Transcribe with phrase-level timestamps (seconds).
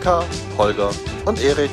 [0.00, 0.24] Annika,
[0.56, 0.90] Holger
[1.26, 1.70] und Erik.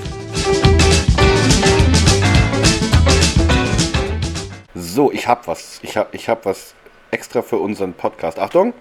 [4.76, 5.80] So, ich hab was.
[5.82, 6.74] Ich hab, ich hab was
[7.12, 8.38] extra für unseren Podcast.
[8.38, 8.74] Achtung!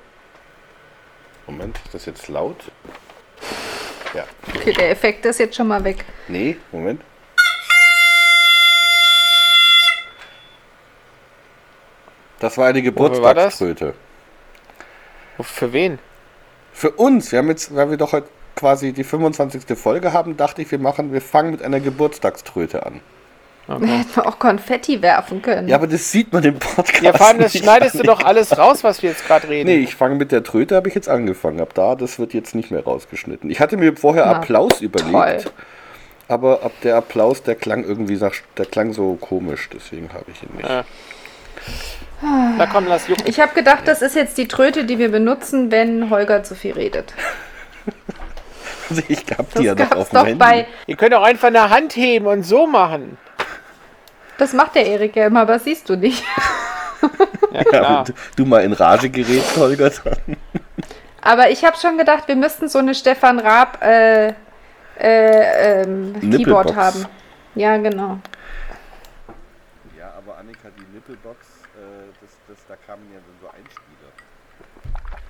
[1.47, 2.57] Moment, ist das jetzt laut?
[4.15, 4.25] Ja.
[4.53, 6.05] Okay, der Effekt ist jetzt schon mal weg.
[6.27, 7.03] Nee, Moment.
[12.41, 12.83] Das war eine?
[12.83, 13.95] Geburtstagströte.
[15.41, 16.01] Für wen?
[16.73, 19.79] Für uns, wir haben jetzt, weil wir doch heute quasi die 25.
[19.79, 23.01] Folge haben, dachte ich, wir machen, wir fangen mit einer Geburtstagströte an.
[23.69, 25.67] Wir hätten auch Konfetti werfen können.
[25.67, 27.03] Ja, aber das sieht man im Podcast.
[27.03, 29.69] Ja, vor allem, das schneidest du doch alles raus, was wir jetzt gerade reden.
[29.69, 31.61] Nee, ich fange mit der Tröte, habe ich jetzt angefangen.
[31.61, 33.51] Ab da, das wird jetzt nicht mehr rausgeschnitten.
[33.51, 35.53] Ich hatte mir vorher Na, Applaus überlegt, toll.
[36.29, 40.43] aber ab der Applaus, der klang irgendwie, nach, der klang so komisch, deswegen habe ich
[40.45, 40.69] ihn nicht.
[40.69, 40.85] Ja.
[42.23, 43.25] Na komm, lass jucken.
[43.27, 46.73] Ich habe gedacht, das ist jetzt die Tröte, die wir benutzen, wenn Holger zu viel
[46.73, 47.13] redet.
[48.89, 50.35] Also ich hab Das die ja noch auf dem Handy.
[50.39, 50.67] bei.
[50.87, 53.19] Ihr könnt auch einfach eine Hand heben und so machen.
[54.39, 56.23] Das macht der Erik ja immer, aber das siehst du nicht.
[57.53, 60.37] Ja, Ja, du, du mal in Rage gerätst, Holger, dann.
[61.21, 66.15] Aber ich habe schon gedacht, wir müssten so eine Stefan Raab äh, äh, ähm.
[66.21, 67.07] Keyboard haben.
[67.55, 68.19] Ja, genau.
[69.97, 71.39] Ja, aber Annika, die Nippelbox,
[72.21, 74.11] das, das, da kamen ja so Einspieler.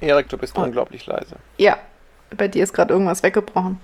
[0.00, 1.36] Erik, du bist unglaublich leise.
[1.58, 1.78] Ja,
[2.36, 3.80] bei dir ist gerade irgendwas weggebrochen.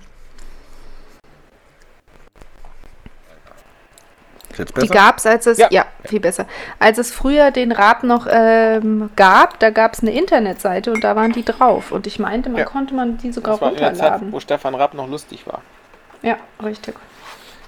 [4.81, 5.67] Die gab es, als es, Ja.
[5.71, 5.85] ja.
[6.05, 6.45] viel besser.
[6.77, 11.15] Als es früher den Raab noch ähm, gab, da gab es eine Internetseite und da
[11.15, 11.91] waren die drauf.
[11.91, 12.65] Und ich meinte, man Ja.
[12.65, 14.31] konnte man die sogar Das war in der Zeit, runterladen.
[14.31, 15.61] wo Stefan Rapp noch lustig war.
[16.21, 16.93] Ja, richtig.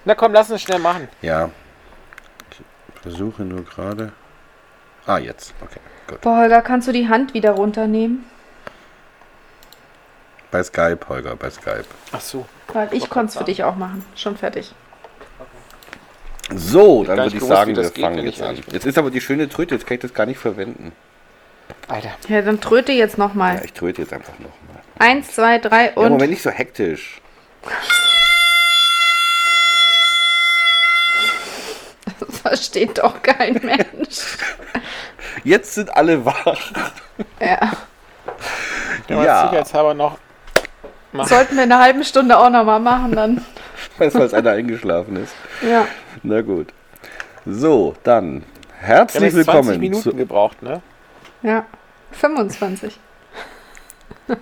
[0.05, 1.07] Na komm, lass uns schnell machen.
[1.23, 1.49] Ja.
[2.51, 4.11] Ich versuche nur gerade.
[5.07, 5.55] Ah, jetzt.
[5.61, 6.21] Okay, gut.
[6.21, 8.25] Boah, Holger, kannst du die Hand wieder runternehmen?
[10.51, 11.85] Bei Skype, Holger, bei Skype.
[12.11, 12.45] Ach so.
[12.73, 14.05] Weil ich konnte es für dich auch machen.
[14.15, 14.73] Schon fertig.
[16.53, 18.57] So, dann würde ich sagen, wir fangen jetzt an.
[18.71, 20.91] Jetzt ist aber die schöne Tröte, jetzt kann ich das gar nicht verwenden.
[21.87, 22.11] Alter.
[22.29, 23.61] Ja, dann tröte jetzt Ja, nochmal.
[23.65, 24.81] ich tröte jetzt einfach nochmal.
[24.99, 26.09] Eins, zwei, drei Ja, und.
[26.11, 27.19] Moment, nicht so hektisch.
[32.19, 34.37] Das versteht doch kein Mensch.
[35.43, 36.71] Jetzt sind alle wach.
[37.41, 37.71] Ja.
[39.09, 39.43] War Ja.
[39.47, 40.17] sicherheitshalber noch.
[41.15, 41.27] Mach.
[41.27, 43.45] Sollten wir in einer halben Stunde auch nochmal machen, dann.
[43.97, 45.33] Weiß, falls einer eingeschlafen ist.
[45.67, 45.87] Ja.
[46.23, 46.67] Na gut.
[47.45, 48.43] So, dann
[48.79, 50.81] herzlich 20 willkommen Minuten zu, gebraucht, ne?
[51.41, 51.65] Ja.
[52.11, 52.99] 25.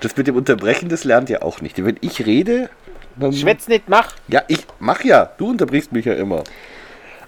[0.00, 1.82] Das mit dem Unterbrechen, das lernt ihr auch nicht.
[1.82, 2.68] Wenn ich rede,
[3.16, 3.32] dann.
[3.32, 4.12] Schwätz nicht, mach.
[4.28, 5.30] Ja, ich mach ja.
[5.38, 6.44] Du unterbrichst mich ja immer.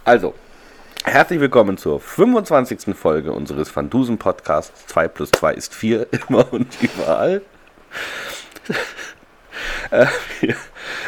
[0.05, 0.35] Also,
[1.05, 2.95] herzlich willkommen zur 25.
[2.95, 4.87] Folge unseres Van Dusen Podcasts.
[4.89, 7.41] 2 plus 2 ist 4, immer und überall.
[9.91, 10.07] Äh,
[10.41, 10.55] wir,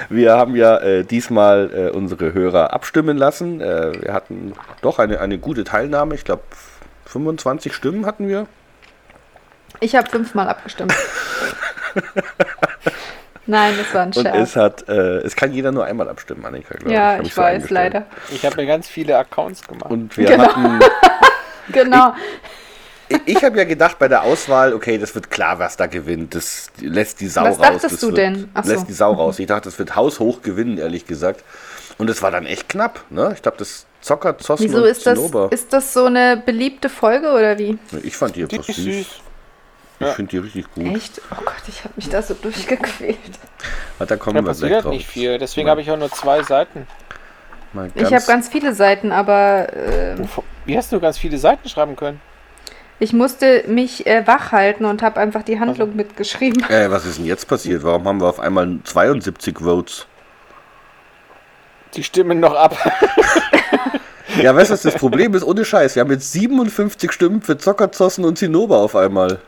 [0.09, 3.61] wir haben ja äh, diesmal äh, unsere Hörer abstimmen lassen.
[3.61, 6.15] Äh, wir hatten doch eine, eine gute Teilnahme.
[6.15, 6.43] Ich glaube,
[7.07, 8.47] 25 Stimmen hatten wir.
[9.81, 10.95] Ich habe fünfmal abgestimmt.
[13.47, 14.37] Nein, das war ein Und Scherz.
[14.51, 17.41] es hat, äh, es kann jeder nur einmal abstimmen, Annika, glaube ja, Hab ich so
[17.41, 18.05] weiß, leider.
[18.31, 19.91] Ich habe mir ganz viele Accounts gemacht.
[19.91, 20.45] Und wir Genau.
[20.45, 20.81] hatten.
[21.71, 22.15] Genau.
[23.27, 26.35] Ich, habe ja gedacht bei der Auswahl, okay, das wird klar, was da gewinnt.
[26.35, 27.67] Das lässt die Sau Was raus.
[27.67, 28.51] dachtest das du wird, denn?
[28.55, 28.73] Ach so.
[28.73, 29.39] Lässt die Sau raus.
[29.39, 31.43] Ich dachte, das wird haushoch gewinnen, ehrlich gesagt.
[31.97, 33.01] Und es war dann echt knapp.
[33.11, 33.33] Ne?
[33.35, 35.19] Ich glaube, das Zocker, Zossen Wieso und ist das,
[35.51, 37.79] ist das so eine beliebte Folge oder wie?
[38.03, 38.77] ich fand die etwas süß.
[38.77, 39.07] süß.
[40.01, 40.13] Ich Ja.
[40.13, 40.97] finde die richtig gut.
[40.97, 41.21] Echt?
[41.33, 43.19] Oh Gott, ich habe mich da so durchgequält.
[43.99, 44.93] Da kommen Da wir gleich passiert drauf.
[44.93, 45.39] nicht viel.
[45.39, 46.87] Deswegen habe ich auch nur zwei Seiten.
[47.73, 50.17] Mal Ich habe ganz viele Seiten, aber äh,
[50.67, 52.21] Wie hast du ganz viele Seiten schreiben können?
[53.01, 56.65] Ich musste mich äh, wach halten und habe einfach die Handlung mitgeschrieben.
[56.69, 57.83] Äh, was ist denn jetzt passiert?
[57.85, 60.07] Warum haben wir auf einmal 72 Votes?
[61.95, 62.77] Die stimmen noch ab.
[64.43, 65.43] Ja, weißt du, was das Problem ist?
[65.43, 65.97] Ohne Scheiß.
[65.97, 69.41] Wir haben jetzt 57 Stimmen für Zocker, Zossen und Zinnober auf einmal.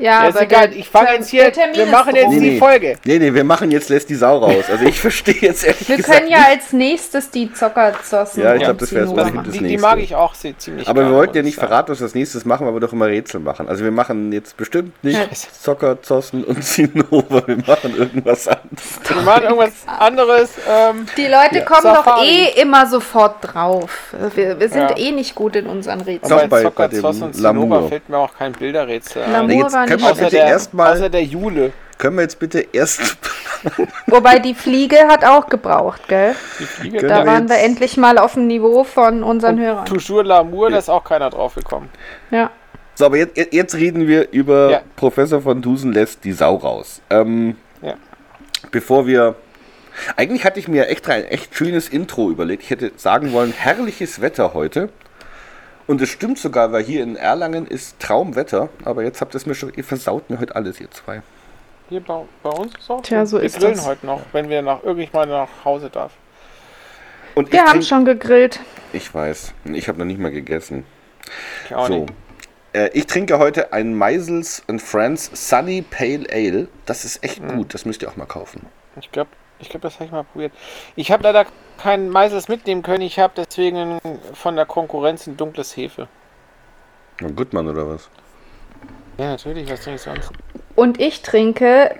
[0.00, 0.72] Ja, Ja, ist egal.
[0.72, 1.52] Ich fange jetzt hier.
[1.74, 2.40] Wir machen jetzt rum.
[2.40, 2.96] die Folge.
[3.04, 4.64] Nee, nee, wir machen jetzt lässt die Sau raus.
[4.70, 8.60] Also ich verstehe jetzt ehrlich Wir gesagt können ja als nächstes die Zockerzossen Ja, ich
[8.60, 9.42] und glaub, das machen.
[9.44, 9.86] das Die, die nächste.
[9.86, 12.44] mag ich auch sehr, ziemlich Aber wir wollten ja nicht verraten, was wir als nächstes
[12.44, 13.68] machen, weil wir doch immer Rätsel machen.
[13.68, 15.26] Also wir machen jetzt bestimmt nicht Ja.
[15.60, 17.42] Zocker, Zossen und Zinnober.
[17.46, 19.00] Wir machen irgendwas anderes.
[19.06, 20.50] Wir machen irgendwas anderes.
[20.68, 21.64] Ähm, Die Leute Ja.
[21.64, 22.26] kommen doch Safari.
[22.26, 24.14] eh immer sofort drauf.
[24.34, 24.96] Wir, wir sind Ja.
[24.96, 26.30] eh nicht gut in unseren Rätseln.
[26.30, 27.62] Doch, aber bei- bei, dem und Lamour.
[27.64, 29.32] Zinnober fällt mir auch kein Bilderrätsel ein.
[29.50, 31.72] War können wir bitte erstmal, außer der Jule.
[31.98, 33.16] können wir jetzt bitte erst,
[34.06, 36.34] Wobei die Fliege hat auch gebraucht, gell?
[36.58, 37.06] Die Fliege.
[37.06, 39.84] Da wir waren wir endlich mal auf dem Niveau von unseren Hörern.
[39.84, 41.90] Toujours Lamour, da ist auch keiner drauf gekommen.
[42.30, 42.50] Ja.
[42.94, 44.80] So, aber jetzt, jetzt reden wir über Ja.
[44.96, 47.02] Professor von Dusen lässt die Sau raus.
[47.10, 47.94] Ähm, Ja.
[48.70, 49.34] bevor wir.
[50.16, 52.62] Eigentlich hatte ich mir extra ein echt schönes Intro überlegt.
[52.62, 54.88] Ich hätte sagen wollen, herrliches Wetter heute.
[55.90, 58.68] Und es stimmt sogar, weil hier in Erlangen ist Traumwetter.
[58.84, 61.20] Aber jetzt habt ihr es mir schon, ihr versaut mir heute alles, ihr zwei.
[61.88, 63.86] Hier bei, bei uns ist auch Tja, so wir ist grillen das.
[63.86, 66.12] heute noch, wenn wir nach irgendwann mal nach Hause darf.
[67.34, 68.60] Und Wir ich haben trink- schon gegrillt.
[68.92, 69.52] Ich weiß.
[69.64, 70.84] Ich habe noch nicht mal gegessen.
[71.66, 71.94] Ich auch So.
[72.02, 72.12] nicht.
[72.72, 76.68] Äh, ich trinke heute ein Meisels and Friends Sunny Pale Ale.
[76.86, 77.56] Das ist echt Mhm.
[77.56, 77.74] gut.
[77.74, 78.66] Das müsst ihr auch mal kaufen.
[79.00, 80.52] Ich glaube, ich glaub, das habe ich mal probiert.
[80.96, 81.46] Ich habe leider
[81.78, 83.02] keinen Meisels mitnehmen können.
[83.02, 84.00] Ich habe deswegen
[84.34, 86.08] von der Konkurrenz ein dunkles Hefe.
[87.36, 88.08] Gut, Mann, oder was?
[89.18, 89.70] Ja, natürlich.
[89.70, 90.30] Was trinke ich sonst?
[90.76, 91.94] Und ich trinke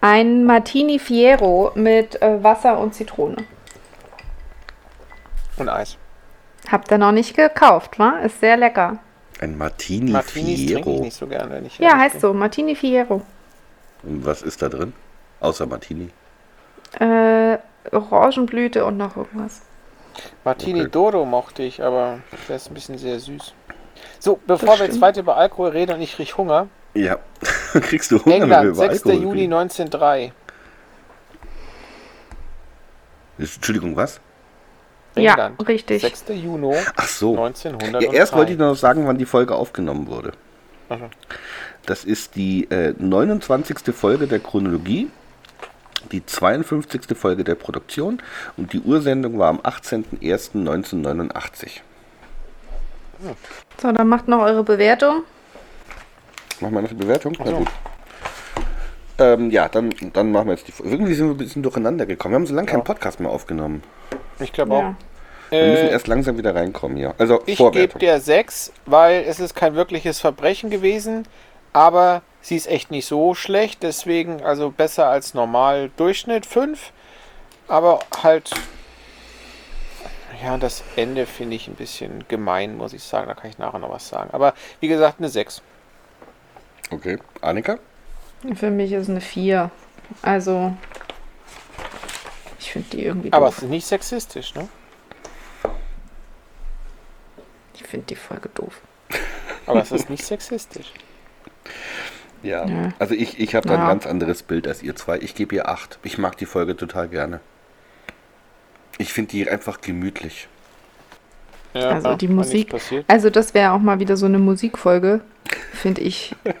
[0.00, 3.36] ein Martini Fiero mit äh, Wasser und Zitrone.
[5.56, 5.96] Und Eis.
[6.70, 8.18] Habt ihr noch nicht gekauft, wa?
[8.18, 8.98] Ist sehr lecker.
[9.40, 11.00] Ein Martini Martinis trinke ich Fiero.
[11.02, 12.20] nicht so gern, wenn ich Ja, heißt bin.
[12.20, 12.34] so.
[12.34, 13.22] Martini Fiero.
[14.02, 14.92] Und was ist da drin?
[15.40, 16.10] Außer Martini.
[17.00, 17.58] Äh,
[17.92, 19.62] Orangenblüte und noch irgendwas.
[20.44, 20.90] Martini Okay.
[20.90, 23.52] Dodo mochte ich, aber der ist ein bisschen sehr süß.
[24.18, 25.02] So, bevor wir jetzt stimmt.
[25.02, 26.68] weiter über Alkohol reden und ich krieg Hunger.
[26.94, 27.18] Ja.
[27.72, 29.06] Kriegst du Hunger, wenn wir England, über 6.
[29.06, 29.52] Alkohol Juli reden?
[29.52, 30.32] 1903.
[33.38, 34.20] Ist- Entschuldigung, was?
[35.14, 35.60] England.
[35.60, 36.02] Ja, richtig.
[36.02, 36.24] 6.
[36.28, 37.32] Juni Ach so.
[37.36, 38.00] 1903.
[38.06, 40.32] Ja, erst wollte ich noch sagen, wann die Folge aufgenommen wurde.
[40.88, 41.10] Aha.
[41.84, 43.94] Das ist die äh, 29.
[43.94, 45.10] Folge der Chronologie,
[46.12, 47.16] die 52.
[47.16, 48.22] Folge der Produktion
[48.56, 51.80] und die Ursendung war am 18.01.1989.
[53.80, 55.22] So, dann macht noch eure Bewertung.
[56.60, 57.34] Machen wir noch eine Bewertung?
[57.38, 57.56] Na so.
[57.58, 57.68] gut.
[59.18, 60.92] Ähm, ja, dann, dann machen wir jetzt die Folge.
[60.92, 62.32] Irgendwie sind wir ein bisschen durcheinander gekommen.
[62.32, 62.84] Wir haben so lange keinen Ja.
[62.84, 63.82] Podcast mehr aufgenommen.
[64.40, 64.78] Ich glaube Ja.
[64.78, 64.94] auch.
[65.50, 67.14] Wir müssen Äh, erst langsam wieder reinkommen hier.
[67.18, 71.26] Also ich gebe der 6, weil es ist kein wirkliches Verbrechen gewesen,
[71.72, 76.92] aber sie ist echt nicht so schlecht, deswegen also besser als normal Durchschnitt 5,
[77.66, 78.50] aber halt
[80.44, 83.80] ja, das Ende finde ich ein bisschen gemein, muss ich sagen, da kann ich nachher
[83.80, 85.60] noch was sagen, aber wie gesagt, eine 6.
[86.90, 87.18] Okay.
[87.40, 87.78] Annika?
[88.54, 89.70] Für mich ist eine 4.
[90.22, 90.72] Also,
[92.60, 93.64] ich finde die irgendwie Aber es doof.
[93.64, 94.68] ist nicht sexistisch, ne?
[97.74, 98.80] Ich finde die Folge doof.
[99.66, 100.92] Aber es ist nicht sexistisch.
[102.46, 102.66] Ja.
[102.66, 102.92] Ja.
[102.98, 103.88] Also ich, ich habe da ein Ja.
[103.88, 105.18] ganz anderes Bild als ihr zwei.
[105.18, 105.98] Ich gebe ihr 8.
[106.02, 107.40] Ich mag die Folge total gerne.
[108.98, 110.48] Ich finde die einfach gemütlich.
[111.74, 113.04] Ja, Also die Musik- Passiert.
[113.08, 115.20] Also, das wäre auch mal wieder so eine Musikfolge,
[115.74, 116.34] finde ich.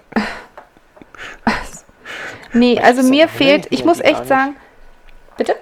[2.52, 4.56] nee, also mir fehlt, ich muss echt sagen.
[5.36, 5.54] Bitte?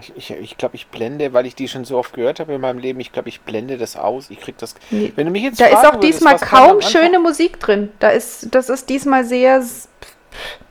[0.00, 2.54] Ich glaube, ich, ich, glaub, ich blende, weil ich die schon so oft gehört habe
[2.54, 4.30] in meinem Leben, ich glaube, ich blende das aus.
[4.30, 4.74] Ich krieg das.
[4.90, 5.12] Nee.
[5.14, 7.90] Wenn du mich jetzt Da ist auch diesmal kaum schöne Musik drin.
[8.00, 9.62] Da ist, das ist diesmal sehr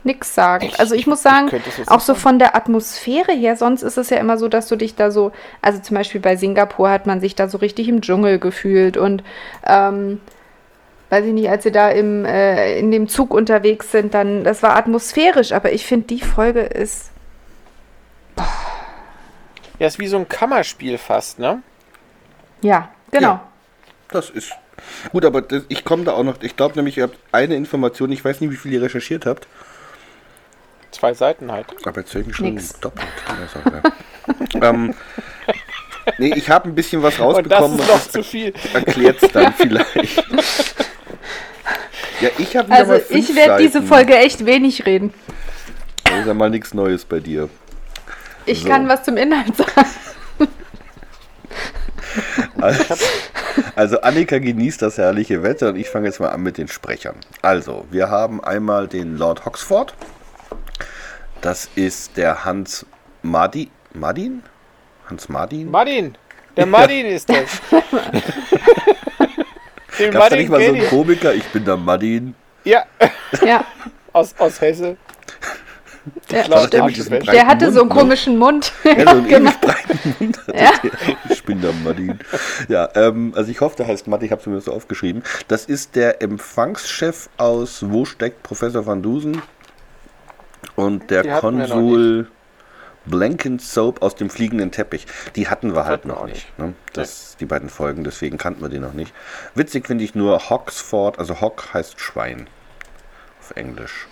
[0.03, 0.65] nix sagen.
[0.65, 0.79] Echt?
[0.79, 4.09] Also ich muss Ich sagen, jetzt auch so von der Atmosphäre her, sonst ist es
[4.09, 5.31] ja immer so, dass du dich da so,
[5.61, 9.23] also zum Beispiel bei Singapur hat man sich da so richtig im Dschungel gefühlt und
[9.65, 10.19] ähm,
[11.09, 14.63] weiß ich nicht, als sie da im, äh, in dem Zug unterwegs sind, dann, das
[14.63, 17.11] war atmosphärisch, aber ich finde, die Folge ist,
[19.83, 21.61] Ja, ist wie so ein Kammerspiel fast, ne?
[22.61, 23.27] ja, genau.
[23.31, 23.47] Ja.
[24.11, 24.53] Das ist.
[25.11, 26.41] Gut, aber das, ich komme da auch noch.
[26.41, 28.09] Ich glaube nämlich, ihr habt eine Information.
[28.13, 29.45] Ich weiß nicht, wie viel ihr recherchiert habt.
[30.91, 31.65] Zwei Seiten halt.
[31.85, 32.79] Aber jetzt höre ich mich schon Nix.
[32.79, 33.05] doppelt.
[34.61, 34.93] Ähm,
[36.17, 37.79] nee, ich habe ein bisschen was Und das rausbekommen.
[37.79, 38.53] ist noch zu viel.
[38.73, 40.25] Erklärt es dann vielleicht.
[42.21, 43.81] ja, ich habe Also mal fünf ich werde diese.
[43.81, 45.13] Folge echt wenig reden.
[46.05, 47.49] Das ist ja mal nichts Neues bei dir.
[48.45, 48.69] Ich So.
[48.69, 49.87] kann was zum Inhalt sagen.
[52.61, 52.95] Also,
[53.75, 57.15] also Annika genießt das herrliche Wetter und ich fange jetzt mal an mit den Sprechern.
[57.41, 59.93] Also, wir haben einmal den Lord Hoxford.
[61.41, 62.85] Das ist der Hans
[63.21, 64.43] Madi, Madin?
[65.09, 65.69] Hans Madin?
[65.71, 66.15] Martin!
[66.55, 67.61] Der Martin ist das.
[69.99, 70.89] Den Gab's da nicht mal so einen ich.
[70.89, 71.33] Komiker?
[71.33, 72.35] Ich bin der Madin.
[72.63, 72.85] Ja,
[73.45, 73.65] Ja,
[74.13, 74.97] aus, aus Hesse.
[76.27, 77.27] Klaus stimmt.
[77.27, 78.01] Der hatte so einen Mund, ne?
[78.01, 78.73] komischen Mund.
[78.83, 79.51] Ja, so einen genau.
[79.61, 80.71] breiten Mund hat Ja.
[80.83, 80.91] der.
[81.29, 82.19] Ich bin der Madin.
[82.67, 85.23] Ja, ähm, also ich hoffe, der heißt Matti, ich habe es mir so aufgeschrieben.
[85.47, 89.41] Das ist der Empfangschef aus Wo steckt Professor van Dusen?
[90.75, 92.27] Und der Die noch Konsul
[93.05, 95.05] Blankensoap aus dem fliegenden Teppich.
[95.35, 96.57] Die hatten wir halt hatten noch nicht.
[96.57, 96.73] Ne?
[96.93, 99.13] Das, Die beiden Folgen, deswegen kannten wir die noch nicht.
[99.55, 102.47] Witzig finde ich nur Hoxford, also Hock heißt Schwein
[103.41, 104.07] auf Englisch.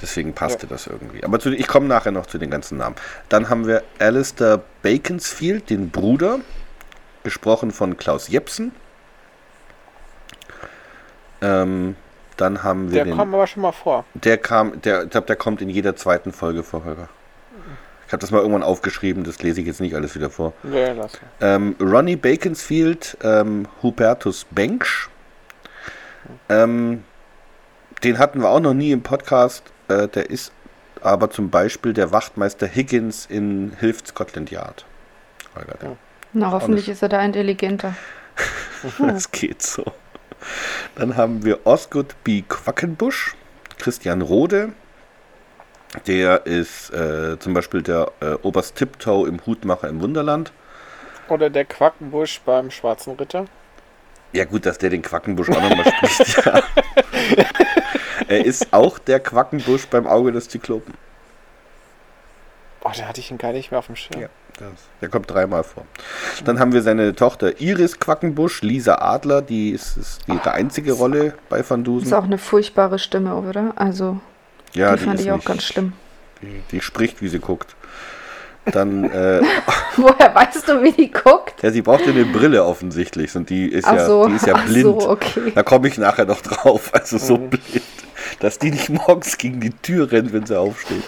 [0.00, 1.24] Deswegen passte das irgendwie.
[1.24, 2.94] Aber zu, ich komme nachher noch zu den ganzen Namen.
[3.28, 6.38] Dann haben wir Alistair Baconsfield, den Bruder,
[7.24, 8.72] gesprochen von Klaus Jepsen.
[11.40, 11.96] Ähm,
[12.36, 13.16] dann haben wir Der den.
[13.16, 14.04] kam aber schon mal vor.
[14.14, 17.08] Der kam, der, ich glaube, der kommt in jeder zweiten Folge vor, Holger.
[18.06, 20.54] Ich habe das mal irgendwann aufgeschrieben, das lese ich jetzt nicht alles wieder vor.
[20.62, 21.12] Nee, lass.
[21.42, 25.10] Ähm, Ronnie Baconsfield, ähm, Hubertus Bengsch.
[26.48, 27.04] Ähm,
[28.02, 29.62] den hatten wir auch noch nie im Podcast.
[29.88, 30.52] Äh, der ist
[31.02, 34.84] aber zum Beispiel der Wachtmeister Higgins in Hilft Scotland Yard.
[35.54, 35.96] Holger, der-
[36.32, 37.94] Na, hoffentlich ist er da intelligenter.
[38.98, 39.84] Das geht so.
[40.94, 42.42] Dann haben wir Osgood B.
[42.48, 43.34] Quackenbusch,
[43.78, 44.72] Christian Rode.
[46.06, 50.52] Der ist äh, zum Beispiel der äh, Oberst Tiptoe im Hutmacher im Wunderland.
[51.28, 53.46] Oder der Quackenbusch beim Schwarzen Ritter.
[54.32, 56.44] Ja, gut, dass der den Quackenbusch auch nochmal spricht.
[57.36, 57.44] Ja.
[58.28, 60.94] Er ist auch der Quackenbusch beim Auge des Zyklopen.
[62.84, 64.20] Oh, da hatte ich ihn gar nicht mehr auf dem Schirm.
[64.20, 64.68] Ja, das,
[65.00, 65.84] der kommt dreimal vor.
[66.44, 71.34] Dann haben wir seine Tochter Iris Quackenbusch, Lisa Adler, die ist, ist ihre einzige Rolle
[71.48, 72.14] bei Van Ist Dusen.
[72.14, 73.72] auch eine furchtbare Stimme, oder?
[73.76, 74.20] Also,
[74.74, 75.92] Ja, die, fand ist ich auch nicht- ganz schlimm.
[76.40, 77.74] Die, die spricht, wie sie guckt.
[78.66, 79.40] Dann, äh,
[79.96, 81.62] Woher weißt du, wie die guckt?
[81.62, 84.46] ja, sie braucht ja eine Brille offensichtlich und die ist, Ach ja, so, die ist
[84.46, 85.00] ja ach blind.
[85.02, 85.52] so, okay.
[85.54, 86.90] Da komme ich nachher noch drauf.
[86.94, 87.82] Also so blind,
[88.40, 91.02] dass die nicht morgens gegen die Tür rennt, wenn sie aufsteht.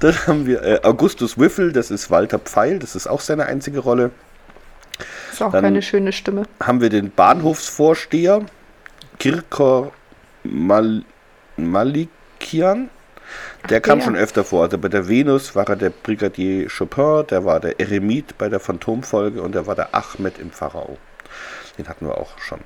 [0.00, 3.80] Dann haben wir äh, Augustus Wiffel, das ist Walter Pfeil, das ist auch seine einzige
[3.80, 4.10] Rolle.
[5.32, 6.44] Ist auch Dann- keine schöne Stimme.
[6.62, 8.44] Haben wir den Bahnhofsvorsteher,
[9.18, 9.92] Kirkor
[10.44, 11.02] Mal
[11.56, 12.88] Malikian.
[13.68, 14.04] Der kam der.
[14.06, 14.64] schon öfter vor.
[14.64, 18.58] Also bei der Venus war er der Brigadier Chopin, der war der Eremit bei der
[18.58, 20.96] Phantomfolge und der war der Ahmed im Pharao.
[21.78, 22.60] Den hatten wir auch schon.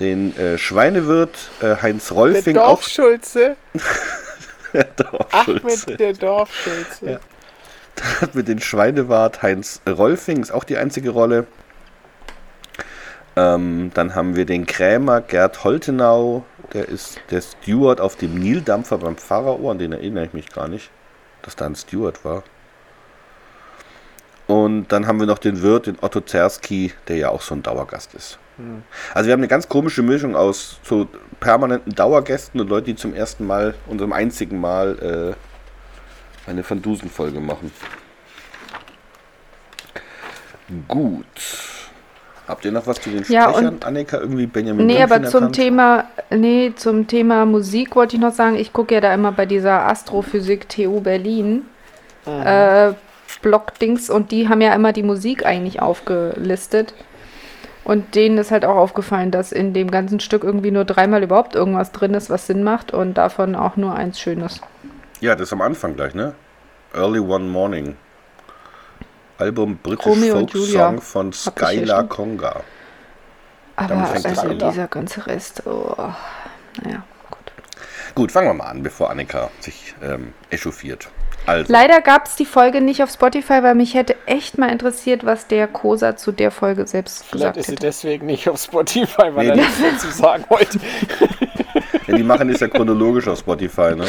[0.00, 2.76] Den äh, Schweinewirt äh, Heinz Der Rolfing auch.
[2.76, 3.56] Dorfschulze.
[4.72, 5.86] Der Dorfschulze.
[5.88, 7.10] Ahmed, der Dorfschulze.
[7.10, 7.20] Ja.
[8.20, 11.46] Dann mit den Schweinewart Heinz Rolfing, ist auch die einzige Rolle.
[13.36, 18.98] Ähm, dann haben wir den Krämer Gerd Holtenau, der ist der Steward auf dem Nildampfer
[18.98, 20.90] beim Pharao, an den erinnere ich mich gar nicht,
[21.42, 22.42] dass da ein Steward war.
[24.46, 27.62] Und dann haben wir noch den Wirt, den Otto Zerski, der ja auch so ein
[27.62, 28.38] Dauergast ist.
[29.14, 31.06] Also wir haben eine ganz komische Mischung aus so
[31.40, 35.36] permanenten Dauergästen und Leuten, die zum ersten Mal, unserem einzigen Mal,
[36.46, 37.70] äh, eine Van Dusen-Folge machen.
[40.86, 41.24] Gut.
[42.46, 44.18] Habt ihr noch was zu den Ja, Sprechern, und- Annika?
[44.18, 45.56] Irgendwie Benjamin Nee, Blümchen aber zum erkannt?
[45.56, 49.44] Thema, nee, zum Thema Musik wollte ich noch sagen, ich gucke ja da immer bei
[49.44, 51.62] dieser Astrophysik TU Berlin
[52.26, 52.92] äh,
[53.42, 56.94] Blog-Dings und die haben ja immer die Musik eigentlich aufgelistet.
[57.88, 61.54] Und denen ist halt auch aufgefallen, dass in dem ganzen Stück irgendwie nur dreimal überhaupt
[61.54, 64.60] irgendwas drin ist, was Sinn macht und davon auch nur eins Schönes.
[65.20, 66.34] Ja, das ist am Anfang gleich, ne?
[66.92, 67.96] Early One Morning.
[69.38, 70.50] Album British Romeo Folk.
[70.50, 72.08] Song von Skylar schon.
[72.10, 72.60] Konga.
[73.76, 75.94] Aber also dieser ganze Rest, oh,
[76.82, 77.52] naja, gut.
[78.14, 81.08] Gut, fangen wir mal an, bevor Annika sich ähm, echauffiert.
[81.48, 85.24] Also, Leider gab es die Folge nicht auf Spotify, weil mich hätte echt mal interessiert,
[85.24, 87.86] was der Kosa zu der Folge selbst Vielleicht gesagt ist sie hätte.
[87.86, 90.78] deswegen nicht auf Spotify, weil Nee, er die- nichts dazu sagen wollte.
[92.06, 94.04] ja, die machen ist ja chronologisch auf Spotify, ne?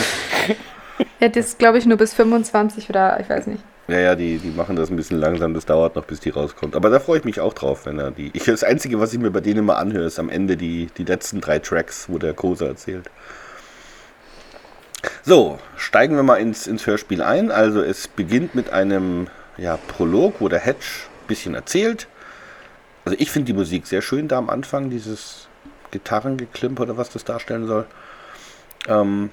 [1.19, 3.63] Ja, das glaube ich nur bis 25 oder ich weiß nicht.
[3.87, 6.75] Ja, ja, die, die machen das ein bisschen langsam, das dauert noch, bis die rauskommt.
[6.75, 8.29] Aber da freue ich mich auch drauf, wenn er die.
[8.33, 11.05] Ich, das Einzige, was ich mir bei denen immer anhöre, ist am Ende die, die
[11.05, 13.09] letzten drei Tracks, wo der Kosa erzählt.
[15.23, 17.51] So, steigen wir mal ins, ins Hörspiel ein.
[17.51, 19.27] Also es beginnt mit einem
[19.57, 20.85] ja, Prolog, wo der Hedge
[21.23, 22.07] ein bisschen erzählt.
[23.05, 25.47] Also ich finde die Musik sehr schön da am Anfang, dieses
[25.91, 27.85] Gitarrengeklimper oder was das darstellen soll.
[28.87, 29.31] Ähm,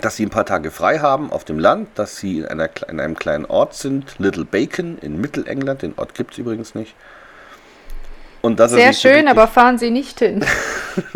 [0.00, 3.00] dass sie ein paar Tage frei haben auf dem Land, dass sie in, einer, in
[3.00, 6.94] einem kleinen Ort sind, Little Bacon in Mittelengland, den Ort gibt es übrigens nicht.
[8.46, 10.44] Und dass Sehr schön, aber fahren Sie nicht hin.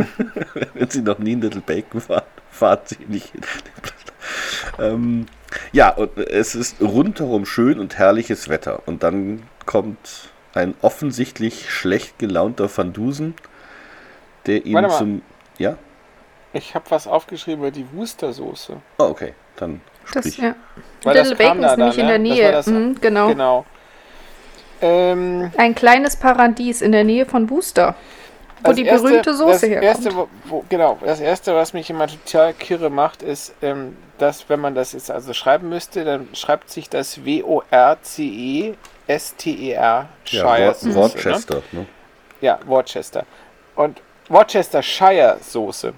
[0.74, 3.42] wenn Sie noch nie in Little Bacon waren, fahrt Sie nicht hin.
[4.80, 5.26] ähm,
[5.70, 8.82] ja, und es ist rundherum schön und herrliches Wetter.
[8.86, 13.34] Und dann kommt ein offensichtlich schlecht gelaunter Van Dusen,
[14.46, 14.98] der ihn Warte mal.
[14.98, 15.22] zum.
[15.58, 15.76] Ja?
[16.52, 18.74] Ich habe was aufgeschrieben über die Wustersoße.
[18.98, 19.34] Oh, okay.
[19.54, 19.80] Dann
[20.12, 20.38] Das, sprich.
[20.38, 20.56] ja.
[21.04, 22.28] Weil Little das Bacon da ist nämlich dann, in der ne?
[22.28, 22.44] Das Nähe.
[22.46, 23.28] war das- Mhm, genau.
[23.28, 23.66] Genau.
[24.82, 27.94] Ähm, Ein kleines Paradies in der Nähe von Booster,
[28.64, 29.84] wo die erste- berühmte Soße das herkommt.
[29.84, 34.48] erste, wo, wo, genau, das erste, was mich immer total kirre macht, ist, ähm, dass
[34.48, 40.74] wenn man das jetzt also schreiben müsste, dann schreibt sich das W-O-R-C-E-S-T-E-R Ja, Shire Wor
[40.74, 40.94] Soße, Ne?
[40.94, 41.62] Worcester.
[41.72, 41.86] Ne?
[42.40, 43.24] Ja, Worcester.
[43.76, 45.92] Und Worcestershire Soße.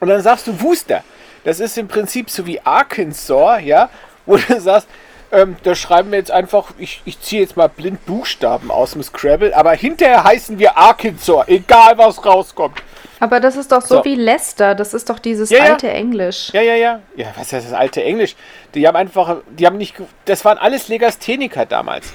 [0.00, 1.02] Und dann sagst du Worcester.
[1.44, 3.88] Das ist im Prinzip so wie Arkansas, ja,
[4.26, 4.88] wo du sagst,
[5.34, 9.02] ähm, da schreiben wir jetzt einfach, ich, ich ziehe jetzt mal blind Buchstaben aus dem
[9.02, 12.78] Scrabble, aber hinterher heißen wir Arkansas, egal was rauskommt.
[13.20, 14.04] Aber das ist doch so, So.
[14.04, 14.74] wie Leicester.
[14.74, 15.64] Das ist doch dieses Ja, ja.
[15.72, 16.50] alte Englisch.
[16.52, 17.00] Ja, ja, ja.
[17.16, 18.34] Ja, was ist das alte Englisch?
[18.74, 19.94] Die haben einfach, die haben nicht,
[20.26, 22.12] das waren alles Legastheniker damals.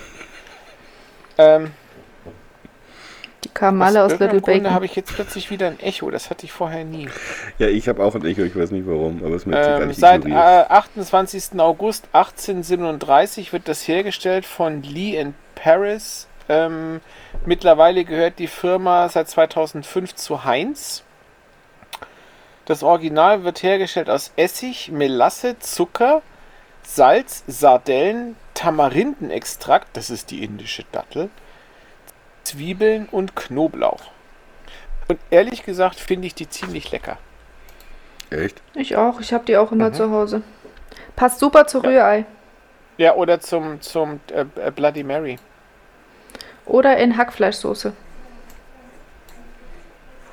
[1.38, 1.71] Ähm,
[3.50, 4.75] Die kamen alle aus irgendeinem Little Grunde Bacon.
[4.75, 7.10] habe ich jetzt plötzlich wieder ein Echo, das hatte ich vorher nie.
[7.58, 9.94] Ja, ich habe auch ein Echo, ich weiß nicht warum, aber es wird Ähm, sogar
[9.94, 10.72] seit äh, ignoriert.
[10.72, 11.60] 28.
[11.60, 16.27] August 1837 wird das hergestellt von Lee in Paris.
[16.48, 17.01] Ähm,
[17.46, 21.03] mittlerweile gehört die Firma seit 2005 zu Heinz.
[22.65, 26.22] Das Original wird hergestellt aus Essig, Melasse, Zucker,
[26.84, 31.29] Salz, Sardellen, Tamarindenextrakt, das ist die indische Dattel,
[32.43, 34.01] Zwiebeln und Knoblauch.
[35.08, 37.17] Und ehrlich gesagt finde ich die ziemlich lecker.
[38.29, 38.62] Echt?
[38.75, 39.19] Ich auch.
[39.22, 39.93] Ich habe die auch immer Mhm.
[39.96, 40.41] zu Hause.
[41.15, 42.25] Passt super zu Rührei.
[42.98, 45.38] Ja, oder zum, zum äh, äh, Bloody Mary.
[46.65, 47.93] Oder in Hackfleischsoße.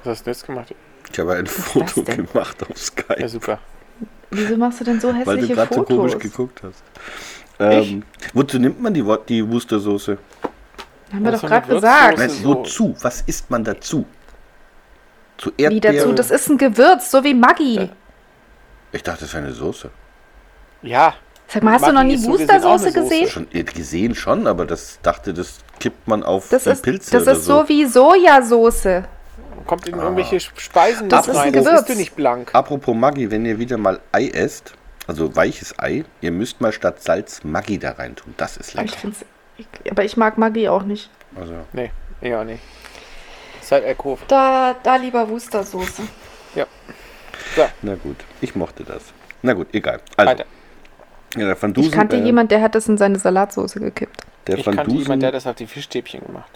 [0.04, 0.75] Was hast du jetzt gemacht?
[1.10, 3.58] Ich habe ein das Foto gemacht auf Skype, Ja, super.
[4.30, 6.30] Wieso machst du denn so weil du hässliche gerade so komisch Fotos?
[6.30, 6.82] geguckt hast.
[7.58, 8.02] Ähm,
[8.34, 10.18] wozu nimmt man die, die Worcestersoße?
[11.12, 12.18] Haben wir doch gerade gesagt.
[12.18, 12.94] Nein, so- wozu?
[13.00, 14.04] Was isst man dazu?
[15.38, 15.96] Zu Wie Erdbeeren?
[15.98, 16.12] dazu?
[16.12, 17.90] Das ist ein Gewürz, so wie Maggi.
[18.92, 19.90] Ich dachte, das wäre eine Soße.
[20.82, 21.14] Ja.
[21.48, 22.32] Sag mal, hast du noch Maggi nie ist so
[23.02, 23.28] gesehen?
[23.28, 27.22] Schon äh, gesehen schon, aber das dachte, das kippt man auf Das ist, Pilze das
[27.22, 27.68] oder ist so so.
[27.68, 29.02] wie Sojasauce.
[29.66, 31.52] Kommt in irgendwelche Speisen Das mit ist ein rein.
[31.52, 31.80] Das Gewürz.
[31.82, 32.50] isst du nicht blank.
[32.54, 34.72] Apropos Maggi, wenn ihr wieder mal Ei esst,
[35.06, 38.34] also weiches Ei, ihr müsst mal statt Salz Maggi da rein tun.
[38.36, 39.00] Das ist Aber ich, lecker.
[39.02, 39.25] find's,
[39.58, 39.90] eklig.
[39.90, 41.10] aber ich mag Maggi auch nicht.
[41.38, 42.62] Also, Nee, ja nicht.
[43.60, 44.18] Seid Alkohol.
[44.28, 46.02] Da, da lieber Wustersoße.
[47.82, 49.02] na gut, ich mochte das.
[49.42, 50.00] Na gut, egal.
[50.16, 50.44] Also, Weiter.
[51.36, 54.23] ja, der Van Dusen, Ich kannte äh, jemand, der hat das in seine Salatsoße gekippt.
[54.47, 56.50] der Ich Van kannte Dusen, jemanden, der hat das auf die Fischstäbchen gemacht.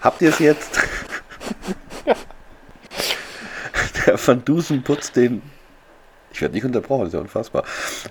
[0.00, 0.80] habt ihr es jetzt?
[4.06, 5.42] der Van Dusen putzt den,
[6.32, 7.64] ich werde nicht unterbrochen, das ist ja unfassbar,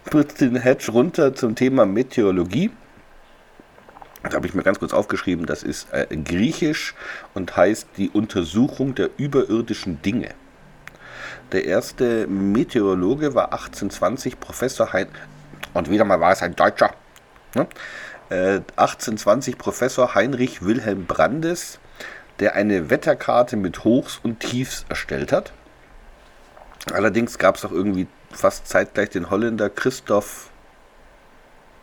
[0.05, 2.71] putzt den Hedge runter zum Thema Meteorologie.
[4.29, 6.95] Da habe ich mir ganz kurz aufgeschrieben, das ist äh, griechisch
[7.33, 10.33] und heißt die Untersuchung der überirdischen Dinge.
[11.53, 15.07] Der erste Meteorologe war 1820 Professor Hein
[15.73, 16.93] und wieder mal war es ein Deutscher.
[17.55, 17.67] Ne?
[18.29, 21.79] Äh, 1820 Professor Heinrich Wilhelm Brandes,
[22.39, 25.53] der eine Wetterkarte mit Hochs und Tiefs erstellt hat.
[26.91, 30.49] Allerdings gab es auch irgendwie fast zeitgleich den Holländer Christoph,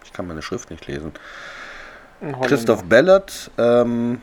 [0.05, 1.13] ich kann meine Schrift nicht lesen.
[2.43, 4.21] Christoph Bellert, ähm,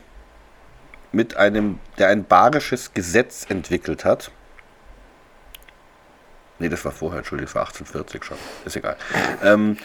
[1.11, 4.31] mit einem, der ein barisches Gesetz entwickelt hat.
[6.59, 8.37] Nee, das war vorher, Entschuldigung, das war 1840 schon.
[8.65, 8.95] Ist egal.
[9.43, 9.77] Ähm,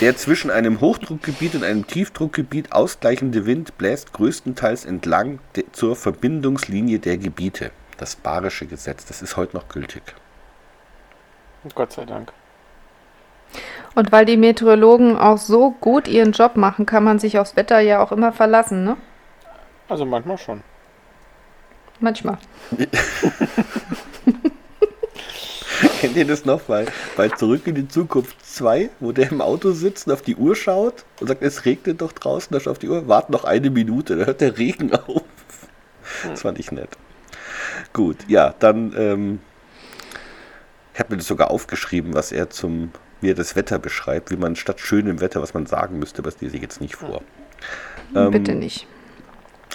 [0.00, 5.38] der zwischen einem Hochdruckgebiet und einem Tiefdruckgebiet ausgleichende Wind bläst größtenteils entlang
[5.72, 7.70] zur Verbindungslinie der Gebiete.
[7.96, 10.02] Das barische Gesetz, das ist heute noch gültig.
[11.74, 12.32] Gott sei Dank.
[13.94, 17.80] Und weil die Meteorologen auch so gut ihren Job machen, kann man sich aufs Wetter
[17.80, 18.96] ja auch immer verlassen, ne?
[19.88, 20.62] Also manchmal schon.
[22.00, 22.38] Manchmal.
[26.00, 26.86] Kennt ihr das noch bei,
[27.16, 30.54] bei Zurück in die Zukunft 2, wo der im Auto sitzt und auf die Uhr
[30.56, 33.70] schaut und sagt, es regnet doch draußen, da schaut auf die Uhr, wart noch eine
[33.70, 35.22] Minute, dann hört der Regen auf.
[36.28, 36.90] Das fand ich nett.
[37.92, 39.40] Gut, ja, dann, ähm,
[40.92, 44.36] ich habe mir das sogar aufgeschrieben, was er zum, wie er das Wetter beschreibt, wie
[44.36, 47.22] man statt schönem Wetter, was man sagen müsste, das lese ich jetzt nicht vor.
[48.14, 48.86] Ähm, Bitte nicht.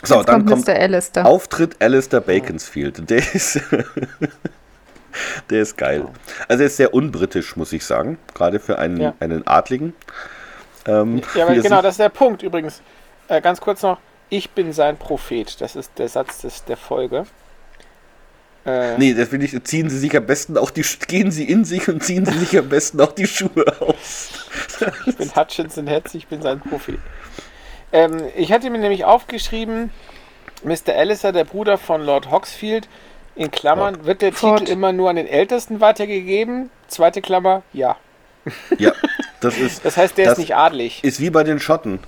[0.03, 0.75] So, Jetzt dann kommt kommt Mr.
[0.75, 1.25] Alistair.
[1.25, 3.09] Auftritt Alistair Baconsfield.
[3.09, 3.59] Der ist,
[5.49, 6.05] der ist geil.
[6.47, 8.17] Also er ist sehr unbritisch, muss ich sagen.
[8.33, 9.13] Gerade für einen, Ja.
[9.19, 9.93] einen Adligen.
[10.85, 12.81] Ähm, Ja, aber er genau, das ist der Punkt übrigens.
[13.27, 13.99] Äh, ganz kurz noch.
[14.29, 15.59] Ich bin sein Prophet.
[15.59, 17.25] Das ist der Satz des, der Folge.
[18.65, 21.65] Äh, Nee, das will ich, ziehen Sie sich am besten auch die, gehen Sie in
[21.65, 24.29] sich und ziehen Sie sich am besten auch die Schuhe aus.
[25.05, 26.99] Ich bin Hutchinson Hetz, ich bin sein Prophet.
[27.91, 29.91] Ähm, ich hatte mir nämlich aufgeschrieben,
[30.63, 30.93] Mr.
[30.95, 32.87] Alistair, der Bruder von Lord Hoxfield,
[33.35, 34.59] in Klammern, wird der Ford.
[34.59, 36.69] Titel immer nur an den Ältesten weitergegeben?
[36.87, 37.95] Zweite Klammer, ja.
[38.77, 38.91] Ja,
[39.39, 41.03] das ist, Das heißt, der Das ist nicht adlig.
[41.03, 41.99] ist wie bei den Schotten.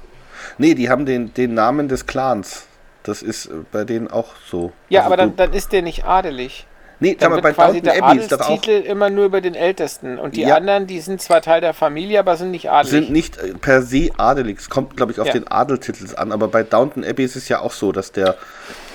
[0.58, 2.66] Nee, die haben den, den Namen des Clans.
[3.04, 4.72] Das ist äh, bei denen auch so.
[4.90, 6.68] Ja, Also aber dann, dann ist der nicht adelig.
[7.00, 8.64] Nee, Dann aber bei quasi Downton der Abbey ist das auch.
[8.68, 10.20] Immer nur über den Ältesten.
[10.20, 10.56] Und die Ja.
[10.58, 12.92] anderen, die sind zwar Teil der Familie, aber sind nicht adelig.
[12.92, 14.60] sind nicht äh, per se adelig.
[14.60, 15.34] Es kommt, glaube ich, auf Ja.
[15.34, 16.32] den Adeltitel an.
[16.32, 18.36] Aber bei Downton Abbey ist es ja auch so, dass der,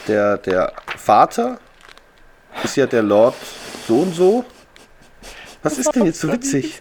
[0.06, 1.58] der, der Vater
[2.62, 3.34] ist ja der Lord
[3.88, 4.44] so und so.
[5.64, 6.80] Was ist denn jetzt so witzig?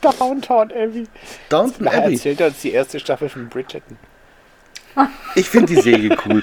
[0.00, 1.06] Downtown Abbey.
[1.50, 2.14] Downton Abbey.
[2.14, 3.98] erzählt er uns die erste Staffel von Bridgerton.
[5.34, 6.42] Ich finde die Serie cool.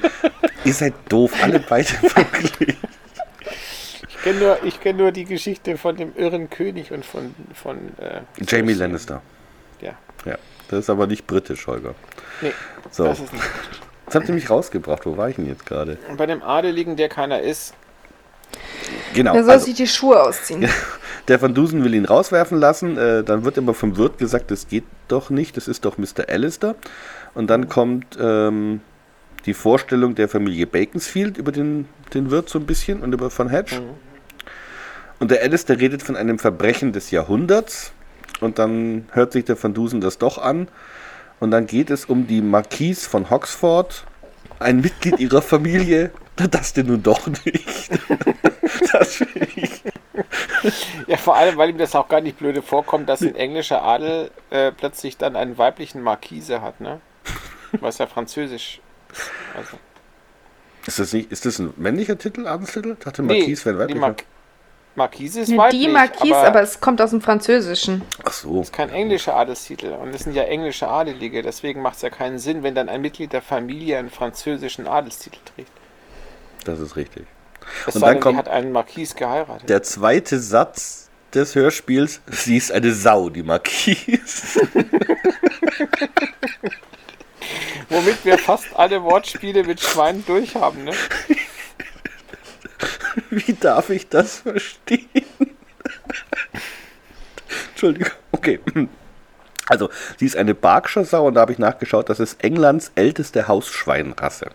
[0.66, 2.78] Ihr seid doof, alle beide wirklich.
[4.08, 7.36] Ich kenne nur, ich kenn nur die Geschichte von dem irren König und von.
[7.54, 9.22] von äh, Jamie Lannister.
[9.82, 9.94] Ja.
[10.26, 10.38] Ja,
[10.70, 11.96] das ist aber nicht britisch, Holger.
[12.42, 12.54] Nee,
[12.92, 13.44] So, das ist nicht.
[14.06, 15.06] das habt ihr mich rausgebracht.
[15.06, 15.98] Wo war ich denn jetzt gerade?
[16.10, 17.74] Und bei dem Adeligen, der keiner ist,
[19.13, 19.34] Genau.
[19.36, 20.70] Er soll also- sich die Schuhe ausziehen.
[21.30, 22.98] Der Van Dusen will ihn rauswerfen lassen.
[22.98, 26.28] Äh, dann wird immer vom Wirt gesagt, das geht doch nicht, das ist doch Mr.
[26.28, 26.76] Alistair.
[27.36, 28.82] Und dann kommt ähm,
[29.46, 33.50] die Vorstellung der Familie Baconsfield über den, den Wirt so ein bisschen und über Von
[33.50, 33.82] Hedge.
[35.19, 37.93] Und der Alistair redet von einem Verbrechen des Jahrhunderts.
[38.39, 40.67] Und dann hört sich der Van Dusen das doch an.
[41.39, 44.06] Und dann geht es um die Marquise von Hoxford,
[44.60, 46.12] ein Mitglied ihrer Familie.
[46.50, 47.91] Das denn nun doch nicht.
[48.91, 49.84] Das finde ich.
[51.06, 54.32] Ja, vor allem, weil ihm das auch gar nicht blöde vorkommt, dass ein englischer Adel
[54.50, 57.02] äh, plötzlich dann einen weiblichen Marquise hat, ne?
[57.80, 58.82] Was ja französisch
[59.12, 59.32] ist.
[59.56, 59.78] Also,
[60.86, 62.96] Ist das, nicht, ist das ein männlicher Titel, Adelstitel?
[62.98, 64.08] Ich dachte, nee, Marquise wäre ein die weiblicher.
[64.08, 64.16] Mar
[64.96, 68.04] Marquise ist weiblich, die Marquise, aber, aber es kommt aus dem Französischen.
[68.24, 68.62] Ach so.
[68.62, 69.88] ist kein englischer Adelstitel.
[69.88, 71.42] Und es sind ja englische Adelige.
[71.42, 75.40] Deswegen macht es ja keinen Sinn, wenn dann ein Mitglied der Familie einen französischen Adelstitel
[75.56, 75.72] trägt.
[76.66, 77.26] Das ist richtig.
[77.88, 79.68] Es Und dann denn, kommt die hat einen Marquise geheiratet.
[79.68, 84.68] Der zweite Satz des Hörspiels, sie ist eine Sau, die Marquise.
[87.93, 90.93] Womit wir fast alle Wortspiele mit Schwein durchhaben, ne?
[93.29, 95.08] Wie darf ich das verstehen?
[97.69, 98.12] Entschuldigung.
[98.32, 98.60] Okay.
[99.67, 103.47] Also, sie ist eine Berkshire Sau und da habe ich nachgeschaut, das ist Englands älteste
[103.47, 104.49] Hausschweinrasse.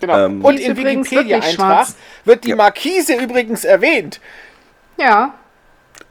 [0.00, 0.26] Genau.
[0.26, 1.86] Ähm, Und übrigens Wikipedia-Eintrag
[2.26, 2.56] wird die Ja.
[2.56, 4.20] Markise übrigens erwähnt.
[4.98, 5.32] Ja,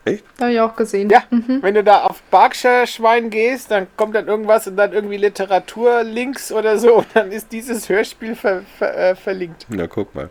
[0.05, 0.23] Echt?
[0.39, 1.09] habe ich auch gesehen.
[1.09, 5.17] Ja, wenn du da auf Berkshire Schwein gehst, dann kommt dann irgendwas und dann irgendwie
[5.17, 9.65] Literaturlinks oder so und dann ist dieses Hörspiel ver, ver, äh, verlinkt.
[9.75, 10.29] Ja, guck mal.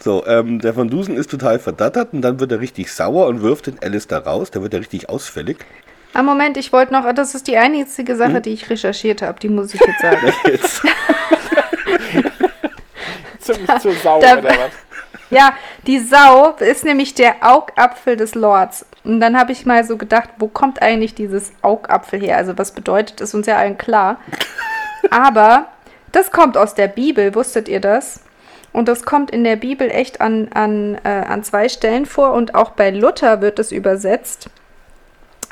[0.00, 3.40] So, ähm, der Van Dusen ist total verdattert und dann wird er richtig sauer und
[3.40, 4.50] wirft den Alistair raus.
[4.50, 5.58] Der wird ja richtig ausfällig.
[6.12, 9.48] Ah, Moment, ich wollte noch, das ist die einzige Sache, die ich recherchiert habe, die
[9.48, 10.32] muss ich jetzt sagen.
[10.46, 10.82] Jetzt.
[13.38, 14.70] Ziemlich zur Sau Da- oder was?
[15.34, 15.54] Ja,
[15.86, 18.86] die Sau ist nämlich der Augapfel des Lords.
[19.04, 22.36] Und dann habe ich mal so gedacht, wo kommt eigentlich dieses Augapfel her?
[22.36, 24.18] Also was bedeutet, ist uns ja allen klar.
[25.10, 25.66] Aber
[26.12, 28.20] das kommt aus der Bibel, wusstet ihr das?
[28.72, 32.54] Und das kommt in der Bibel echt an, an, äh, an zwei Stellen vor und
[32.54, 34.50] auch bei Luther wird es übersetzt.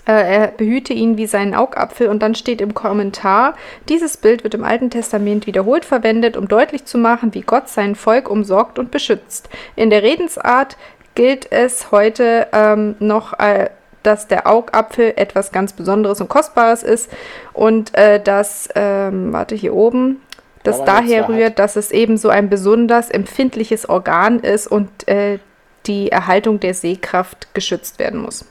[0.07, 3.55] Äh, er behüte ihn wie seinen Augapfel und dann steht im Kommentar,
[3.89, 7.95] dieses Bild wird im Alten Testament wiederholt verwendet, um deutlich zu machen, wie Gott sein
[7.95, 9.49] Volk umsorgt und beschützt.
[9.77, 10.77] In der Redensart
[11.15, 13.71] gilt es heute ähm, noch, äh,
[14.03, 17.09] dass der Augapfel etwas ganz Besonderes und Kostbares ist
[17.53, 20.21] und äh, dass, ähm, warte hier oben,
[20.65, 25.39] das daher rührt, dass es eben so ein besonders empfindliches Organ ist und äh,
[25.87, 28.45] die Erhaltung der Sehkraft geschützt werden muss.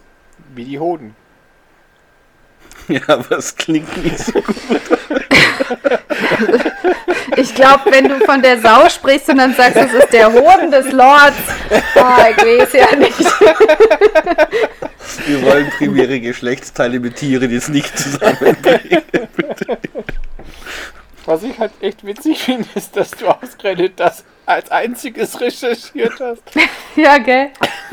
[0.53, 1.15] Wie die Hoden.
[2.87, 4.55] Ja, aber es klingt nicht so gut.
[7.37, 10.69] Ich glaube, wenn du von der Sau sprichst und dann sagst, es ist der Hoden
[10.69, 11.37] des Lords,
[11.95, 13.17] ah, ich weiß ja nicht.
[15.25, 19.03] Wir wollen primäre Geschlechtsteile mit Tieren jetzt nicht zusammenbringen.
[21.25, 26.41] Was ich halt echt witzig finde, ist, dass du ausgerechnet das als einziges recherchiert hast.
[26.95, 27.51] Ja, gell?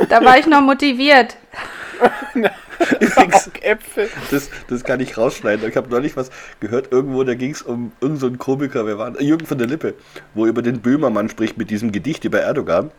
[0.08, 1.36] Da war ich noch motiviert.
[3.00, 4.08] Übrigens, Äpfel.
[4.30, 5.68] das, das kann ich rausschneiden.
[5.68, 9.20] Ich habe neulich was gehört, irgendwo, da ging es um irgendeinen so Komiker, wer war
[9.20, 9.94] Jürgen von der Lippe,
[10.34, 12.90] wo er über den Böhmermann spricht mit diesem Gedicht über Erdogan.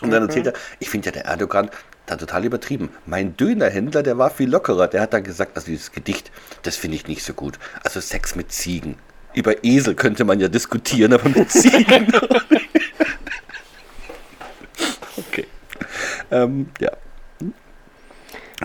[0.00, 1.70] Und dann erzählt er, ich finde ja der Erdogan
[2.06, 2.90] da total übertrieben.
[3.06, 4.88] Mein Dönerhändler, der war viel lockerer.
[4.88, 6.30] Der hat dann gesagt, also dieses Gedicht,
[6.62, 7.58] das finde ich nicht so gut.
[7.82, 8.96] Also Sex mit Ziegen.
[9.34, 12.12] Über Esel könnte man ja diskutieren, aber mit Ziegen.
[15.16, 15.46] okay.
[16.30, 16.90] Ähm, ja.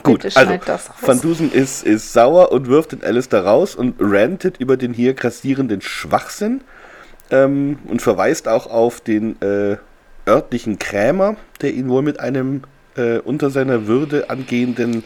[0.02, 0.96] Gut, Bitte also schneid das raus.
[1.02, 5.14] Van Dusen ist, ist sauer und wirft den Alistair raus und rantet über den hier
[5.14, 6.62] grassierenden Schwachsinn
[7.30, 9.78] ähm, und verweist auch auf den äh,
[10.28, 12.64] örtlichen Krämer, der ihn wohl mit einem
[12.96, 15.04] äh, unter seiner Würde angehenden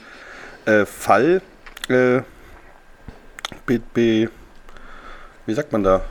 [0.66, 1.42] äh, Fall
[1.90, 2.22] äh,
[3.66, 4.30] be, be,
[5.46, 6.02] wie sagt man da?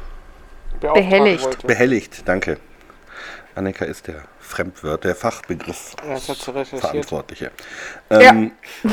[0.81, 1.67] Behelligt.
[1.67, 2.59] Behelligt, danke.
[3.55, 6.17] Annika ist der Fremdwort, der Fachbegriff Ja.
[6.65, 7.51] Verantwortliche.
[8.11, 8.21] Ja.
[8.21, 8.53] Ähm,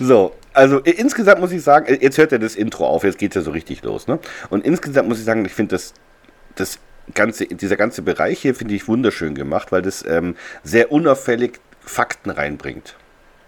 [0.00, 3.36] so, also insgesamt muss ich sagen, jetzt hört ja das Intro auf, jetzt geht es
[3.36, 4.06] ja so richtig los.
[4.06, 4.18] Ne?
[4.50, 5.92] Und insgesamt muss ich sagen, ich finde das,
[6.54, 6.78] das
[7.14, 12.30] ganze, dieser ganze Bereich hier finde ich wunderschön gemacht, weil das ähm, sehr unauffällig Fakten
[12.30, 12.96] reinbringt.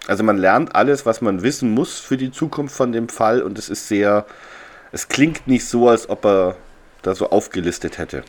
[0.07, 3.57] Also man lernt alles, was man wissen muss für die Zukunft von dem Fall und
[3.59, 4.25] es ist sehr
[4.91, 6.55] Es klingt nicht so, als ob er
[7.01, 8.23] da so aufgelistet hätte.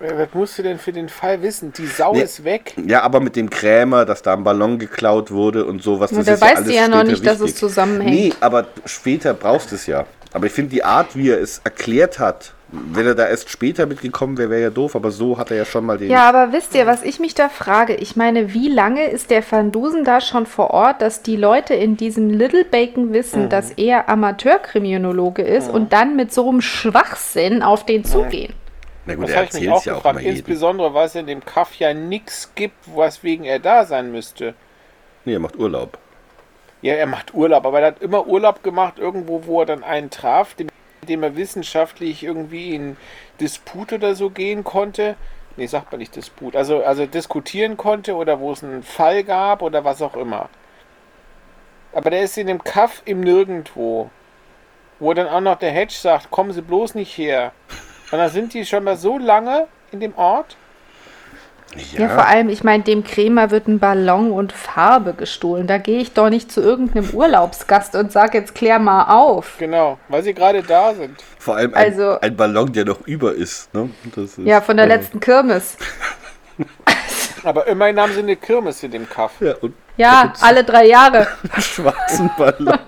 [0.00, 1.72] Was musst du denn für den Fall wissen?
[1.76, 2.22] Die Sau Nee.
[2.22, 2.74] ist weg.
[2.86, 6.10] Ja, aber mit dem Krämer, dass da ein Ballon geklaut wurde und sowas.
[6.12, 7.56] Ja, das da ist weißt alles du ja noch später nicht, dass es wichtig.
[7.56, 8.14] zusammenhängt.
[8.14, 10.04] Nee, aber später brauchst du es ja.
[10.32, 13.86] Aber ich finde die Art, wie er es erklärt hat, wenn er da erst später
[13.86, 16.10] mitgekommen wäre, wäre ja doof, aber so hat er ja schon mal den.
[16.10, 17.94] Ja, aber wisst ihr, was ich mich da frage?
[17.94, 21.72] Ich meine, wie lange ist der Van Dusen da schon vor Ort, dass die Leute
[21.72, 23.48] in diesem Little Bacon wissen, Mhm.
[23.48, 28.52] dass er Amateurkriminologe ist und dann mit so einem Schwachsinn auf den zugehen?
[29.08, 30.20] Na gut, Das er habe ich mich erzählt auch ja auch gefragt.
[30.20, 30.28] immer.
[30.30, 34.54] Insbesondere, weil es in dem Kaff ja nichts gibt, weswegen er da sein müsste.
[35.24, 35.98] Nee, er macht Urlaub.
[36.82, 40.10] Ja, er macht Urlaub, aber er hat immer Urlaub gemacht, irgendwo, wo er dann einen
[40.10, 40.68] traf, dem,
[41.00, 42.96] mit dem er wissenschaftlich irgendwie in
[43.40, 45.16] Disput oder so gehen konnte.
[45.56, 46.54] Nee, sagt man nicht Disput.
[46.54, 50.50] Also, also diskutieren konnte oder wo es einen Fall gab oder was auch immer.
[51.92, 54.10] Aber der ist in dem Kaff im Nirgendwo.
[55.00, 57.52] Wo dann auch noch der Hedge sagt, kommen Sie bloß nicht her.
[58.10, 60.56] Und dann sind die schon mal so lange in dem Ort.
[61.92, 65.66] Ja, vor allem, ich meine, dem Krämer wird ein Ballon und Farbe gestohlen.
[65.66, 69.56] Da gehe ich doch nicht zu irgendeinem Urlaubsgast und sage jetzt klär mal auf.
[69.58, 71.22] Genau, weil sie gerade da sind.
[71.38, 73.72] Vor allem ein, Also- ein Ballon, der noch über ist.
[73.74, 73.90] Ne?
[74.14, 75.76] Das ist Ja, von der letzten Kirmes.
[77.44, 79.32] Aber immerhin haben sie eine Kirmes in dem Kaff.
[79.40, 81.28] Ja, und Ja, alle drei Jahre.
[81.52, 82.78] einen schwarzen Ballon.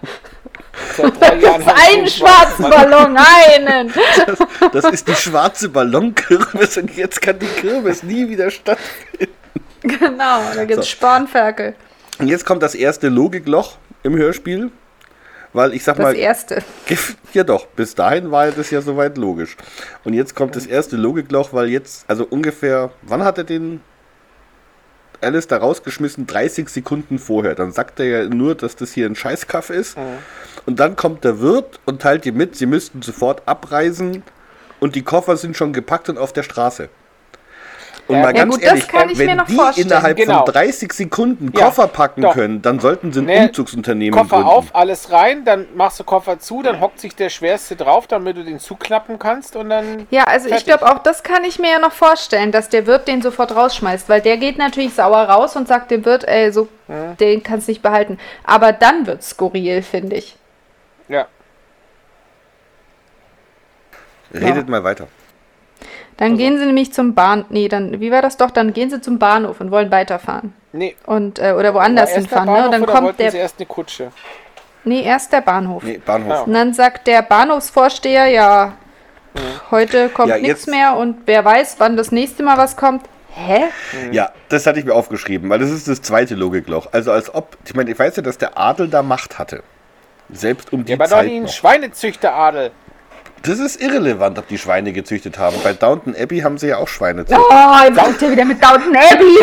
[0.97, 3.93] Seit drei Jahren Einen schwarzen Ballon, einen.
[4.73, 9.35] Das ist die schwarze Ballonkirmes und jetzt kann die Kirmes nie wieder stattfinden.
[9.83, 10.93] Genau, da gibt's So.
[10.93, 11.75] Spornferkel.
[12.19, 14.71] Und jetzt kommt das erste Logikloch im Hörspiel.
[15.53, 16.63] Weil ich sag Das mal, erste.
[17.33, 19.57] Ja doch, bis dahin war das ja soweit logisch.
[20.05, 23.81] Und jetzt kommt das erste Logikloch, weil jetzt, also ungefähr, wann hat er den
[25.21, 26.27] Alice da rausgeschmissen?
[26.27, 27.55] 30 Sekunden vorher.
[27.55, 29.97] Dann sagt er ja nur, dass das hier ein Scheißkaff ist.
[30.67, 34.23] Und dann kommt der Wirt und teilt ihr mit, sie müssten sofort abreisen
[34.79, 36.89] und die Koffer sind schon gepackt und auf der Straße.
[38.11, 39.87] Und Ja, mal ja ganz gut, das ehrlich, kann ich wenn mir noch die vorstellen.
[39.87, 40.45] innerhalb Genau.
[40.45, 42.35] von 30 Sekunden Ja, Koffer packen doch.
[42.35, 44.51] können, dann sollten sie ein Nee, Umzugsunternehmen Koffer gründen.
[44.51, 48.37] auf, alles rein, dann machst du Koffer zu, dann hockt sich der Schwerste drauf, damit
[48.37, 50.09] du den zuklappen kannst und dann.
[50.11, 50.67] Ja, also ich Fertig.
[50.67, 54.09] glaube, auch das kann ich mir ja noch vorstellen, dass der Wirt den sofort rausschmeißt,
[54.09, 56.67] weil der geht natürlich sauer raus und sagt dem Wirt, ey, so,
[57.21, 58.19] den kannst du nicht behalten.
[58.43, 60.35] Aber dann wird's skurril, finde ich.
[61.09, 61.27] Ja.
[64.35, 65.07] Redet mal weiter.
[66.21, 68.51] Dann Also gehen sie nämlich zum Bahn, nee, dann, wie war das doch?
[68.51, 70.53] Dann gehen sie zum Bahnhof und wollen weiterfahren.
[70.73, 70.95] Nee.
[71.07, 72.53] Und, äh, oder woanders War erst der hinfahren, ne?
[72.53, 74.13] Und Bahnhof dann oder kommt wollten der, sie erst eine Kutsche.
[74.85, 75.83] nee, erst der Bahnhof.
[75.83, 76.47] Nee, Bahnhof.
[76.47, 78.75] Und dann sagt der Bahnhofsvorsteher, ja,
[79.71, 83.07] heute kommt Ja, nichts mehr und wer weiß, wann das nächste Mal was kommt.
[83.33, 83.65] Hä?
[84.13, 86.89] Ja, das hatte ich mir aufgeschrieben, weil das ist das zweite Logikloch.
[86.93, 89.63] Also als ob, ich meine, ich weiß ja, dass der Adel da Macht hatte.
[90.29, 91.49] Selbst um die Ja, aber doch Zeit nicht ein.
[91.49, 92.73] Schweinezüchteradel.
[93.43, 95.57] Das ist irrelevant, ob die Schweine gezüchtet haben.
[95.63, 97.25] Bei Downton Abbey haben sie ja auch Schweine.
[97.31, 97.35] Oh,
[97.89, 99.37] ihr kommt hier wieder mit Downton Abbey.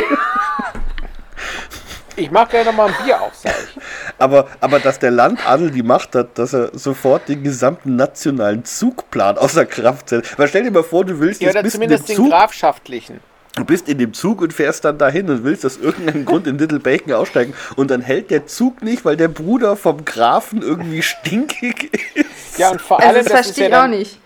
[2.15, 3.81] Ich mach gleich nochmal ein Bier auf, sag ich.
[4.17, 9.37] Aber, aber dass der Landadel die Macht hat, dass er sofort den gesamten nationalen Zugplan
[9.37, 10.37] außer Kraft setzt.
[10.39, 12.15] Weil stell dir mal vor, du willst Ja, jetzt oder bist in dem zumindest den
[12.15, 13.19] Zug, grafschaftlichen.
[13.55, 16.57] du bist in dem Zug und fährst dann dahin und willst aus irgendeinem Grund in
[16.57, 21.03] Little Bacon aussteigen und dann hält der Zug nicht, weil der Bruder vom Grafen irgendwie
[21.03, 22.26] stinkig ist.
[22.57, 24.19] Ja, und vor Also allem, das das ist verstehe ja ich auch dann nicht.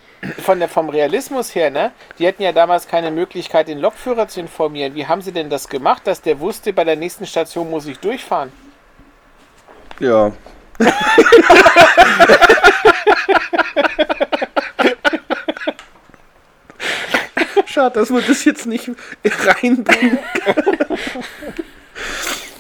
[0.44, 1.92] von der, vom Realismus her, ne?
[2.20, 4.96] Die hatten ja damals keine Möglichkeit, den Lokführer zu informieren.
[4.96, 8.00] Wie haben sie denn das gemacht, dass der wusste, bei der nächsten Station muss ich
[8.00, 8.52] durchfahren?
[10.00, 10.32] Ja.
[17.66, 18.90] Schade, dass wir das jetzt nicht
[19.24, 20.20] reinbringen.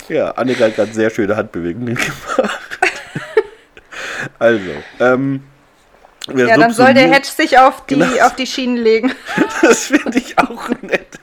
[0.10, 2.80] ja, Annika hat gerade sehr schöne Handbewegungen gemacht.
[4.40, 5.44] also, ähm.
[6.28, 8.26] Wir Ja, dann soll der Hedge sich auf die, Genau.
[8.26, 9.14] auf die Schienen legen.
[9.62, 11.20] Das finde ich auch nett.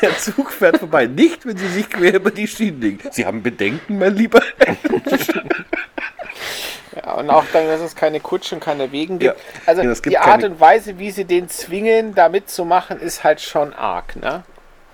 [0.00, 1.06] Der Zug fährt vorbei.
[1.06, 2.98] Nicht, wenn Sie sich quer über die Schienen legen.
[3.10, 4.40] Sie haben Bedenken, mein Lieber.
[6.94, 9.36] Ja, und auch dann, dass es keine Kutschen, keine Wegen gibt.
[9.36, 9.42] Ja.
[9.66, 13.40] Also Ja, gibt die Art und Weise, wie sie den zwingen, da mitzumachen, ist halt
[13.40, 14.44] schon arg, ne?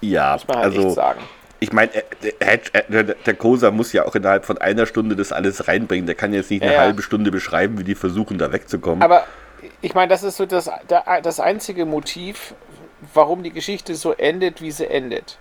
[0.00, 1.20] Ja, Muss man halt also sagen.
[1.60, 4.86] Ich meine, äh, der, Hedge- äh, der, der Kosa muss ja auch innerhalb von einer
[4.86, 6.06] Stunde das alles reinbringen.
[6.06, 9.02] Der kann jetzt nicht eine Ja, halbe Stunde beschreiben, wie die versuchen, da wegzukommen.
[9.02, 9.24] Aber
[9.80, 10.70] ich meine, das ist so das,
[11.22, 12.54] das einzige Motiv,
[13.14, 15.38] warum die Geschichte so endet, wie sie endet.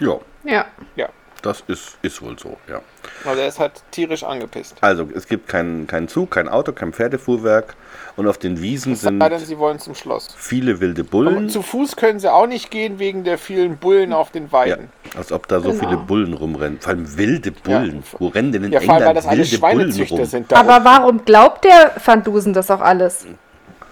[0.00, 0.66] ja, Ja.
[0.96, 1.08] Ja.
[1.44, 2.80] Das ist, ist wohl so, ja.
[3.24, 4.76] Also er ist halt tierisch angepisst.
[4.80, 7.74] Also, es gibt keinen keinen Zug, kein Auto, kein Pferdefuhrwerk.
[8.16, 10.28] Und auf den Wiesen sind denn, sie wollen zum Schloss.
[10.38, 11.36] viele wilde Bullen.
[11.36, 14.52] Und zu Fuß können sie auch nicht gehen wegen der vielen Bullen auf den Ja.
[14.52, 14.88] Weiden.
[15.16, 15.80] Als ob da so Genau.
[15.84, 16.78] viele Bullen rumrennen.
[16.80, 18.04] Vor allem wilde Bullen.
[18.18, 20.24] Wo rennen denn in Ja, vor allem, weil England das alles wilde Bullen Schweinezüchter rum?
[20.26, 20.52] sind.
[20.52, 23.26] Da Aber warum glaubt der Van Dusen das auch alles?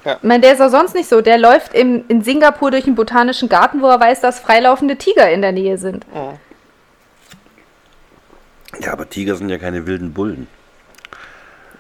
[0.05, 0.15] Ja.
[0.15, 1.21] Ich meine, der ist auch sonst nicht so.
[1.21, 5.31] Der läuft im, in Singapur durch den botanischen Garten, wo er weiß, dass freilaufende Tiger
[5.31, 6.05] in der Nähe sind.
[6.15, 6.35] Ja,
[8.93, 10.47] aber Tiger sind ja keine wilden Bullen.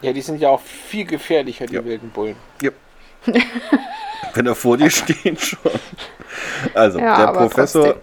[0.02, 1.84] Ja, die sind ja auch viel gefährlicher, die Ja.
[1.84, 2.36] wilden Bullen.
[2.60, 2.70] Ja.
[4.34, 5.58] Wenn er vor dir steht schon.
[6.74, 8.02] Also, Ja, der Professor trotzdem.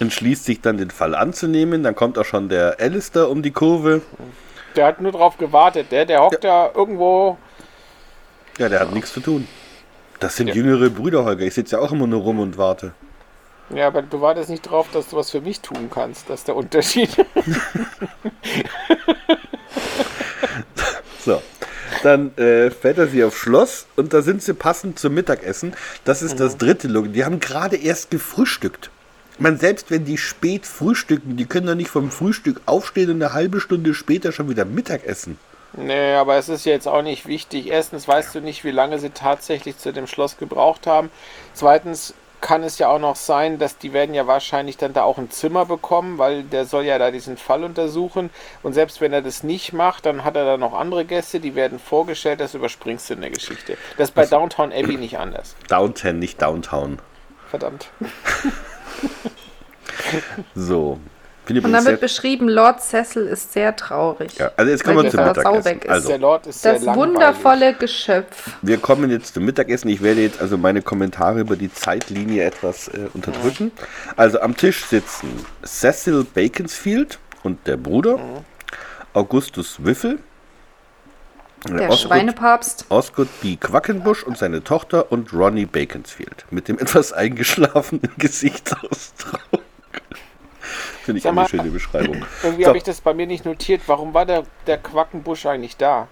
[0.00, 1.82] entschließt sich dann, den Fall anzunehmen.
[1.82, 4.02] Dann kommt auch schon der Alistair um die Kurve.
[4.76, 5.86] Der hat nur drauf gewartet.
[5.92, 7.38] Der, der hockt da irgendwo.
[8.58, 9.46] Ja, der hat nichts zu tun.
[10.20, 10.54] Das sind Ja.
[10.54, 11.44] jüngere Brüder, Holger.
[11.44, 12.92] Ich sitze ja auch immer nur rum und warte.
[13.70, 16.28] Ja, aber du wartest nicht drauf, dass du was für mich tun kannst.
[16.28, 17.10] Das ist der Unterschied.
[21.24, 21.42] So.
[22.02, 25.74] Dann äh, fährt er sie aufs Schloss und da sind sie passend zum Mittagessen.
[26.04, 27.12] Das ist das dritte Log.
[27.14, 28.90] Die haben gerade erst gefrühstückt.
[29.38, 33.32] Man, selbst wenn die spät frühstücken, die können doch nicht vom Frühstück aufstehen und eine
[33.32, 35.38] halbe Stunde später schon wieder Mittagessen.
[35.72, 37.68] Nee, aber es ist jetzt auch nicht wichtig.
[37.68, 41.10] Erstens weißt du nicht, wie lange sie tatsächlich zu dem Schloss gebraucht haben.
[41.54, 45.16] Zweitens kann es ja auch noch sein, dass die werden ja wahrscheinlich dann da auch
[45.16, 48.28] ein Zimmer bekommen, weil der soll ja da diesen Fall untersuchen.
[48.62, 51.54] Und selbst wenn er das nicht macht, dann hat er da noch andere Gäste, die
[51.54, 53.78] werden vorgestellt, das überspringst du in der Geschichte.
[53.96, 55.56] Das ist bei Downtown Abbey nicht anders.
[55.68, 56.98] Downtown, nicht Downtown.
[57.48, 57.88] Verdammt.
[60.54, 60.98] So.
[61.46, 64.32] Und dann wird beschrieben, Lord Cecil ist sehr traurig.
[64.38, 65.80] ja, also jetzt kommen wir zum Mittagessen.
[65.90, 68.50] Also, der Lord ist sehr Das wundervolle Geschöpf.
[68.62, 69.88] wir kommen jetzt zum Mittagessen.
[69.90, 73.72] Ich werde jetzt also meine Kommentare über die Zeitlinie etwas äh, unterdrücken.
[74.16, 75.28] Also am Tisch sitzen
[75.64, 78.18] Cecil Baconsfield und der Bruder,
[79.12, 80.18] Augustus Wiffel,
[81.68, 82.86] äh, Der Osgood- Schweinepapst.
[82.88, 83.56] Osgood B.
[83.56, 89.40] Quackenbusch und seine Tochter und Ronnie Baconsfield mit dem etwas eingeschlafenen Gesichtsausdruck.
[91.04, 92.24] Finde ich Sag eine mal, schöne Beschreibung.
[92.42, 92.68] Irgendwie So.
[92.68, 93.82] habe ich das bei mir nicht notiert.
[93.86, 96.08] Warum war der, der Quackenbusch eigentlich da?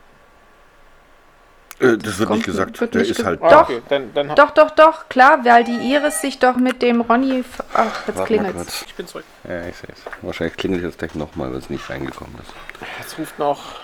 [1.80, 2.80] Äh, das wird kommt- nicht gesagt.
[2.80, 3.62] wird Der nicht ist ge- halt Ah, Doch.
[3.62, 7.42] okay, dann, dann Doch, doch, doch, klar, weil die Iris sich doch mit dem Ronny.
[7.74, 8.84] Ach, jetzt klingelt's.
[8.86, 9.24] Ich bin zurück.
[9.48, 10.02] Ja, ich sehe es.
[10.22, 12.52] Wahrscheinlich klingelt jetzt gleich nochmal, weil es nicht reingekommen ist.
[13.00, 13.80] Jetzt ruft noch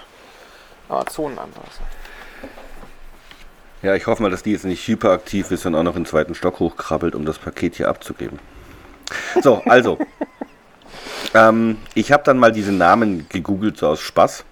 [0.90, 1.48] Amazonen an.
[1.56, 1.80] Also.
[3.82, 6.06] Ja, ich hoffe mal, dass die jetzt nicht hyperaktiv ist und auch noch in den
[6.06, 8.38] zweiten Stock hochkrabbelt, um das Paket hier abzugeben.
[9.42, 9.98] So, also.
[11.34, 14.44] Ähm, ich habe dann mal diese Namen gegoogelt, so aus Spaß.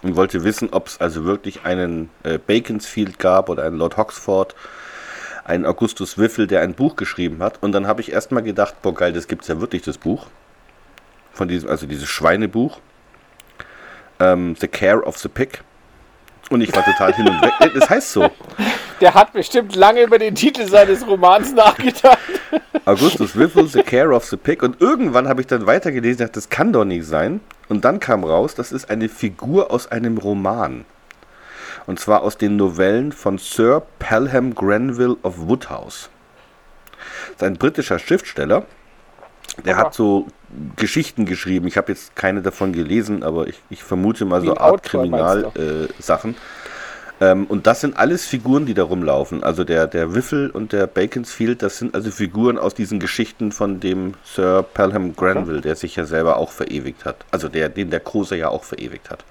[0.00, 4.54] Und wollte wissen, ob es also wirklich einen äh, Baconsfield gab oder einen Lord Hoxford,
[5.44, 7.60] einen Augustus Wiffel, der ein Buch geschrieben hat.
[7.62, 10.26] Und dann habe ich erstmal gedacht, boah geil, das gibt es ja wirklich, das Buch.
[11.32, 12.78] Von diesem, also dieses Schweinebuch.
[14.20, 15.62] Ähm, the Care of the Pig.
[16.50, 17.52] Und ich war total hin und weg.
[17.74, 18.30] Das heißt so.
[19.00, 22.18] Der hat bestimmt lange über den Titel seines Romans nachgedacht.
[22.84, 24.62] Augustus Wiffle, The Care of the Pig.
[24.62, 27.40] Und irgendwann habe ich dann weitergelesen, dachte, das kann doch nicht sein.
[27.68, 30.84] Und dann kam raus, das ist eine Figur aus einem Roman.
[31.86, 36.10] Und zwar aus den Novellen von Sir Pelham Grenville of Woodhouse.
[37.28, 38.64] Das ist ein britischer Schriftsteller.
[39.64, 39.86] Der Aha.
[39.86, 40.26] hat so
[40.76, 41.66] Geschichten geschrieben.
[41.66, 46.36] Ich habe jetzt keine davon gelesen, aber ich, ich vermute mal Wie so Art Kriminalsachen.
[47.20, 49.42] Ähm, und das sind alles Figuren, die da rumlaufen.
[49.42, 53.80] Also der, der Wiffel und der Baconsfield, das sind also Figuren aus diesen Geschichten von
[53.80, 57.16] dem Sir Pelham Granville, der sich ja selber auch verewigt hat.
[57.30, 59.24] Also der, den der Kruse ja auch verewigt hat.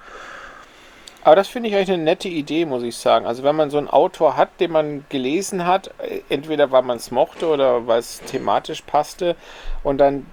[1.24, 3.26] Aber das finde ich eigentlich eine nette Idee, muss ich sagen.
[3.26, 6.96] Also wenn man so einen Autor hat, den man gelesen hat, äh, entweder weil man
[6.96, 9.36] es mochte oder weil es thematisch passte
[9.82, 10.26] und dann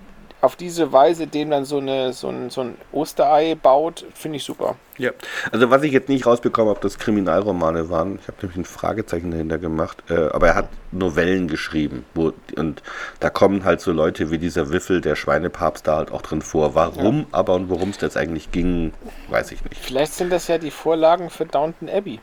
[0.45, 4.43] auf diese Weise dem dann so, eine, so, ein, so ein Osterei baut, finde ich
[4.43, 4.75] super.
[4.97, 5.11] Ja.
[5.51, 8.19] Also was ich jetzt nicht rausbekommen habe, ob das Kriminalromane waren.
[8.21, 10.03] Ich habe nämlich ein Fragezeichen dahinter gemacht.
[10.09, 12.05] Äh, aber er hat Novellen geschrieben.
[12.13, 12.81] Wo, und
[13.19, 16.75] da kommen halt so Leute wie dieser Wiffel, der Schweinepapst, da halt auch drin vor.
[16.75, 18.93] Warum aber und worum es jetzt eigentlich ging,
[19.29, 19.83] weiß ich nicht.
[19.83, 22.19] Vielleicht sind das ja die Vorlagen für Downton Abbey.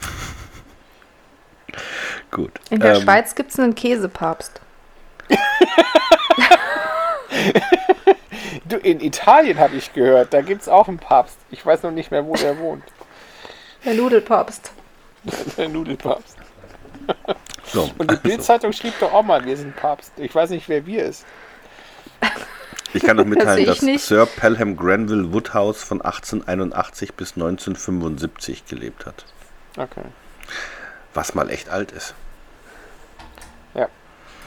[2.30, 2.52] Gut.
[2.70, 4.60] In der Ähm, Schweiz gibt es einen Käsepapst.
[8.64, 11.38] Du, in Italien habe ich gehört, da gibt es auch einen Papst.
[11.50, 12.84] Ich weiß noch nicht mehr, wo der wohnt.
[13.84, 14.72] Der Nudelpapst.
[15.56, 16.36] Der Nudelpapst.
[17.72, 20.12] So, Und die also, Bildzeitung schrieb doch auch mal, wir sind Papst.
[20.16, 21.24] Ich weiß nicht, wer wir ist.
[22.92, 24.04] ich kann noch mitteilen, ich dass nicht.
[24.04, 29.24] Sir Pelham Granville Woodhouse von 1881 bis 1975 gelebt hat.
[29.76, 30.02] Okay.
[31.14, 32.14] Was mal echt alt ist.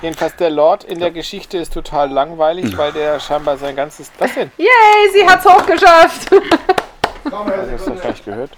[0.03, 4.11] Jedenfalls der Lord in der Geschichte ist total langweilig, weil der scheinbar sein ganzes.
[4.19, 4.51] Was denn?
[4.57, 4.67] Yay,
[5.13, 6.29] sie hat's hochgeschafft.
[7.23, 8.51] Also, hast du das gleich gehört?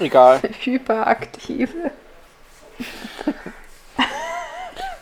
[0.00, 0.40] Egal.
[0.60, 1.90] Hyperaktive.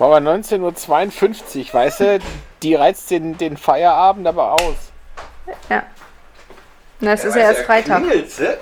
[0.01, 2.19] Aber 19.52 Uhr, weißt du,
[2.65, 4.91] die reizt den, den Feierabend aber aus.
[5.71, 5.85] Ja.
[7.03, 8.05] Na, es ist ja erst Freitag.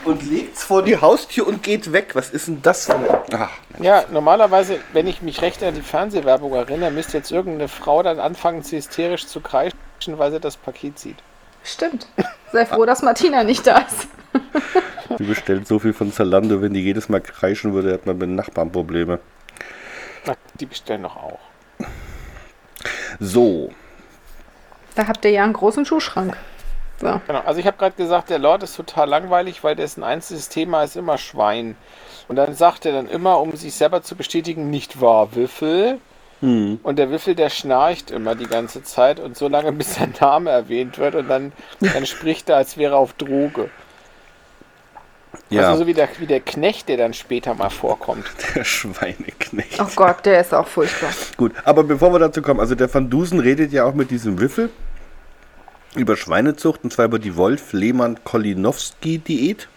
[0.06, 2.14] Und legt's vor die Haustür und geht weg.
[2.14, 3.22] Was ist denn das für eine.
[3.34, 8.02] Ach, Ja, normalerweise, wenn ich mich recht an die Fernsehwerbung erinnere, müsste jetzt irgendeine Frau
[8.02, 9.76] dann anfangen, hysterisch zu kreischen,
[10.16, 11.18] weil sie das Paket sieht.
[11.64, 12.06] Stimmt.
[12.50, 14.08] Sei froh, dass Martina nicht da ist.
[15.18, 18.28] die bestellt so viel von Zalando, wenn die jedes Mal kreischen würde, hat man mit
[18.28, 19.20] den Nachbarn Probleme.
[20.24, 21.38] Na, die bestellen doch auch.
[23.18, 23.70] So,
[24.94, 26.36] Da habt ihr ja einen großen Schuhschrank.
[27.00, 27.20] So.
[27.26, 27.40] Genau.
[27.46, 30.96] Also ich habe gerade gesagt, der Lord ist total langweilig, weil dessen einziges Thema ist
[30.96, 31.76] immer Schwein.
[32.28, 35.98] Und dann sagt er dann immer, um sich selber zu bestätigen, nicht wahr, Wiffel?
[36.82, 40.50] Und der Wiffel, der schnarcht immer die ganze Zeit und so lange, bis sein Name
[40.50, 43.68] erwähnt wird und dann, dann spricht er, als wäre er auf Droge.
[45.50, 48.24] ja, Also so wie der, wie der Knecht, der dann später mal vorkommt.
[48.54, 49.80] der Schweineknecht.
[49.80, 51.10] Oh Gott, der ist auch furchtbar.
[51.36, 54.40] Gut, aber bevor wir dazu kommen, also der Van Dusen redet ja auch mit diesem
[54.40, 54.70] Wiffel
[55.94, 59.68] über Schweinezucht und zwar über die Wolf-Lehmann-Kolinowski-Diät.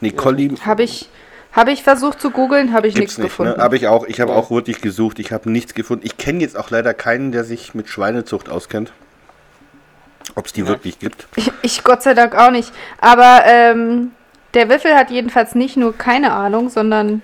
[0.00, 1.10] Nee, Colli Habe ich,
[1.52, 3.26] hab ich versucht zu googeln, habe ich nichts nicht, ne?
[3.28, 3.60] gefunden.
[3.60, 4.06] Habe ich auch.
[4.06, 5.18] Ich habe auch wirklich gesucht.
[5.18, 6.06] Ich habe nichts gefunden.
[6.06, 8.92] Ich kenne jetzt auch leider keinen, der sich mit Schweinezucht auskennt.
[10.36, 11.28] Ob es die wirklich gibt.
[11.36, 12.72] Ich, ich Gott sei Dank auch nicht.
[12.98, 14.10] Aber ähm,
[14.54, 17.22] der Wiffel hat jedenfalls nicht nur keine Ahnung, sondern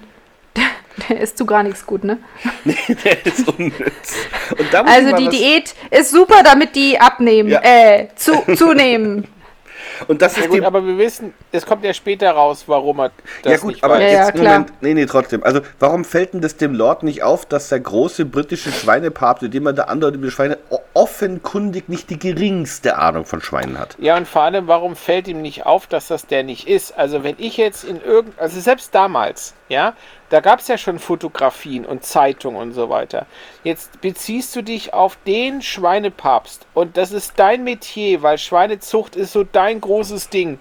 [1.08, 2.18] der, ist zu gar nichts gut, ne?
[3.04, 4.14] der ist unnütz.
[4.58, 7.60] Und da muss ich Also die Diät ist super, damit die abnehmen, Ja.
[7.62, 9.26] äh, zu, zunehmen.
[10.08, 13.10] Und das Ja ist gut, aber wir wissen, es kommt ja später raus, warum er
[13.42, 14.02] das ja gut, nicht aber weiß.
[14.02, 14.52] Ja, ja, jetzt klar.
[14.60, 15.42] Moment, nee, nee, trotzdem.
[15.42, 19.66] Also warum fällt denn das dem Lord nicht auf, dass der große britische Schweinepapst, dem
[19.66, 20.58] er da andauert über Schweine,
[20.94, 23.96] offenkundig nicht die geringste Ahnung von Schweinen hat?
[23.98, 26.96] Ja, und vor allem, warum fällt ihm nicht auf, dass das der nicht ist?
[26.96, 29.94] Also, wenn ich jetzt in irgend, also selbst damals, ja,
[30.30, 33.26] da gab es ja schon Fotografien und Zeitungen und so weiter.
[33.62, 39.32] Jetzt beziehst du dich auf den Schweinepapst und das ist dein Metier, weil Schweinezucht ist
[39.32, 40.58] so dein großes Ding.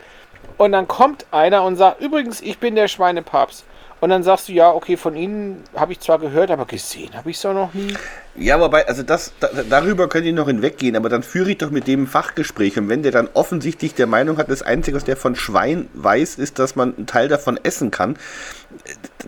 [0.57, 3.65] Und dann kommt einer und sagt, übrigens, ich bin der Schweinepapst.
[4.01, 7.29] Und dann sagst du, ja, okay, von Ihnen habe ich zwar gehört, aber gesehen habe
[7.29, 7.93] ich es doch noch nie.
[8.35, 11.71] Ja, wobei, also das, da, darüber könnt ihr noch hinweggehen, aber dann führe ich doch
[11.71, 12.77] mit dem Fachgespräch.
[12.77, 16.35] Und wenn der dann offensichtlich der Meinung hat, das Einzige, was der von Schwein weiß,
[16.35, 18.17] ist, dass man einen Teil davon essen kann,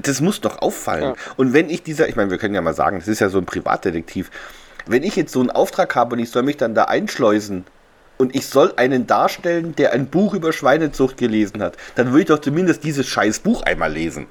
[0.01, 1.03] das muss doch auffallen.
[1.03, 1.15] Ja.
[1.35, 3.39] Und wenn ich dieser, ich meine, wir können ja mal sagen, das ist ja so
[3.39, 4.31] ein Privatdetektiv,
[4.85, 7.65] wenn ich jetzt so einen Auftrag habe und ich soll mich dann da einschleusen
[8.17, 12.27] und ich soll einen darstellen, der ein Buch über Schweinezucht gelesen hat, dann würde ich
[12.27, 14.27] doch zumindest dieses scheiß Buch einmal lesen.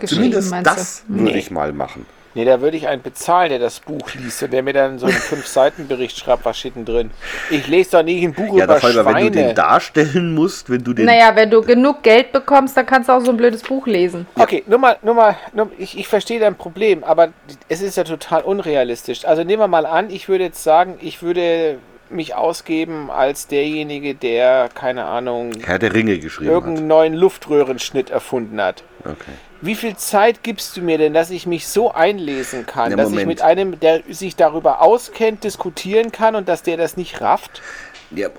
[0.00, 0.62] Also zumindest du?
[0.62, 1.38] das würde Nee.
[1.38, 2.06] ich mal machen.
[2.34, 5.04] Nee, da würde ich einen bezahlen, der das Buch liest und der mir dann so
[5.04, 5.14] einen
[5.52, 7.10] Fünf-Seiten-Bericht schreibt, was steht denn drin.
[7.50, 9.54] Ich lese doch nicht ein Buch Ja, über doch, Holger, wenn du den Schweine.
[9.54, 11.04] darstellen musst, wenn du den.
[11.04, 14.26] Naja, wenn du genug Geld bekommst, dann kannst du auch so ein blödes Buch lesen.
[14.36, 17.28] Okay, nur mal, nur mal, nur, ich, ich verstehe dein Problem, aber
[17.68, 19.26] es ist ja total unrealistisch.
[19.26, 21.76] Also nehmen wir mal an, ich würde jetzt sagen, ich würde
[22.12, 28.60] mich ausgeben als derjenige, der, keine Ahnung, Herr der Ringe geschrieben irgendeinen neuen Luftröhrenschnitt erfunden
[28.60, 28.82] hat.
[29.04, 29.12] hat.
[29.12, 29.32] Okay.
[29.60, 33.06] Wie viel Zeit gibst du mir denn, dass ich mich so einlesen kann, Ja, dass
[33.06, 33.28] ich Moment.
[33.28, 37.62] mit einem, der sich darüber auskennt, diskutieren kann und dass der das nicht rafft?
[38.10, 38.30] Ja, äh,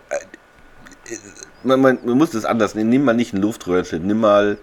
[1.64, 2.90] man, man, man muss das anders nehmen.
[2.90, 4.58] Nimm mal nicht einen Luftröhrenschnitt, nimm mal.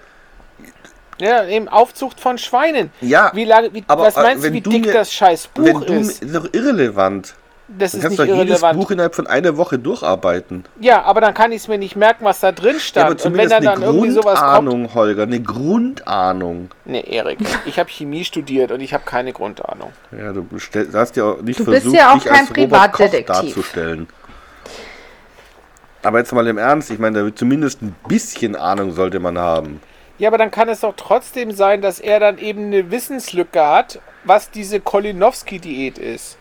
[1.19, 2.91] Ja, eben Aufzucht von Schweinen.
[3.03, 5.49] Ja, Wie lange, wie, aber, was äh, meinst du, wie du dick mir- das scheiß
[5.49, 5.93] Buch wenn du.
[5.95, 6.23] ist?
[6.23, 7.35] Ist doch irrelevant.
[7.79, 8.79] Das Du ist kannst nicht doch jedes irrelevant.
[8.81, 10.65] Buch innerhalb von einer Woche durcharbeiten.
[10.81, 13.05] Ja, aber dann kann ich es mir nicht merken, was da drin Ja, stand.
[13.07, 14.51] aber und wenn zumindest dann, dann eine irgendwie sowas kommt.
[14.69, 16.71] Grundahnung, Holger, eine Grundahnung.
[16.85, 19.93] Nee, Erik, ich habe Chemie studiert und ich habe keine Grundahnung.
[20.11, 20.45] Ja, du
[20.93, 23.27] hast ja auch nicht Du bist versucht, ja auch dich kein als Privatdetektiv.
[23.27, 24.09] darzustellen.
[26.03, 29.39] Aber jetzt mal im Ernst, ich meine, da wird zumindest ein bisschen Ahnung sollte man
[29.39, 29.81] haben.
[30.19, 34.01] Ja, aber dann kann es doch trotzdem sein, dass er dann eben eine Wissenslücke hat,
[34.25, 36.37] was diese Kolinowski-Diät ist.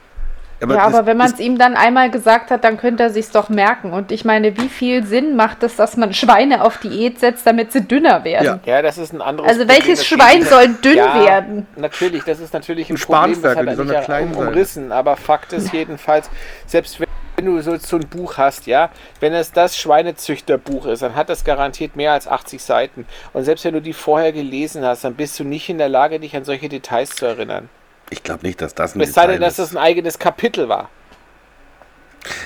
[0.61, 3.31] Ja, das aber wenn man es ihm dann einmal gesagt hat, dann könnte er sich's
[3.31, 3.93] doch merken.
[3.93, 7.71] Und ich meine, wie viel Sinn macht es, dass man Schweine auf Diät setzt, damit
[7.71, 8.59] sie dünner werden?
[8.65, 8.75] Ja.
[8.75, 11.67] Ja, das ist ein anderes Also Problem, welches Schwein soll dünn ja, werden?
[11.77, 14.47] Natürlich, das ist natürlich ein, Ein Problem, das hat die er nicht klein sein.
[14.47, 14.91] umrissen.
[14.91, 16.29] Aber Fakt ist jedenfalls,
[16.65, 18.89] selbst wenn du so, so ein Buch hast, ja,
[19.21, 23.05] wenn es das Schweinezüchterbuch ist, dann hat das garantiert mehr als 80 Seiten.
[23.31, 26.19] Und selbst wenn du die vorher gelesen hast, dann bist du nicht in der Lage,
[26.19, 27.69] dich an solche Details zu erinnern.
[28.09, 30.89] Ich glaube nicht, dass das ein Es sei denn, dass das ein eigenes Kapitel war.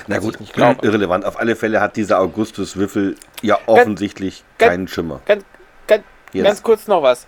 [0.06, 0.86] Na gut, ich nicht glaube.
[0.86, 1.24] irrelevant.
[1.24, 5.20] Auf alle Fälle hat dieser Augustus Wiffel ja offensichtlich ganz- keinen Schimmer.
[5.26, 5.44] Ganz,
[5.86, 6.44] ganz, Yes.
[6.44, 7.26] ganz kurz noch was.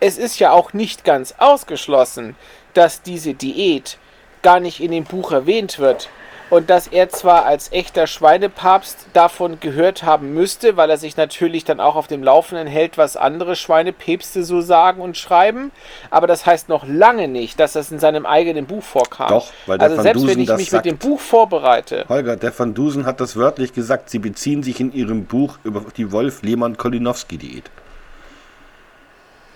[0.00, 2.36] Es ist ja auch nicht ganz ausgeschlossen,
[2.74, 3.98] dass diese Diät
[4.42, 6.10] gar nicht in dem Buch erwähnt wird.
[6.50, 11.64] Und dass er zwar als echter Schweinepapst davon gehört haben müsste, weil er sich natürlich
[11.64, 15.72] dann auch auf dem Laufenden hält, was andere Schweinepäpste so sagen und schreiben,
[16.10, 19.28] aber das heißt noch lange nicht, dass das in seinem eigenen Buch vorkam.
[19.28, 20.84] Doch, weil der also Van selbst wenn Dusen ich das mich sagt.
[20.84, 24.80] mit dem Buch vorbereite, Holger, der Van Dusen hat das wörtlich gesagt, sie beziehen sich
[24.80, 27.64] in ihrem Buch über die Wolf-Lehmann-Kolinowski-Diät.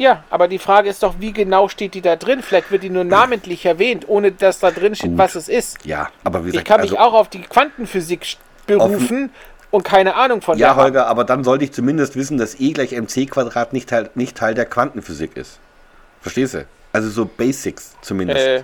[0.00, 2.42] Ja, aber die Frage ist doch, wie genau steht die da drin?
[2.42, 5.18] Vielleicht wird die nur namentlich erwähnt, ohne dass da drin steht, Gut.
[5.18, 5.84] was es ist.
[5.84, 8.36] Ja, aber wie Ich gesagt, kann mich also, auch auf die Quantenphysik
[8.66, 9.30] berufen
[9.70, 10.74] und keine Ahnung von ja.
[10.74, 14.36] Holger, aber dann sollte ich zumindest wissen, dass E gleich mc Quadrat nicht Teil, nicht
[14.36, 15.60] Teil der Quantenphysik ist.
[16.20, 16.66] Verstehst du?
[16.92, 18.40] Also so Basics zumindest.
[18.40, 18.62] Äh,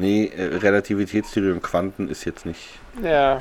[0.00, 2.78] Nee, äh, Relativitätstheorie und Quanten ist jetzt nicht.
[3.02, 3.40] ja,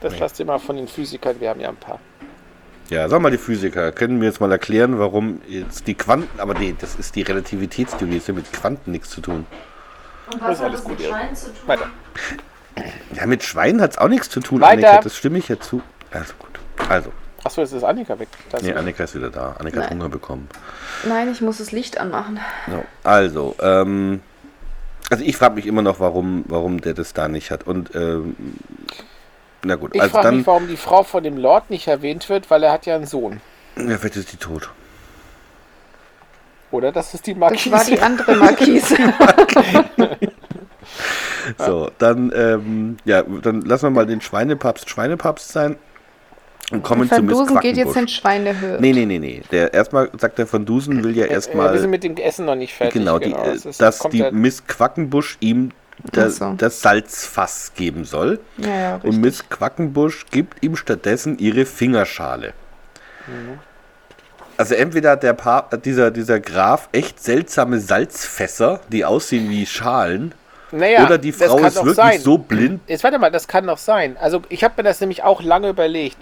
[0.00, 2.00] das lasst ihr mal von den Physikern, wir haben ja ein paar.
[2.90, 6.54] Ja, sag mal, die Physiker, können mir jetzt mal erklären, warum jetzt die Quanten, aber
[6.54, 9.46] nee, das ist die Relativitätstheorie, das hat mit Quanten nichts zu tun.
[10.32, 11.12] Und Das ist alles gut, Erik.
[11.12, 11.54] Schwein zu tun?
[11.66, 11.86] Weiter.
[13.14, 14.88] Ja, mit Schweinen hat es auch nichts zu tun, Weiter.
[14.88, 15.82] Annika, das stimme ich ja zu.
[16.10, 16.50] Also gut.
[16.88, 17.12] Also,
[17.44, 18.28] Achso, jetzt ist Annika weg.
[18.50, 18.72] Da ist nee.
[18.72, 19.54] Annika ist wieder da.
[19.58, 19.98] Annika hat Nein.
[19.98, 20.48] Hunger bekommen.
[21.08, 22.40] Nein, ich muss das Licht anmachen.
[22.68, 24.20] So, also, ähm,
[25.10, 27.66] also ich frage mich immer noch, warum, warum der das da nicht hat.
[27.66, 28.36] Und ähm,
[29.62, 32.50] na gut, ich also frage mich, warum die Frau von dem Lord nicht erwähnt wird,
[32.50, 33.40] weil er hat ja einen Sohn.
[33.76, 34.70] ja, vielleicht ist die tot.
[36.70, 37.72] Oder das ist die Das Marquise.
[37.72, 38.96] war die andere Markise.
[41.58, 45.76] So, dann, ähm, ja, dann lassen wir mal den Schweinepapst Schweinepapst sein
[46.70, 48.08] und kommen zu Van Miss Dusen geht jetzt in.
[48.08, 48.80] Schweinehirt.
[48.80, 49.42] Nee, nee, nee, nee.
[49.50, 52.44] Der, erstmal sagt der Van Dusen, will ja Äh, wir erstmal, sind mit dem Essen
[52.44, 52.94] noch nicht fertig.
[52.94, 55.70] genau, die, äh, es ist- dass die Miss Quackenbusch ihm
[56.12, 56.54] da, Ach so.
[56.56, 58.40] das Salzfass geben soll.
[58.58, 59.00] Ja, ja.
[59.02, 62.52] Und Miss Quackenbusch gibt ihm stattdessen ihre Fingerschale.
[63.26, 63.58] Mhm.
[64.56, 70.34] Also entweder hat der pa dieser, dieser Graf echt seltsame Salzfässer, die aussehen wie Schalen,
[70.72, 72.20] naja, oder die das Frau ist wirklich sein.
[72.20, 72.80] so blind.
[72.86, 74.16] Jetzt warte mal, das kann doch sein.
[74.18, 76.16] Also ich habe mir das nämlich auch lange überlegt.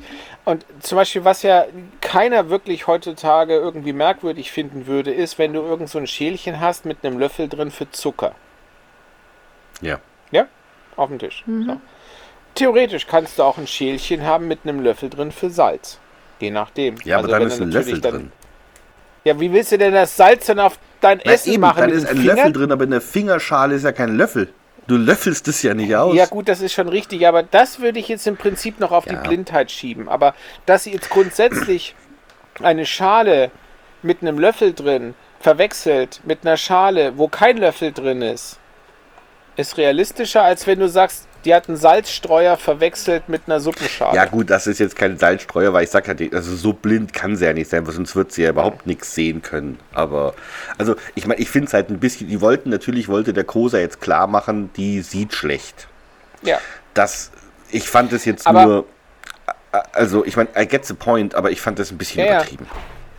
[0.45, 1.67] Und zum Beispiel, was ja
[2.01, 6.87] keiner wirklich heutzutage irgendwie merkwürdig finden würde, ist, wenn du irgend so ein Schälchen hast
[6.87, 8.35] mit einem Löffel drin für Zucker.
[9.81, 9.99] Ja.
[10.31, 10.47] Ja?
[10.97, 11.45] Auf dem Tisch.
[11.47, 11.81] So.
[12.55, 15.99] Theoretisch kannst du auch ein Schälchen haben mit einem Löffel drin für Salz.
[16.41, 16.97] Je nachdem.
[17.05, 18.33] Ja, aber Also dann wenn ist ein Löffel dann, drin.
[19.25, 21.81] Ja, wie willst du denn das Salz dann auf dein Na Essen eben, machen?
[21.81, 22.35] dann ist ein Finger?
[22.35, 24.49] Löffel drin, aber in der Fingerschale ist ja kein Löffel.
[24.87, 26.17] Du löffelst es ja nicht aus.
[26.17, 29.07] Ja gut, das ist schon richtig, aber das würde ich jetzt im Prinzip noch auf
[29.07, 29.15] Ja.
[29.21, 30.09] die Blindheit schieben.
[30.09, 30.35] Aber
[30.67, 31.95] dass sie jetzt grundsätzlich
[32.63, 33.51] eine Schale
[34.03, 38.59] mit einem Löffel drin verwechselt mit einer Schale, wo kein Löffel drin ist,
[39.59, 44.15] ist realistischer, als wenn du sagst, die hat einen Salzstreuer verwechselt mit einer Suppenschale.
[44.17, 47.13] Ja gut, das ist jetzt kein Salzstreuer, weil ich sag ja, die- also so blind
[47.13, 49.79] kann sie ja nicht sein, weil sonst wird sie ja überhaupt nichts sehen können.
[49.93, 50.35] Aber,
[50.79, 53.79] also ich meine, ich finde es halt ein bisschen, die wollten, natürlich wollte der Kosa
[53.79, 55.87] jetzt klar machen, die sieht schlecht.
[56.43, 56.59] ja.
[56.95, 57.31] Das,
[57.71, 58.85] ich fand es jetzt Aber- nur,
[59.93, 62.33] also ich meine, I get the point, aber ich fand das ein bisschen Ja, ja.
[62.39, 62.67] übertrieben.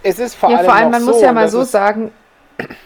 [0.04, 1.72] Es ist vor Ja, allem, vor allem, noch man so, muss ja mal so ist-
[1.72, 2.12] sagen,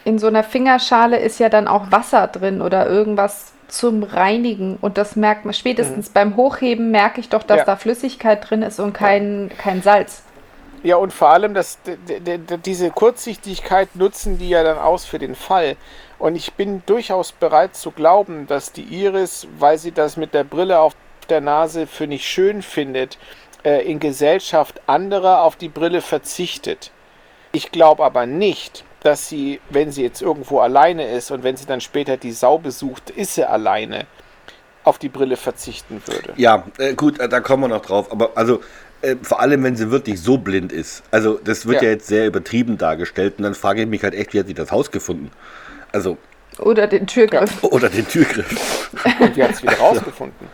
[0.06, 4.78] in so einer Fingerschale ist ja dann auch Wasser drin oder irgendwas zum Reinigen.
[4.82, 7.60] Und das merkt man spätestens beim Hochheben, merke ich doch, dass Mhm.
[7.60, 7.66] Ja.
[7.66, 10.24] da Flüssigkeit drin ist und kein, kein Salz.
[10.84, 11.80] Ja, und vor allem, dass
[12.66, 15.78] diese Kurzsichtigkeit nutzen die ja dann aus für den Fall.
[16.20, 20.44] Und ich bin durchaus bereit zu glauben, dass die Iris, weil sie das mit der
[20.44, 20.94] Brille auf
[21.30, 23.18] der Nase für nicht schön findet,
[23.64, 26.92] äh, in Gesellschaft anderer auf die Brille verzichtet.
[27.54, 31.66] Ich glaube aber nicht, dass sie, wenn sie jetzt irgendwo alleine ist und wenn sie
[31.66, 34.06] dann später die Sau besucht, ist sie alleine,
[34.86, 36.34] auf die Brille verzichten würde.
[36.38, 38.12] Ja, äh, gut, äh, da kommen wir noch drauf.
[38.12, 38.62] Aber also
[39.02, 41.04] äh, vor allem, wenn sie wirklich so blind ist.
[41.12, 41.94] Also das wird ja, Ja.
[41.96, 43.36] jetzt sehr übertrieben dargestellt.
[43.38, 45.32] Und dann frage ich mich halt echt, wie hat sie das Haus gefunden?
[45.92, 46.18] Also,
[46.60, 47.64] Oder den Türgriff.
[47.64, 48.90] oder den Türgriff.
[49.20, 50.48] Und wie hat es wieder rausgefunden?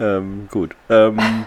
[0.00, 0.74] ähm, gut.
[0.90, 1.46] Ähm,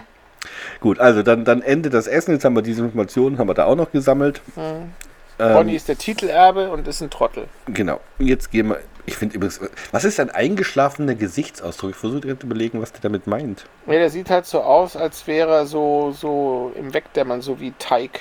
[0.80, 2.32] gut, also dann, dann endet das Essen.
[2.32, 4.40] Jetzt haben wir diese Informationen, haben wir da auch noch gesammelt.
[4.56, 4.92] Ähm,
[5.38, 7.46] Bonnie ist der Titelerbe und ist ein Trottel.
[7.66, 8.00] Genau.
[8.18, 8.80] Jetzt gehen wir.
[9.06, 9.60] Ich finde übrigens,
[9.90, 11.92] was ist ein eingeschlafener Gesichtsausdruck?
[11.92, 13.64] Ich versuche gerade zu überlegen, was der damit meint.
[13.86, 17.72] Ja, der sieht halt so aus, als wäre er so, so im Wegdämmern, so wie
[17.78, 18.20] Teig.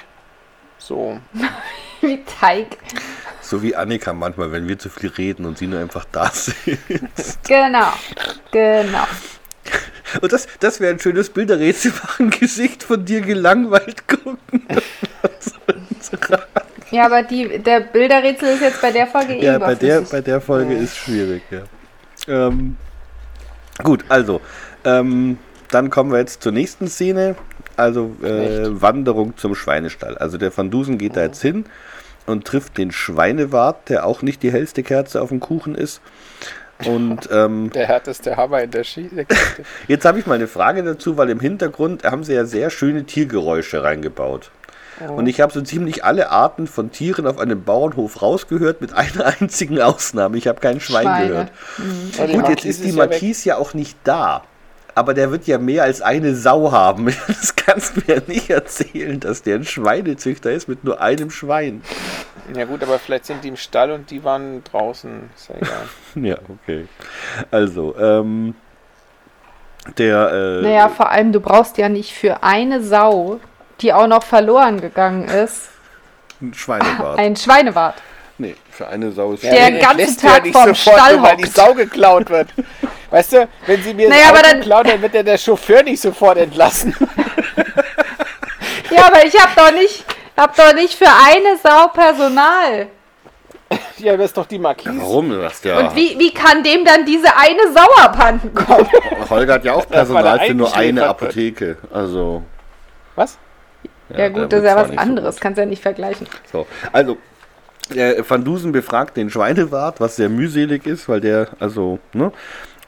[0.77, 1.19] So.
[2.01, 2.77] Wie Teig.
[3.41, 7.43] So wie Annika manchmal, wenn wir zu viel reden und sie nur einfach da sitzt.
[7.47, 7.91] Genau.
[8.51, 9.07] Genau.
[10.21, 12.29] Und das, das wäre ein schönes Bilderrätsel machen.
[12.29, 14.39] Gesicht von dir gelangweilt gucken.
[16.89, 20.21] Ja, aber die, der Bilderrätsel ist jetzt bei der Folge eh ja, bei der, bei
[20.21, 21.63] der Folge ist schwierig, ja.
[22.27, 22.77] Ähm,
[23.83, 24.39] gut, also,
[24.85, 25.37] ähm,
[25.69, 27.35] dann kommen wir jetzt zur nächsten Szene.
[27.75, 30.17] Also, äh, Wanderung zum Schweinestall.
[30.17, 31.65] Also, der Van Dusen geht da jetzt hin
[32.25, 36.01] und trifft den Schweinewart, der auch nicht die hellste Kerze auf dem Kuchen ist.
[36.85, 39.25] Und ähm, Der härteste Hammer in der Geschichte.
[39.87, 43.05] jetzt habe ich mal eine Frage dazu, weil im Hintergrund haben sie ja sehr schöne
[43.05, 44.51] Tiergeräusche reingebaut.
[45.07, 49.25] Und ich habe so ziemlich alle Arten von Tieren auf einem Bauernhof rausgehört, mit einer
[49.39, 50.37] einzigen Ausnahme.
[50.37, 51.27] Ich habe kein Schwein Schweine.
[51.27, 51.51] gehört.
[52.17, 53.11] Und die Gut, jetzt ist die ja weg.
[53.11, 54.43] Marquise ja auch nicht da.
[54.95, 57.13] Aber der wird ja mehr als eine Sau haben.
[57.27, 61.29] Das kannst du mir ja nicht erzählen, dass der ein Schweinezüchter ist mit nur einem
[61.29, 61.83] Schwein.
[62.55, 65.29] Ja gut, aber vielleicht sind die im Stall und die waren draußen.
[65.35, 65.87] Ist ja egal.
[66.15, 66.87] Ja, okay.
[67.51, 68.55] Also, ähm,
[69.97, 73.39] der, äh, Naja, vor allem, du brauchst ja nicht für eine Sau,
[73.81, 75.69] die auch noch verloren gegangen ist,
[76.41, 77.17] ein Schweinebart.
[77.19, 77.95] ein Schweinewart.
[78.37, 81.23] nee, für eine Sau ist Der den ganzen entlässt Tag du vorm sofort, Stall nur
[81.23, 81.45] weil die.
[81.47, 82.49] Sau geklaut wird.
[83.09, 86.37] Weißt du, wenn sie mir Naja, dann- klauen, dann wird ja der Chauffeur nicht sofort
[86.37, 86.95] entlassen.
[88.89, 90.05] Ja, aber ich habe doch nicht,
[90.37, 92.87] hab doch nicht für eine Sau Personal.
[93.97, 94.99] ja, das ist doch die Marquise.
[94.99, 95.29] Warum?
[95.29, 95.79] Das ja.
[95.79, 98.87] Und wie, wie kann dem dann diese eine Sau abhanden kommen?
[99.29, 101.07] Holger hat ja auch er Personal für nur eine.
[101.07, 101.77] Apotheke.
[101.91, 102.43] Also.
[103.15, 103.37] Was?
[104.09, 105.41] Ja, der gut, das ist ja was so anderes, gut.
[105.41, 106.27] kannst ja nicht vergleichen.
[106.49, 107.17] So, also,
[107.93, 112.31] der Van Dusen befragt den Schweinewart, was sehr mühselig ist, weil der, also, ne?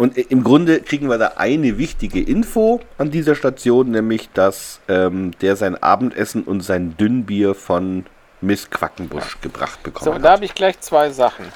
[0.02, 5.32] Und im Grunde kriegen wir da eine wichtige Info an dieser Station, nämlich, dass ähm,
[5.41, 8.06] der sein Abendessen und sein Dünnbier von
[8.39, 10.36] Miss Quackenbusch gebracht So, bekommen und da hat.
[10.38, 11.52] habe ich gleich zwei Sachen.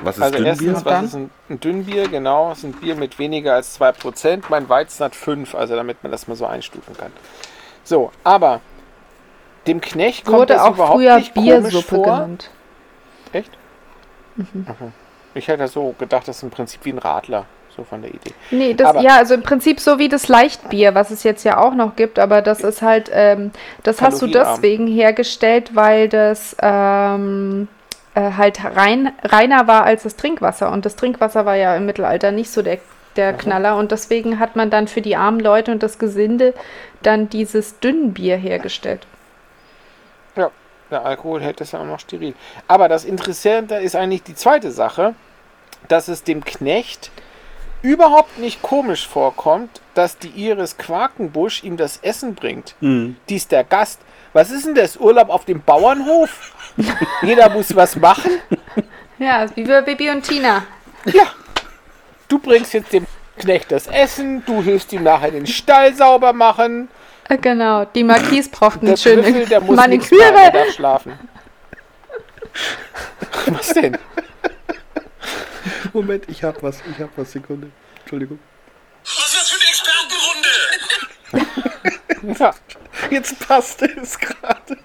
[0.00, 0.74] Was ist Also Dünnbier?
[0.74, 2.08] erstens, was ist ein, ein Dünnbier?
[2.08, 4.44] Genau, ist ein Bier mit weniger als 2%.
[4.48, 7.10] Mein Weizen hat 5, also damit man das mal so einstufen kann.
[7.82, 8.60] So, aber
[9.66, 12.04] dem Knecht kommt Wurde das auch überhaupt früher nicht komisch Biersuppe vor.
[12.04, 12.50] genannt.
[13.32, 13.58] Echt?
[14.66, 14.92] Aha.
[15.38, 18.32] Ich hätte so gedacht, das ist im Prinzip wie ein Radler, so von der Idee.
[18.50, 21.58] Nee, das, Aber- ja, also im Prinzip so wie das Leichtbier, was es jetzt ja
[21.58, 23.52] auch noch gibt, aber das ist halt, ähm,
[23.84, 27.68] das hast du deswegen hergestellt, weil das ähm,
[28.14, 30.72] äh, halt rein, reiner war als das Trinkwasser.
[30.72, 32.78] Und das Trinkwasser war ja im Mittelalter nicht so der,
[33.14, 33.76] der Knaller.
[33.76, 36.52] Und deswegen hat man dann für die armen Leute und das Gesinde
[37.02, 39.06] dann dieses Dünnbier hergestellt.
[40.34, 40.50] Ja,
[40.90, 42.34] der Alkohol hält es ja auch noch steril.
[42.66, 45.14] Aber das Interessante ist eigentlich die zweite Sache,
[45.86, 47.10] dass es dem Knecht
[47.82, 52.74] überhaupt nicht komisch vorkommt, dass die Iris Quakenbusch ihm das Essen bringt.
[52.80, 53.16] Hm.
[53.28, 54.00] Die ist der Gast.
[54.32, 54.96] Was ist denn das?
[54.96, 56.52] Urlaub auf dem Bauernhof?
[57.22, 58.32] Jeder muss was machen?
[59.18, 60.64] Ja, wie bei Bibi und Tina.
[61.06, 61.24] Ja.
[62.28, 63.06] Du bringst jetzt dem
[63.38, 66.88] Knecht das Essen, du hilfst ihm nachher den Stall sauber machen.
[67.28, 70.52] Äh, Genau, die Marquise braucht Der eine schöne Trüffel, der muss Maniküre.
[70.74, 71.18] schlafen.
[73.46, 73.96] Was denn?
[75.92, 77.70] Moment, ich hab was, ich hab was, Sekunde.
[78.00, 78.38] Entschuldigung.
[79.04, 80.48] Was ist das für eine Expertenrunde?
[82.38, 82.52] Ja.
[83.10, 84.76] Jetzt passte es gerade.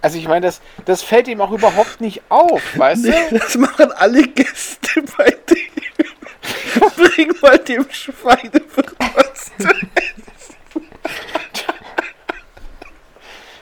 [0.00, 3.38] Also ich meine, das, das fällt ihm auch überhaupt nicht auf, weißt du?
[3.38, 5.66] Das machen alle Gäste bei dem.
[6.96, 9.68] Bring mal dem Schweinewirt was zu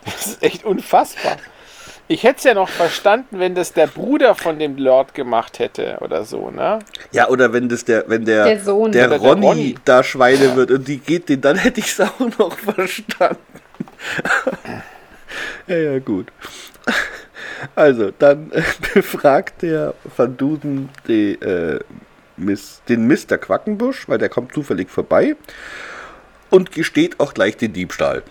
[0.04, 1.38] Das ist echt unfassbar.
[2.06, 5.96] Ich hätte es ja noch verstanden, wenn das der Bruder von dem Lord gemacht hätte
[6.02, 6.80] oder so, ne?
[7.12, 8.92] Ja, oder wenn das der, wenn der, Der Sohn.
[8.92, 9.74] der, Oder der Ronny, Ronny.
[9.86, 13.38] da Schweine wird und die geht den, dann hätte ich es auch noch verstanden.
[15.66, 16.26] ja, ja, gut.
[17.74, 18.62] Also, dann äh,
[18.94, 21.80] befragt der Van Duden die, äh,
[22.36, 23.38] Miss, den Mr.
[23.38, 25.36] Quackenbusch, weil der kommt zufällig vorbei
[26.50, 28.22] und gesteht auch gleich den Diebstahl.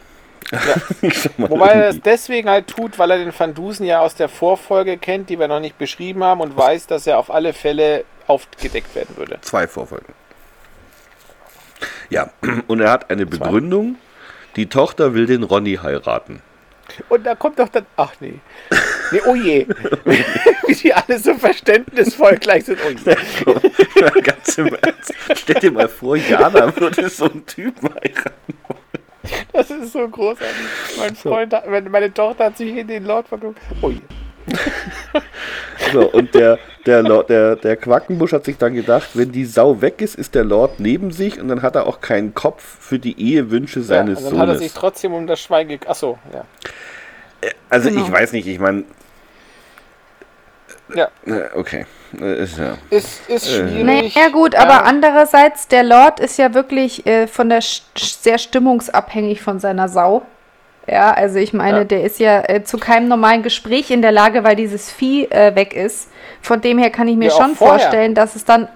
[1.37, 2.09] Wobei er das irgendwie.
[2.09, 5.47] deswegen halt tut, weil er den Van Dusen ja aus der Vorfolge kennt, die wir
[5.47, 9.39] noch nicht beschrieben haben und weiß, dass er auf alle Fälle aufgedeckt werden würde.
[9.41, 10.13] Zwei Vorfolgen.
[12.09, 12.31] Ja,
[12.67, 13.95] und er hat eine Begründung.
[14.55, 16.41] Die Tochter will den Ronny heiraten.
[17.09, 17.85] Und da kommt doch dann.
[17.95, 18.39] Ach nee.
[19.11, 19.65] Nee, oh je.
[20.67, 22.79] Wie die alle so verständnisvoll gleich sind.
[22.85, 24.21] Oh je.
[24.21, 25.13] Ganz im Ernst.
[25.35, 28.53] Stell dir mal vor, Jana würde so einen Typen heiraten.
[29.53, 30.55] Das ist so großartig.
[30.97, 33.59] Mein Freund, hat, meine- Tochter hat sich in den Lord verguckt.
[33.81, 33.99] Oh je.
[35.91, 39.81] So, und der, der, Lord, der, der Quackenbusch hat sich dann gedacht, wenn die Sau
[39.81, 42.97] weg ist, ist der Lord neben sich und dann hat er auch keinen Kopf für
[42.99, 44.79] die Ehewünsche Ja, seines und dann hat er sich Sohnes.
[44.79, 45.79] trotzdem um das Schwein ge...
[45.85, 46.45] Achso, ja.
[47.69, 48.05] Also Genau.
[48.05, 48.85] ich weiß nicht, ich meine,
[50.95, 51.09] Ja,
[51.55, 51.85] okay.
[52.21, 52.77] Äh, Ist, ja.
[52.89, 53.67] ist, ist Äh.
[53.69, 54.15] schwierig.
[54.15, 59.41] Naja, gut, aber andererseits, der Lord ist ja wirklich äh, von der st sehr stimmungsabhängig
[59.41, 60.23] von seiner Sau.
[60.85, 61.83] Ja, also ich meine, Ja.
[61.85, 65.55] der ist ja äh, zu keinem normalen Gespräch in der Lage, weil dieses Vieh äh,
[65.55, 66.09] weg ist.
[66.41, 68.67] Von dem her kann ich mir Ja, schon vorstellen, dass es dann.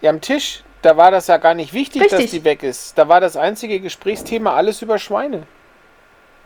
[0.00, 2.30] Ja, am Tisch, da war das ja gar nicht wichtig, dass Richtig.
[2.30, 2.98] die weg ist.
[2.98, 5.44] Da war das einzige Gesprächsthema alles über Schweine.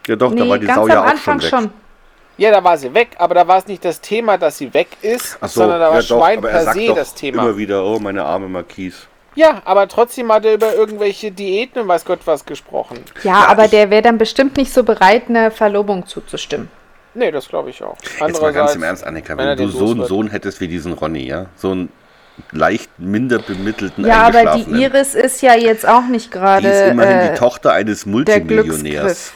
[0.07, 1.71] ja doch, da nee, war die ganz Sau am ja auch Anfang schon weg.
[1.71, 1.86] schon.
[2.39, 4.89] Ja, da war sie weg, aber da war es nicht das Thema, dass sie weg
[5.01, 7.43] ist, so, sondern da war ja doch, Schwein er per sagt se doch das Thema.
[7.43, 8.99] Immer wieder, oh, meine arme Marquise.
[9.35, 12.99] Ja, aber trotzdem hat er über irgendwelche Diäten und weiß Gott was gesprochen.
[13.23, 16.71] Ja, Ja, aber der wäre dann bestimmt nicht so bereit, einer Verlobung zuzustimmen.
[17.15, 17.97] Nee, das glaube ich auch.
[18.21, 20.05] Jetzt mal ganz im Ernst, Annika, wenn wenn du so einen.
[20.05, 21.91] Sohn hättest wie diesen Ronny, ja, so einen
[22.53, 24.83] leicht minder bemittelten Ja, aber die.
[24.83, 28.13] Iris ist ja jetzt auch nicht die gerade ist immerhin äh, die Tochter eines der
[28.13, 29.33] Multimillionärs.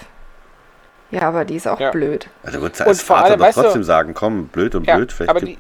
[1.11, 1.91] Ja, aber die ist auch Ja.
[1.91, 2.29] blöd.
[2.43, 4.75] Also wird sie Und als vor Vater allem, doch weißt du- trotzdem sagen, komm, blöd
[4.75, 5.59] und Ja, blöd, vielleicht aber die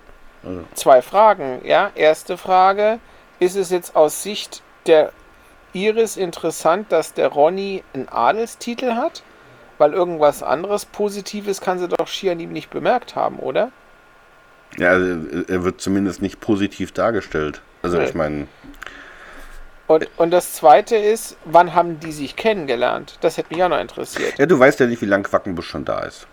[0.75, 1.91] zwei Fragen, ja.
[1.95, 2.99] Erste Frage,
[3.41, 5.13] ist es jetzt aus Sicht der
[5.73, 9.23] Iris interessant, dass der Ronny einen Adelstitel hat?
[9.79, 13.71] Weil irgendwas anderes Positives kann sie doch schier an ihm nicht bemerkt haben, oder?
[14.77, 17.61] Ja, also er wird zumindest nicht positiv dargestellt.
[17.83, 18.05] Also Nee.
[18.05, 18.47] ich meine,
[19.91, 23.19] Und, und das zweite ist, wann haben die sich kennengelernt?
[23.23, 24.39] Das hätte mich auch noch interessiert.
[24.39, 26.29] ja, du weißt ja nicht, wie lange Quackenbusch schon da ist.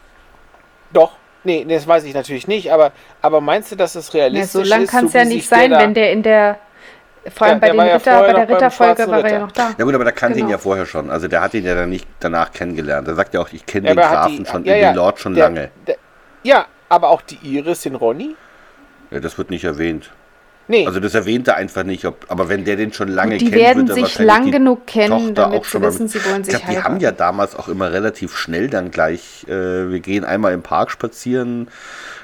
[0.93, 1.14] Doch.
[1.43, 4.70] Nee, das weiß ich natürlich nicht, aber, aber meinst du, dass es Ja, realistisch so
[4.70, 4.91] lang ist?
[4.91, 6.60] kann es so ja nicht der sein, da- wenn der in der.
[7.34, 9.20] Vor Ja, allem bei, der den war ja Ritter, vorher bei der Ritterfolge war er
[9.22, 9.39] ja Ritter.
[9.39, 9.70] noch da.
[9.76, 10.51] Ja gut, aber da kannte ihn Genau.
[10.51, 11.10] ja vorher schon.
[11.10, 13.08] Also der hat ihn ja dann nicht danach kennengelernt.
[13.08, 15.20] Er sagt ja auch, ich kenne Ja, den Grafen die- schon, ja, den ja, Lord
[15.20, 15.72] schon der- lange.
[15.88, 15.95] Der,
[16.43, 18.36] ja, aber auch die Iris, den Ronny?
[19.10, 20.12] Ja, das wird nicht erwähnt.
[20.70, 20.86] Nee.
[20.86, 22.03] Also das erwähnt er einfach nicht.
[22.05, 24.45] Ob, aber wenn der den schon lange Die kennt, werden wird er sich wahrscheinlich lang
[24.45, 26.55] die genug kennen, Tochter damit auch sie schon mal wissen, mit- sie wollen Ich sich
[26.57, 29.51] glaube, die haben ja damals auch immer relativ schnell dann gleich, äh,
[29.89, 31.70] wir gehen einmal im Park spazieren,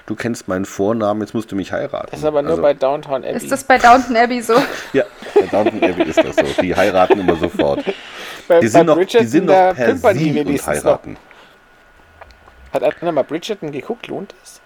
[0.07, 2.07] du kennst meinen Vornamen, jetzt musst du mich heiraten.
[2.11, 3.37] das ist aber nur Also, bei Downtown Abbey.
[3.37, 4.55] Ist das bei Downton Abbey so?
[4.93, 5.03] Ja,
[5.35, 6.61] bei Downton Abbey ist das so.
[6.61, 7.83] Die heiraten immer sofort.
[8.49, 11.13] bei, Die sind noch, die sind noch per Sie und heiraten.
[11.13, 11.19] Noch.
[12.73, 14.07] Hat einer mal Bridgerton geguckt?
[14.07, 14.59] Lohnt es?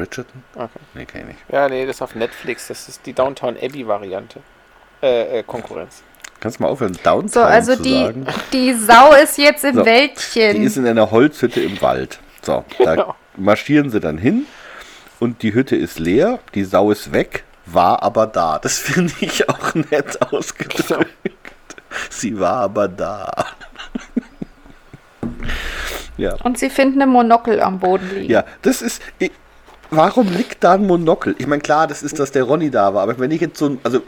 [0.00, 0.42] Bridgerton?
[0.54, 0.68] Okay.
[0.94, 1.38] Nee, kenn ich nicht.
[1.52, 2.68] Ja, nee, das ist auf Netflix.
[2.68, 4.40] Das ist die Downtown Abbey-Variante.
[5.02, 6.02] Äh, äh, Konkurrenz.
[6.40, 8.26] Kannst du mal aufhören, Downtown So, also zu die, sagen?
[8.52, 10.56] die Sau ist jetzt im So, Wäldchen.
[10.56, 12.18] Die ist in einer Holzhütte im Wald.
[12.42, 13.14] So, da Genau.
[13.36, 14.46] marschieren sie dann hin
[15.18, 18.58] und die Hütte ist leer, die Sau ist weg, war aber da.
[18.58, 21.10] Das finde ich auch nett ausgedrückt.
[22.08, 23.30] Sie war aber da.
[26.16, 26.34] ja.
[26.42, 28.30] Und sie finden eine Monokel am Boden liegen.
[28.32, 29.02] Ja, das ist.
[29.18, 29.30] Ich,
[29.90, 31.34] warum liegt da ein Monokel?
[31.38, 33.66] Ich meine, klar, das ist, dass der Ronny da war, aber wenn ich jetzt so
[33.70, 33.78] ein.
[33.82, 34.00] Also,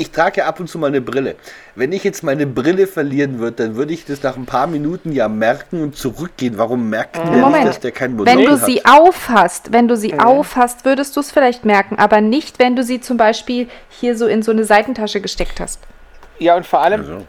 [0.00, 1.34] ich trage ja ab und zu mal eine Brille.
[1.74, 5.10] Wenn ich jetzt meine Brille verlieren würde, dann würde ich das nach ein paar Minuten
[5.10, 6.56] ja merken und zurückgehen.
[6.56, 7.54] Warum merkt denn der Moment.
[7.64, 8.64] nicht, dass der kein Monokel Wenn du hat?
[8.64, 12.84] sie aufhast, wenn du sie aufhast, würdest du es vielleicht merken, aber nicht, wenn du
[12.84, 15.80] sie zum Beispiel hier so in so eine Seitentasche gesteckt hast.
[16.38, 17.26] Ja, und vor allem, Also.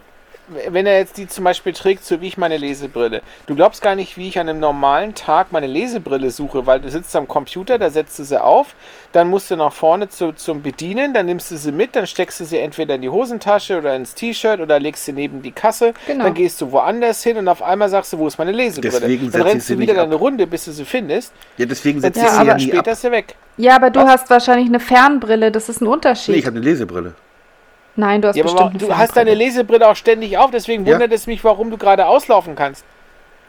[0.70, 3.22] Wenn er jetzt die zum Beispiel trägt, so wie ich meine Lesebrille.
[3.46, 6.90] Du glaubst gar nicht, wie ich an einem normalen Tag meine Lesebrille suche, weil du
[6.90, 8.74] sitzt am Computer, da setzt du sie auf,
[9.12, 12.40] dann musst du nach vorne zu, zum Bedienen, dann nimmst du sie mit, dann steckst
[12.40, 15.94] du sie entweder in die Hosentasche oder ins T-Shirt oder legst sie neben die Kasse,
[16.06, 16.24] Genau.
[16.24, 18.92] dann gehst du woanders hin und auf einmal sagst du, wo ist meine Lesebrille?
[19.00, 20.14] Deswegen dann rennst sie du wieder deine.
[20.14, 21.32] Runde, bis du sie findest.
[21.56, 22.86] Ja, deswegen ich zehn sie ja nie später ab.
[22.88, 23.34] ist sie weg.
[23.56, 24.10] Ja, aber du Was?
[24.10, 26.34] hast wahrscheinlich eine Fernbrille, das ist ein Unterschied.
[26.34, 27.14] Nee, ich habe eine Lesebrille.
[27.96, 29.34] Nein, du hast Ja, aber bestimmt eine du hast deine.
[29.34, 30.92] Lesebrille auch ständig auf, deswegen Ja.
[30.94, 32.84] wundert es mich, warum du gerade auslaufen kannst.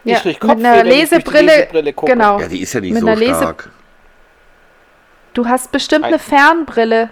[0.03, 2.39] ja, Ich krieg mit einer ich Lesebrille, Lesebrille genau.
[2.39, 3.69] Ja, die ist ja nicht Mit so einer Lese- stark.
[5.33, 7.09] Du hast bestimmt Ein- eine Fernbrille.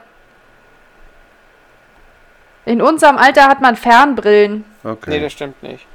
[2.66, 4.66] In unserem Alter hat man Fernbrillen.
[4.84, 5.10] Okay.
[5.12, 5.86] Nee, das stimmt nicht.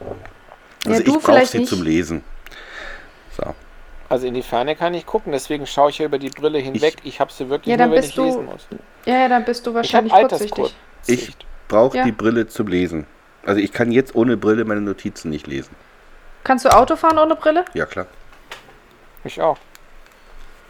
[0.87, 1.69] also Ja, du ich brauche sie nicht.
[1.69, 2.25] zum Lesen.
[3.37, 3.55] So.
[4.09, 6.97] Also in die Ferne kann ich gucken, deswegen schaue ich ja über die Brille hinweg.
[7.05, 8.67] Ich, habe sie wirklich Ja, nur, wenn ich du lesen muss.
[9.07, 10.53] Ja, ja, dann bist du Ich wahrscheinlich kurzsichtig.
[10.53, 10.75] Alterskurz.
[11.07, 11.37] Ich
[11.69, 12.05] brauche Ja.
[12.05, 13.07] die Brille zum Lesen.
[13.45, 15.75] Also ich kann jetzt ohne Brille meine Notizen nicht lesen.
[16.45, 17.65] Kannst du Auto fahren ohne Brille?
[17.75, 18.07] Ja, klar.
[19.25, 19.59] Ich auch.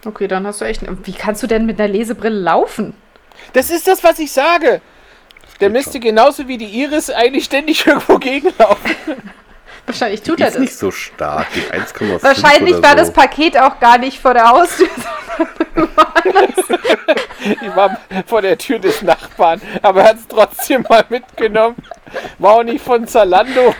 [0.07, 0.82] Okay, dann hast du echt.
[1.07, 2.95] Wie kannst du denn mit einer Lesebrille laufen?
[3.53, 4.80] Das ist das, was ich sage.
[5.61, 6.01] Der müsste schon.
[6.03, 8.95] genauso wie die Iris eigentlich ständig irgendwo gegenlaufen.
[9.87, 10.78] Wahrscheinlich tut Die er ist nicht das.
[10.78, 11.47] so stark.
[11.55, 12.97] Die 1,5 Wahrscheinlich oder war so.
[12.97, 14.89] das Paket auch gar nicht vor der Haustür.
[17.45, 21.76] Ich war vor der Tür des Nachbarn, aber er hat es trotzdem mal mitgenommen.
[22.39, 23.74] War auch nicht von Zalando,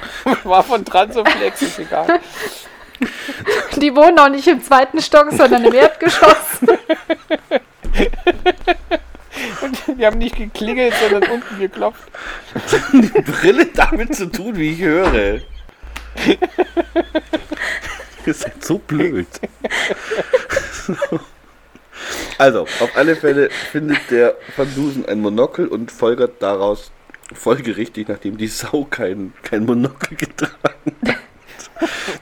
[0.45, 2.21] war von Transoflex, ist egal.
[3.77, 6.61] Die wohnen auch nicht im zweiten Stock, sondern im Erdgeschoss.
[9.87, 12.09] Die haben nicht geklingelt, sondern unten geklopft.
[12.93, 15.41] die Brille damit zu tun, wie ich höre.
[18.27, 19.29] Ihr seid so blöd.
[22.39, 26.91] Also, auf alle Fälle findet der Van Dusen ein Monokel und folgert daraus
[27.33, 31.17] folgerichtig, nachdem die Sau kein, kein Monokel getragen hat,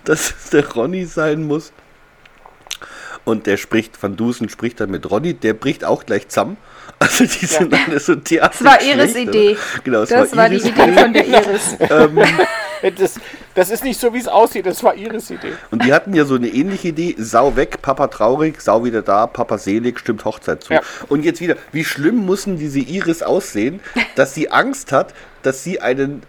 [0.05, 1.73] dass es der Ronny sein muss.
[3.25, 6.57] Und der spricht, Van Dusen spricht dann mit Ronny, der bricht auch gleich zusammen.
[6.99, 9.51] Also die sind alle so theatralisch Das war Iris Idee.
[9.51, 9.83] Oder?
[9.83, 11.77] Genau, es Das war die Iris Idee von der Iris.
[11.81, 12.23] ähm,
[12.97, 13.15] Das,
[13.55, 14.67] das ist nicht so, wie es aussieht.
[14.67, 15.53] Das war Iris Idee.
[15.71, 17.15] Und die hatten ja so eine ähnliche Idee.
[17.19, 20.75] Sau weg, Papa traurig, Sau wieder da, Papa selig, stimmt Hochzeit zu.
[20.75, 20.81] Ja.
[21.09, 23.81] Und jetzt wieder, wie schlimm müssen diese Iris aussehen,
[24.15, 26.23] dass sie Angst hat, dass sie einen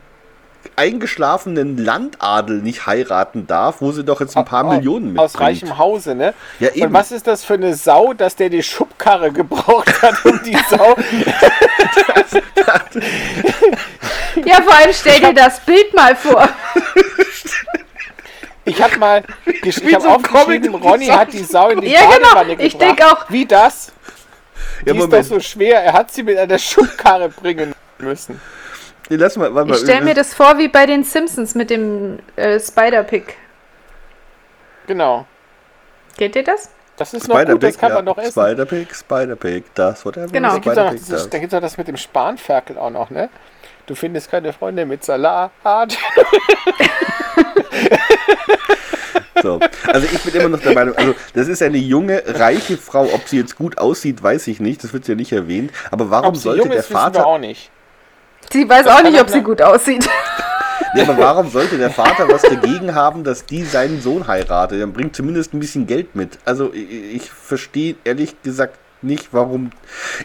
[0.76, 5.20] eingeschlafenen Landadel nicht heiraten darf, wo sie doch jetzt ein paar Au- Millionen mitbringt.
[5.36, 6.34] Aus reichem Hause, ne?
[6.60, 6.88] Ja, eben.
[6.88, 10.58] Und was ist das für eine Sau, dass der die Schubkarre gebraucht hat, um die
[10.70, 10.96] Sau.
[14.46, 16.48] Ja, vor allem stell dir das Bild mal vor.
[18.66, 19.24] Ich habe mal
[19.64, 22.34] ich hab so aufgeschrieben, Ronny hat die Sau in die Ja, genau.
[22.34, 23.00] Badewanne Ich gebracht.
[23.00, 23.92] denk auch- Wie das?
[24.82, 25.26] Die Ja, ist doch Moment.
[25.26, 25.82] so schwer.
[25.84, 28.40] Er hat sie mit einer Schubkarre bringen müssen.
[29.10, 29.76] Nee, lass mal, warte mal.
[29.76, 33.36] Ich stell mir das vor wie bei den Simpsons mit dem äh, Spider-Pig.
[34.88, 35.26] Genau.
[36.18, 36.70] Kennt ihr das?
[36.96, 38.32] Das ist noch gut, das kann man doch essen.
[38.32, 40.28] Spider-Pig, Spider-Pig, das, whatever.
[40.28, 40.50] Genau.
[40.50, 41.74] Da gibt es auch, noch das.
[41.74, 43.30] auch mit dem Spanferkel auch noch, ne?
[43.86, 45.52] Du findest keine Freunde mit Salat.
[49.42, 49.60] So.
[49.88, 53.04] Also ich bin immer noch der Meinung, also das ist eine junge, reiche Frau.
[53.14, 54.84] Ob sie jetzt gut aussieht, weiß ich nicht.
[54.84, 55.72] Das wird ja nicht erwähnt.
[55.92, 57.70] Aber warum Ob sie sollte jung der ist, wissen wir Vater, auch nicht.
[58.52, 60.08] Sie weiß auch nicht, ob sie gut aussieht.
[60.94, 64.82] nee, aber warum sollte der Vater was dagegen haben, dass die seinen Sohn heiratet?
[64.82, 66.38] Dann bringt zumindest ein bisschen Geld mit.
[66.46, 69.72] Also ich, ich verstehe ehrlich gesagt nicht, warum.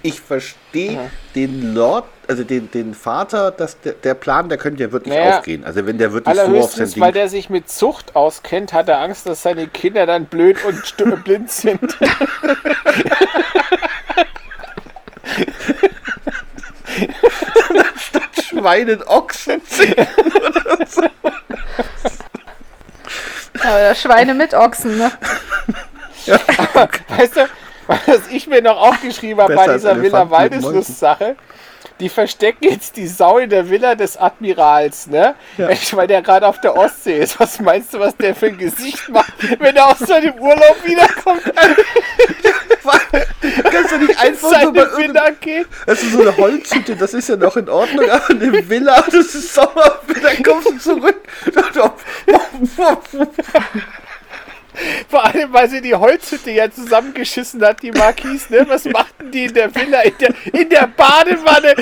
[0.03, 4.93] Ich verstehe den Lord, also den, den Vater, dass der, der Plan, der könnte ja
[4.93, 5.65] wirklich Naja, aufgehen.
[5.65, 7.21] Also wenn der wirklich so auf sein Allerhöchstens, weil Ding.
[7.21, 11.51] der sich mit Zucht auskennt, hat er Angst, dass seine Kinder dann blöd und blind
[11.51, 11.81] sind.
[18.59, 19.63] Schweinen, Ochsen.
[23.61, 25.13] Aber Schweine mit Ochsen, ne?
[26.27, 27.49] Weißt du,
[27.87, 31.37] was ich mir noch aufgeschrieben habe Besser bei dieser Villa Elefanten mit Waldeslust-Sache?
[32.01, 35.35] Die verstecken jetzt die Sau in der Villa des Admirals, ne?
[35.57, 35.69] Ja.
[35.69, 37.41] Echt, weil der gerade auf der Ostsee ist.
[37.41, 41.43] Was meinst du, was der für ein Gesicht macht, wenn er aus seinem Urlaub wiederkommt?
[43.71, 45.67] Kannst du nicht einfach so Seine bei irgendeinem Villa geht?
[45.87, 49.35] Das ist so eine Holzhütte, das ist ja noch in Ordnung, aber eine Villa, das
[49.35, 51.21] ist Sommer, dann kommst du zurück.
[55.09, 58.65] Vor allem, weil sie die Holzhütte ja zusammengeschissen hat, die Marquis, ne?
[58.69, 61.75] Was machten die in der Villa, in der, in der Badewanne?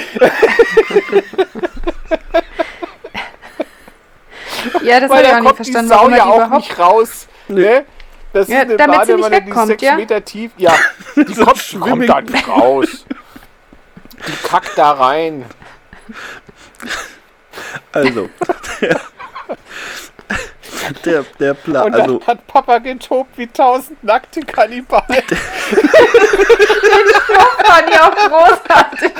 [4.82, 6.56] Ja, das Weil habe ich da auch nicht kommt verstanden, die Sau ja auch überhaupt.
[6.56, 7.28] nicht raus.
[7.48, 7.84] Ne?
[8.32, 9.96] Das Ja, ist eine damit sie nicht Badewanne, die ist sechs ja?
[9.96, 10.52] Meter tief.
[10.56, 10.74] Ja,
[11.16, 13.06] die kommt, die kommt da nicht raus.
[14.26, 15.44] Die kackt da rein.
[17.92, 18.28] Also,
[20.86, 25.22] der, der, der Plan, Und dann also, hat Papa getobt wie tausend nackte Kannibalen.
[27.64, 29.12] Fand ich auch großartig.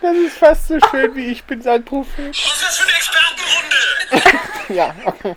[0.00, 2.28] Das ist fast so schön wie ich bin sein Prophet.
[2.28, 4.44] Was ist das für eine Expertenrunde?
[4.74, 5.36] Ja, okay.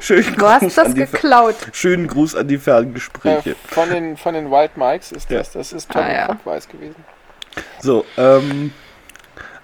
[0.00, 1.56] Schönen Du hast Gruß, das an die, geklaut.
[1.72, 3.56] schönen Gruß an die Äh, Ferngespräche.
[3.68, 5.38] von, den, von den Wild Mikes ist Ja.
[5.38, 5.52] das.
[5.52, 6.24] Das ist Tommy Ah, ja.
[6.26, 7.04] Clockwise gewesen.
[7.80, 8.72] So, ähm,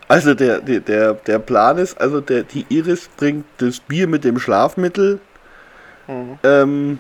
[0.09, 4.25] also der, der, der, der Plan ist, also der, die Iris bringt das Bier mit
[4.25, 5.21] dem Schlafmittel.
[6.07, 6.39] Mhm.
[6.43, 6.99] Ähm,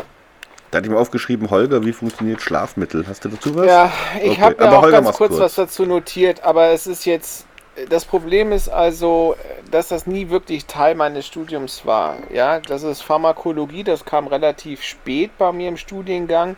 [0.71, 3.05] da hatte ich mir aufgeschrieben, Holger, wie funktioniert Schlafmittel?
[3.07, 3.67] Hast du dazu was?
[3.67, 5.41] Ja, ich Okay, habe mir aber auch Holger, ganz kurz, kurz.
[5.41, 7.47] was dazu notiert, aber es ist jetzt,
[7.89, 9.35] das Problem ist also,
[9.71, 12.17] dass das nie wirklich Teil meines Studiums war.
[12.31, 16.57] Ja, das ist Pharmakologie, das kam relativ spät bei mir im Studiengang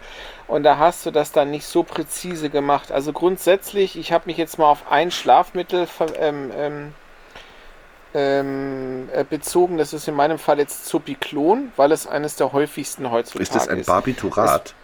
[0.49, 2.91] und da hast du das dann nicht so präzise gemacht.
[2.91, 5.87] Also grundsätzlich, ich habe mich jetzt mal auf ein Schlafmittel
[6.19, 6.95] ähm, ähm,
[8.13, 13.13] ähm, äh, bezogen, das ist in meinem Fall jetzt Zopiklon, weil es eines der häufigsten
[13.13, 14.75] heutzutage Ist das ein Barbiturat?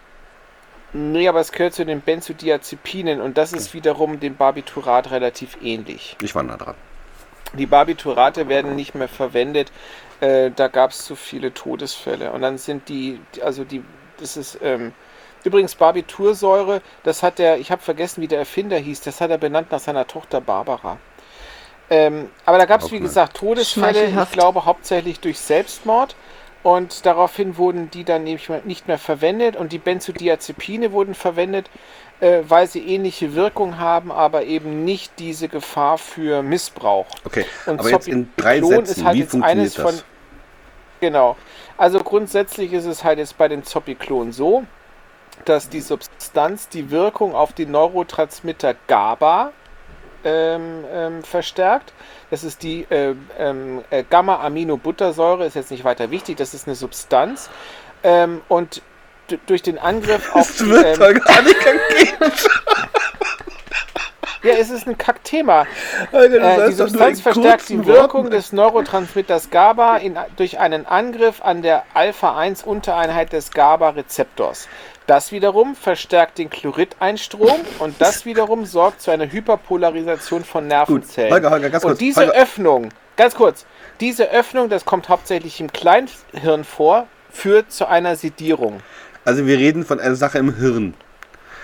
[0.93, 6.17] Nee, aber es gehört zu den Benzodiazepinen und das ist wiederum dem Barbiturat relativ ähnlich.
[6.21, 6.75] Ich war nah dran.
[7.53, 9.71] Die Barbiturate werden nicht mehr verwendet,
[10.21, 12.31] äh, da gab es zu viele Todesfälle.
[12.31, 13.83] Und dann sind die, also die,
[14.19, 14.93] das ist, ähm,
[15.43, 19.37] übrigens Barbitursäure, das hat der, ich habe vergessen, wie der Erfinder hieß, das hat er
[19.37, 20.97] benannt nach seiner Tochter Barbara.
[21.89, 26.15] Ähm, aber da gab es, wie gesagt, Todesfälle, ich glaube hauptsächlich durch Selbstmord.
[26.63, 31.69] Und daraufhin wurden die dann nämlich nicht mehr verwendet und die Benzodiazepine wurden verwendet,
[32.19, 37.07] äh, weil sie ähnliche Wirkung haben, aber eben nicht diese Gefahr für Missbrauch.
[37.25, 39.95] Okay, Und aber jetzt in drei Zopiklon Sätzen, ist halt wie jetzt funktioniert eines das?
[39.95, 40.01] von-
[40.99, 41.35] Genau.
[41.77, 44.63] Also grundsätzlich ist es halt jetzt bei dem Zopiklon so,
[45.45, 49.51] dass die Substanz die Wirkung auf den Neurotransmitter GABA
[50.23, 51.93] ähm, ähm, verstärkt.
[52.31, 56.75] Das ist die äh, ähm, äh, Gamma-Aminobuttersäure, ist jetzt nicht weiter wichtig, das ist eine
[56.75, 57.49] Substanz.
[58.03, 58.81] Ähm, und
[59.45, 62.31] durch den Angriff auf Es die, wird ähm, doch gar nicht gehen.
[64.43, 65.67] Ja, es ist ein Kackthema.
[66.11, 68.31] Alter, Äh, die Substanz verstärkt die Wirkung Worten.
[68.31, 74.67] des Neurotransmitters GABA in, durch einen Angriff an der Alpha-1-Untereinheit des GABA-Rezeptors.
[75.07, 81.33] Das wiederum verstärkt den Chlorideinstrom und das wiederum sorgt zu einer Hyperpolarisation von Nervenzellen.
[81.33, 82.33] Holger, Holger, ganz kurz, und diese Holger.
[82.33, 83.65] Öffnung, ganz kurz,
[83.99, 88.81] diese Öffnung, das kommt hauptsächlich im Kleinhirn vor, führt zu einer Sedierung.
[89.25, 90.93] Also wir reden von einer Sache im Hirn.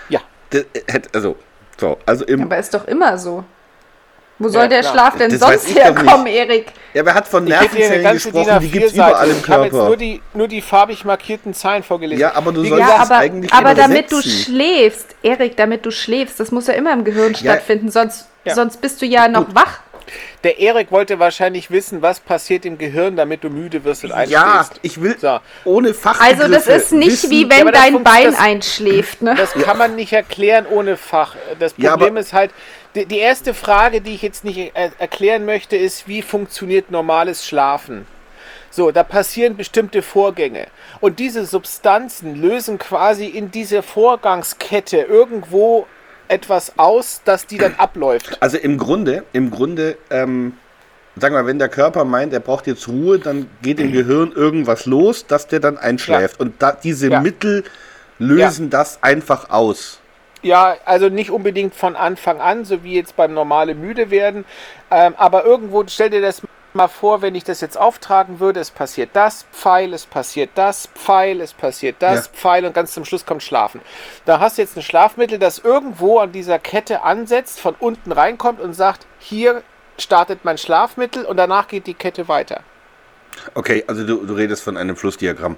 [0.08, 0.20] Ja.
[0.50, 1.36] Das, hätte- also,
[1.78, 2.42] so, also im.
[2.42, 3.44] Aber ist doch immer so.
[4.40, 4.92] Wo soll der klar.
[4.92, 6.66] Schlaf denn Das sonst herkommen, Erik?
[6.94, 8.60] Ja, wer hat von Nervenzellen gesprochen?
[8.60, 9.10] Die gibt es A4-Seite.
[9.10, 9.96] überall im Ich habe jetzt nur Körper.
[9.96, 12.20] die, nur die farbig markierten Zahlen vorgelesen.
[12.20, 16.38] Ja, aber du sollst Ja, aber, eigentlich aber damit du schläfst, Erik, damit du schläfst,
[16.40, 18.54] das muss ja immer im Gehirn stattfinden, sonst, Ja.
[18.54, 19.80] sonst bist du ja noch wach.
[20.44, 24.16] Der Erik wollte wahrscheinlich wissen, was passiert im Gehirn, damit du müde wirst und Ja,
[24.16, 24.80] einschläfst.
[24.82, 25.38] ich will So.
[25.64, 29.22] ohne Fachbegriffe Also das ist nicht wissen, wie Ja, wenn das dein Bein das- einschläft,
[29.22, 29.34] ne?
[29.36, 31.36] Das kann man nicht erklären ohne Fach.
[31.58, 32.50] Das Ja, Problem aber- ist halt,
[32.94, 37.46] die, die erste Frage, die ich jetzt nicht er erklären möchte, ist, wie funktioniert normales
[37.46, 38.06] Schlafen?
[38.70, 40.66] So, da passieren bestimmte Vorgänge.
[41.00, 45.86] Und diese Substanzen lösen quasi in dieser Vorgangskette irgendwo
[46.28, 48.36] etwas aus, dass die dann abläuft.
[48.40, 50.54] Also im Grunde, im Grunde, ähm,
[51.16, 54.86] sagen wir, wenn der Körper meint, er braucht jetzt Ruhe, dann geht im Gehirn irgendwas
[54.86, 56.38] los, dass der dann einschläft.
[56.40, 57.20] Und da, diese Ja.
[57.20, 57.64] Mittel
[58.18, 60.00] lösen das einfach aus.
[60.42, 64.44] Ja, also nicht unbedingt von Anfang an, so wie jetzt beim normale müde werden.
[64.90, 66.42] Ähm, aber irgendwo, stell dir das
[66.74, 70.88] mal vor, wenn ich das jetzt auftragen würde, es passiert das, Pfeil, es passiert das,
[70.94, 72.32] Pfeil, es passiert das, Ja.
[72.32, 73.80] Pfeil und ganz zum Schluss kommt Schlafen.
[74.24, 78.60] Da hast du jetzt ein Schlafmittel, das irgendwo an dieser Kette ansetzt, von unten reinkommt
[78.60, 79.62] und sagt, hier
[79.98, 82.60] startet mein Schlafmittel und danach geht die Kette weiter.
[83.54, 85.56] Okay, also du, du redest von einem Flussdiagramm.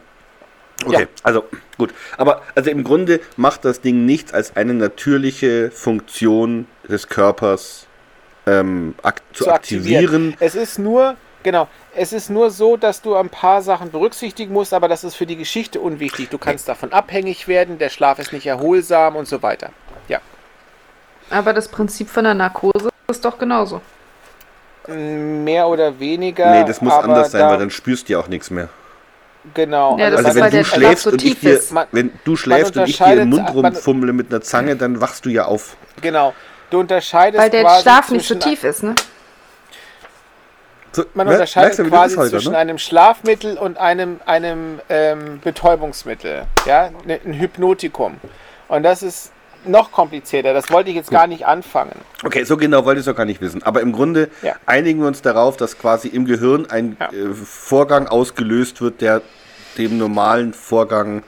[0.87, 1.07] Okay, Ja.
[1.23, 1.45] also
[1.77, 1.93] gut.
[2.17, 7.87] Aber also im Grunde macht das Ding nichts als eine natürliche Funktion des Körpers
[8.47, 10.35] ähm, ak zu, aktivieren.
[10.41, 14.73] Es ist nur, genau, es ist nur so, dass du ein paar Sachen berücksichtigen musst,
[14.75, 16.31] aber das ist für die Geschichte unwichtig.
[16.31, 19.71] Du kannst davon abhängig werden, der Schlaf ist nicht erholsam und so weiter.
[20.09, 20.21] Ja.
[21.31, 23.81] Aber das Prinzip von der Narkose ist doch genauso.
[24.89, 26.51] Mehr oder weniger.
[26.51, 28.69] Nee, das muss anders sein, da, weil dann spürst du ja auch nichts mehr.
[29.55, 29.99] Genau.
[29.99, 31.75] Ja, das Also ist, wenn du der Schlaf schläfst so und ich tief dir.
[31.75, 35.25] Man- wenn du schläfst und ich dir im Mund rumfummle mit einer Zange, dann wachst
[35.25, 35.77] du ja auf.
[36.03, 36.35] Genau.
[36.71, 38.95] Du unterscheidest Weil der quasi Schlaf nicht so tief ist, ne?
[40.93, 42.59] So, Man unterscheidet Merkst quasi heute, zwischen ne?
[42.59, 46.45] einem Schlafmittel und einem, einem ähm, Betäubungsmittel.
[46.67, 48.17] Ja, Ne- ein Hypnotikum.
[48.67, 49.31] Und das ist
[49.65, 50.53] noch komplizierter.
[50.53, 51.93] Das wollte ich jetzt gar nicht anfangen.
[52.25, 53.63] Okay, so genau wollte ich es doch gar nicht wissen.
[53.63, 54.55] Aber im Grunde Ja.
[54.67, 57.07] einigen wir uns darauf, dass quasi im Gehirn ein Ja.
[57.13, 59.23] äh, Vorgang ausgelöst wird, der
[59.79, 61.23] dem normalen Vorgang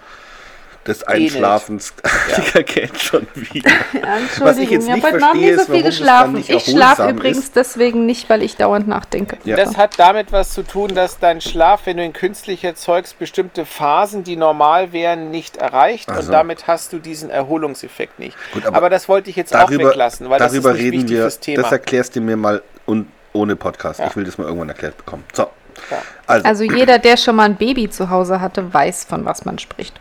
[0.86, 1.94] des Einschlafens.
[2.36, 3.70] Digga, kennt schon wieder.
[4.38, 5.98] Was ich jetzt ich nicht habe heute Nacht verstehe, nicht so ist, viel warum das
[5.98, 6.34] dann geschlafen.
[6.34, 7.56] nicht Ich schlafe übrigens ist.
[7.56, 9.38] deswegen nicht, weil ich dauernd nachdenke.
[9.44, 9.56] Ja.
[9.56, 13.64] Das hat damit was zu tun, dass dein Schlaf, wenn du ihn künstlich erzeugst, bestimmte
[13.64, 16.08] Phasen, die normal wären, nicht erreicht.
[16.10, 16.26] Ach so.
[16.26, 18.36] Und damit hast du diesen Erholungseffekt nicht.
[18.52, 20.92] Gut, aber, aber das wollte ich jetzt auch weglassen, weil darüber das ist nicht reden
[21.02, 21.22] wichtig wir.
[21.22, 21.62] fürs Thema.
[21.62, 24.00] Das erklärst du mir mal und ohne Podcast.
[24.00, 24.08] Ja.
[24.08, 25.24] Ich will das mal irgendwann erklärt bekommen.
[25.32, 25.42] So.
[25.90, 25.98] Ja.
[26.26, 29.58] Also, Also jeder, der schon mal ein Baby zu Hause hatte, weiß, von was man
[29.58, 29.98] spricht.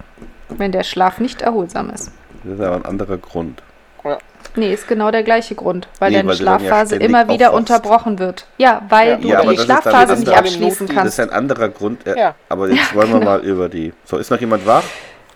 [0.58, 2.12] Wenn der Schlaf nicht erholsam ist.
[2.44, 3.62] das ist aber ein anderer Grund.
[4.04, 4.18] Ja.
[4.56, 7.52] Nee, ist genau der gleiche Grund, weil Nee, deine weil ja Schlafphase ständig immer wieder
[7.52, 7.70] aufwachst.
[7.72, 8.48] unterbrochen wird.
[8.58, 9.16] Ja, weil Ja.
[9.18, 11.20] du Ja, die Schlafphase nicht abschließen Das Das kannst.
[11.20, 12.06] ist ein anderer Grund.
[12.08, 12.36] Äh, Ja.
[12.50, 13.94] Aber jetzt wollen wir mal über die.
[14.06, 14.84] So, ist noch jemand wach?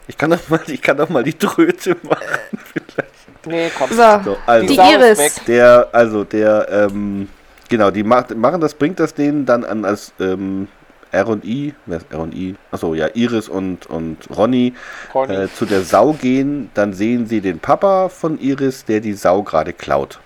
[0.08, 2.60] Ich kann doch mal, ich kann doch mal die Tröte machen.
[3.48, 3.90] Nee, komm.
[3.92, 4.66] So, So, also.
[4.68, 5.36] die Iris.
[5.48, 7.30] Der, also der, ähm,
[7.70, 10.68] genau, die macht, machen das, bringt das denen dann an als ähm,
[11.16, 12.56] R&I, wer ist R&I?
[12.72, 14.74] Achso, ja, Iris und, und Ronny
[15.14, 19.42] äh, zu der Sau gehen, dann sehen sie den Papa von Iris, der die Sau
[19.44, 20.20] gerade klaut.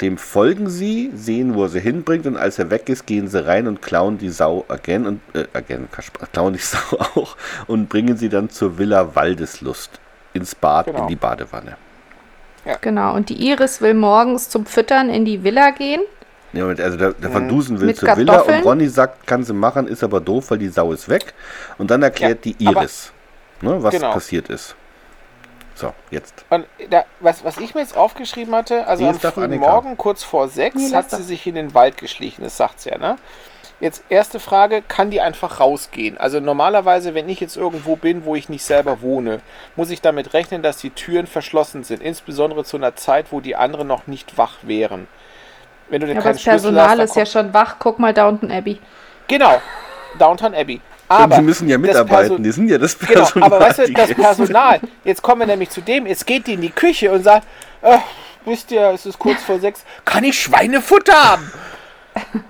[0.00, 3.44] Dem folgen sie, sehen, wo er sie hinbringt und als er weg ist, gehen sie
[3.44, 5.88] rein und klauen die Sau again und äh, again,
[6.32, 6.78] klauen die Sau
[7.16, 10.00] auch und bringen sie dann zur Villa Waldeslust
[10.32, 11.02] ins Bad Genau.
[11.02, 11.76] in die Badewanne.
[12.82, 16.00] Genau, und die Iris will morgens zum Füttern in die Villa gehen.
[16.52, 18.58] Ja, mit- also der, der Van Dusen will Mit zur Villa Kartoffeln?
[18.62, 21.32] und Ronny sagt, kann sie machen, ist aber doof, weil die Sau ist weg.
[21.78, 23.12] Und dann erklärt die aber- Iris,
[23.60, 24.12] ne, was Genau.
[24.12, 24.74] passiert ist.
[25.76, 26.44] So, jetzt.
[26.50, 29.70] Und da, was, was ich mir jetzt aufgeschrieben hatte, also am frühen Annika.
[29.70, 32.98] Morgen, kurz vor sechs, hat sie sich in den Wald geschlichen, das sagt sie ja,
[32.98, 33.16] ne?
[33.78, 36.18] Jetzt erste Frage, kann die einfach rausgehen?
[36.18, 39.40] Also normalerweise, wenn ich jetzt irgendwo bin, wo ich nicht selber wohne,
[39.74, 43.56] muss ich damit rechnen, dass die Türen verschlossen sind, insbesondere zu einer Zeit, wo die
[43.56, 45.08] anderen noch nicht wach wären.
[45.90, 47.76] Wenn du denn Ja, aber keinen das Schlüssel Personal hast, ist ja schon wach.
[47.78, 48.78] Guck mal Downton Abbey.
[49.28, 49.60] Genau,
[50.18, 50.76] Downtown Abbey.
[50.76, 53.46] Und Aber sie müssen ja das mitarbeiten, die sind ja das Genau, Personal.
[53.52, 54.14] aber weißt du, die das.
[54.14, 57.48] Personal, jetzt kommen wir nämlich zu dem, jetzt geht die in die Küche und sagt,
[57.82, 57.98] äh,
[58.44, 61.52] wisst ihr, es ist kurz vor sechs, kann ich Schweinefutter haben?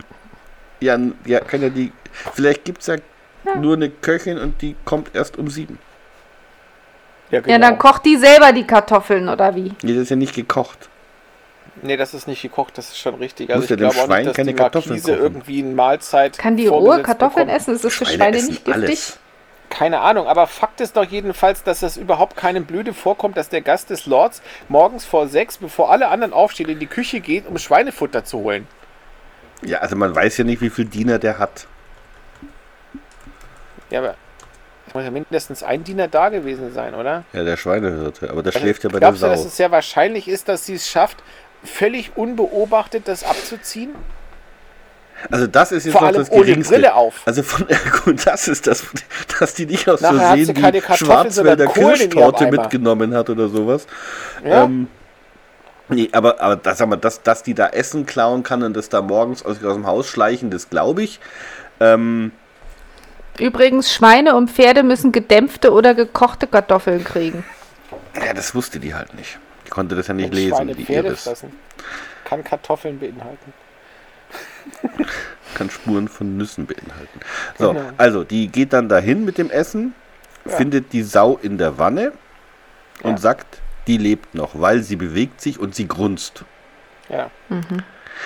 [0.82, 1.92] Ja, ja, kann ja die.
[2.34, 2.96] Vielleicht gibt es ja,
[3.56, 5.78] nur eine Köchin und die kommt erst um sieben.
[7.30, 9.72] Ja, Ja, dann kocht die selber die Kartoffeln, oder wie?
[9.82, 10.89] Nee, das ist ja nicht gekocht.
[11.82, 13.50] Nee, das ist nicht gekocht, das ist schon richtig.
[13.50, 15.22] Also Muss ja ich dem glaube auch Schwein nicht, dass keine die Kartoffeln Markise kochen.
[15.22, 17.62] irgendwie eine Mahlzeit Kann die rohe Kartoffeln bekommt.
[17.62, 17.74] essen?
[17.74, 18.72] Ist das für Schweine Schweine nicht giftig?
[18.74, 19.18] alles.
[19.70, 23.60] Keine Ahnung, aber Fakt ist doch jedenfalls, dass es überhaupt keinem Blöde vorkommt, dass der
[23.60, 27.56] Gast des Lords morgens vor sechs, bevor alle anderen aufstehen, in die Küche geht, um
[27.56, 28.66] Schweinefutter zu holen.
[29.62, 31.68] Ja, also man weiß ja nicht, wie viel Diener der hat.
[33.90, 34.14] Ja, aber
[34.88, 37.24] es muss ja mindestens ein Diener da gewesen sein, oder?
[37.32, 38.28] Ja, der Schweinehirte.
[38.30, 39.46] Aber der Also, schläft ja bei der Glaubst du, dass Sau.
[39.48, 41.22] es sehr wahrscheinlich ist, dass sie es schafft,
[41.64, 43.94] völlig unbeobachtet das abzuziehen?
[45.30, 46.74] Also das ist jetzt Vor noch allem das ohne Geringste.
[46.74, 47.22] Brille auf.
[47.26, 47.66] Also von
[48.04, 48.84] gut, das ist das,
[49.38, 53.86] dass die nicht aus Nachher Versehen keine die Schwarzwälder Kirschtorte mitgenommen hat oder sowas.
[54.44, 54.64] Ja?
[54.64, 54.88] Ähm,
[55.88, 58.88] nee, aber, aber das, sag mal, dass, dass die da Essen klauen kann und das
[58.88, 61.20] da morgens aus, aus dem Haus schleichen, das glaube ich.
[61.80, 62.32] Ähm,
[63.38, 67.44] Übrigens, Schweine und Pferde müssen gedämpfte oder gekochte Kartoffeln kriegen.
[68.14, 69.38] ja, das wusste die halt nicht.
[69.70, 71.22] Die konnte das ja nicht Wenn lesen, Schweine die Pferde Iris.
[71.22, 71.52] fressen.
[72.24, 73.52] Kann Kartoffeln beinhalten.
[75.54, 77.20] Kann Spuren von Nüssen beinhalten.
[77.56, 77.90] So, Genau.
[77.96, 79.94] also die geht dann dahin mit dem Essen,
[80.44, 82.12] findet die Sau in der Wanne
[83.04, 83.18] und Ja.
[83.18, 86.44] sagt, die lebt noch, weil sie bewegt sich und sie grunzt.
[87.08, 87.30] Ja.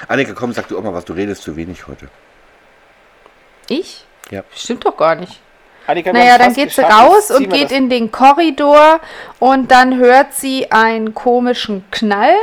[0.09, 2.09] Annika, komm, sag du auch mal was, du redest zu wenig heute.
[3.69, 4.07] Ich?
[4.31, 4.45] Ja.
[4.55, 5.41] Stimmt doch gar nicht.
[5.87, 9.01] Annika, Naja, dann geht sie raus und geht in den Korridor
[9.39, 12.35] und dann hört sie einen komischen Knall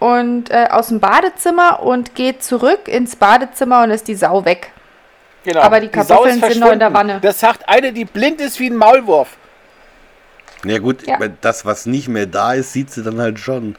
[0.00, 4.72] und äh, aus dem Badezimmer und geht zurück ins Badezimmer und ist die Sau weg.
[5.44, 5.60] Genau.
[5.60, 6.92] aber die Kartoffeln sind noch in der.
[6.92, 7.18] Wanne.
[7.22, 9.38] Das sagt eine, die blind ist wie ein Maulwurf.
[10.64, 11.16] Ja gut, Ja.
[11.40, 13.76] das, was nicht mehr da ist, sieht sie dann halt schon.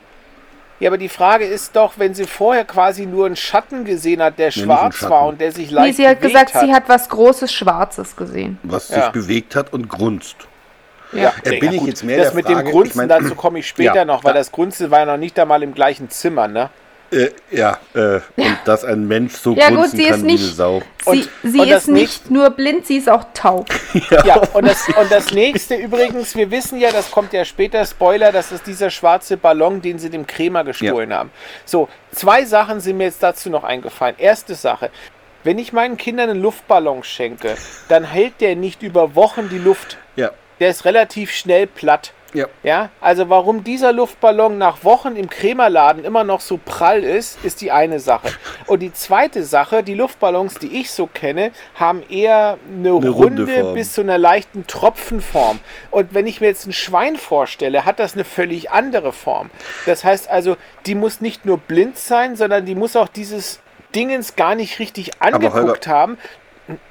[0.81, 4.39] Ja, aber die Frage ist doch, wenn sie vorher quasi nur einen Schatten gesehen hat,
[4.39, 6.61] der einen schwarz war und der sich Nee, leicht sie hat bewegt gesagt, hat.
[6.65, 8.57] sie hat was Großes Schwarzes gesehen.
[8.63, 9.03] Was Ja.
[9.03, 10.35] sich bewegt hat und grunzt.
[11.13, 13.35] Ja, Äh, bin ich jetzt mehr Das der mit Frage, dem Grunzen, ich mein- dazu
[13.35, 15.73] komme ich später Ja, noch, weil da- das Grunzen war ja noch nicht einmal im
[15.75, 16.69] gleichen Zimmer, ne?
[17.11, 20.23] Äh, ja, äh, und dass ein Mensch so Ja gut, sie kann ist wie eine
[20.23, 20.81] nicht, Sau.
[21.03, 23.67] sie, Und- sie und das ist nicht nur blind, sie ist auch taub.
[24.25, 28.31] Ja, und das, und das nächste übrigens, wir wissen ja, das kommt ja später, Spoiler,
[28.31, 31.31] das ist dieser schwarze Ballon, den sie dem Krämer gestohlen haben.
[31.65, 34.15] So, zwei Sachen sind mir jetzt dazu noch eingefallen.
[34.17, 34.89] Erste Sache,
[35.43, 37.55] wenn ich meinen Kindern einen Luftballon schenke,
[37.89, 39.97] dann hält der nicht über Wochen die Luft.
[40.15, 42.13] Ja, Der ist relativ schnell platt.
[42.33, 42.47] Ja.
[42.63, 47.61] Ja, also warum dieser Luftballon nach Wochen im Krämerladen immer noch so prall ist, ist
[47.61, 48.29] die eine Sache.
[48.67, 53.47] Und die zweite Sache, die Luftballons, die ich so kenne, haben eher eine, runde runde,
[53.47, 53.73] Form.
[53.73, 55.59] bis zu einer leichten Tropfenform.
[55.89, 59.49] Und wenn ich mir jetzt ein Schwein vorstelle, hat das eine völlig andere Form.
[59.85, 63.59] Das heißt also, die muss nicht nur blind sein, sondern die muss auch dieses
[63.95, 66.17] Dingens gar nicht richtig angeguckt Holger- haben.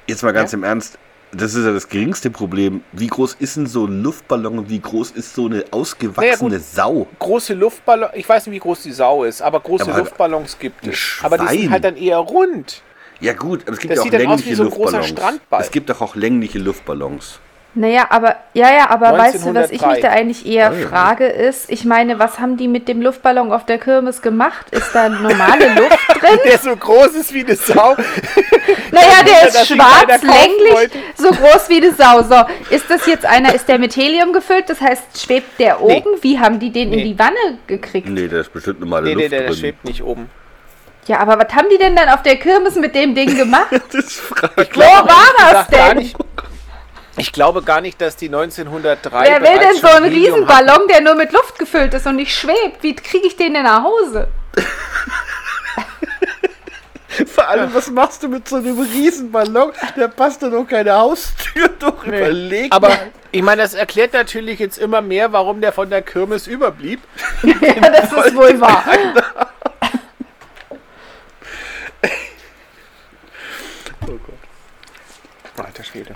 [0.07, 0.57] Jetzt mal ganz Ja.
[0.59, 0.99] im Ernst.
[1.33, 2.83] Das ist ja das geringste Problem.
[2.91, 6.61] Wie groß ist denn so ein Luftballon und wie groß ist so eine ausgewachsene Naja.
[6.61, 7.07] Sau?
[7.19, 10.59] große Luftballons, ich weiß nicht, wie groß die Sau ist, aber große Aber halt Luftballons
[10.59, 11.19] gibt es.
[11.23, 11.57] Aber die Schwein.
[11.59, 12.81] sind halt dann eher rund.
[13.21, 15.07] Ja gut, aber es gibt Das ja auch längliche so Luftballons.
[15.07, 15.61] Strandball.
[15.61, 17.39] Es gibt doch auch längliche Luftballons.
[17.73, 19.87] Naja, aber, ja, ja, aber weißt du, was ich 1903.
[19.93, 20.87] mich da eigentlich eher ja.
[20.89, 24.65] frage, ist, ich meine, was haben die mit dem Luftballon auf der Kirmes gemacht?
[24.71, 26.37] Ist da normale Luft drin?
[26.43, 27.95] Der so groß ist wie eine Sau.
[28.91, 30.97] Naja, der ist schwarz, länglich, wollte.
[31.15, 32.21] so groß wie eine Sau.
[32.23, 32.43] So,
[32.75, 34.69] ist das jetzt einer, ist der mit Helium gefüllt?
[34.69, 35.95] Das heißt, schwebt der Nee.
[36.03, 36.21] oben?
[36.21, 36.97] Wie haben die den Nee.
[36.97, 38.09] in die Wanne gekriegt?
[38.09, 39.57] Nee, da ist bestimmt normale Nee, nee, Luft der, der drin.
[39.59, 40.29] schwebt nicht oben.
[41.07, 43.67] Ja, aber was haben die denn dann auf der Kirmes mit dem Ding gemacht?
[43.93, 46.11] Das frage Wo war das denn?
[47.21, 50.15] Ich glaube gar nicht, dass die 1903 Wer will denn so einen hatten.
[50.15, 52.81] Riesenballon, der nur mit Luft gefüllt ist und nicht schwebt?
[52.81, 54.27] Wie kriege ich den denn nach Hause?
[57.27, 59.71] Vor allem, was machst du mit so einem Riesenballon?
[59.95, 62.07] Der passt doch noch keine Haustür durch.
[62.07, 63.11] Überleg Aber mal.
[63.31, 67.01] ich meine, das erklärt natürlich jetzt immer mehr, warum der von der Kirmes überblieb.
[67.43, 68.83] Ja, das ist wohl wahr.
[75.57, 76.13] Alter Schwede.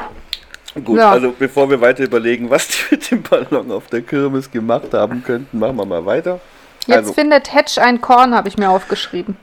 [0.84, 1.12] Gut, Ja.
[1.12, 5.24] also bevor wir weiter überlegen, was die mit dem Ballon auf der Kirmes gemacht haben
[5.24, 6.40] könnten, machen wir mal weiter.
[6.86, 9.38] Jetzt Also- findet Hedge ein Korn, habe ich mir aufgeschrieben.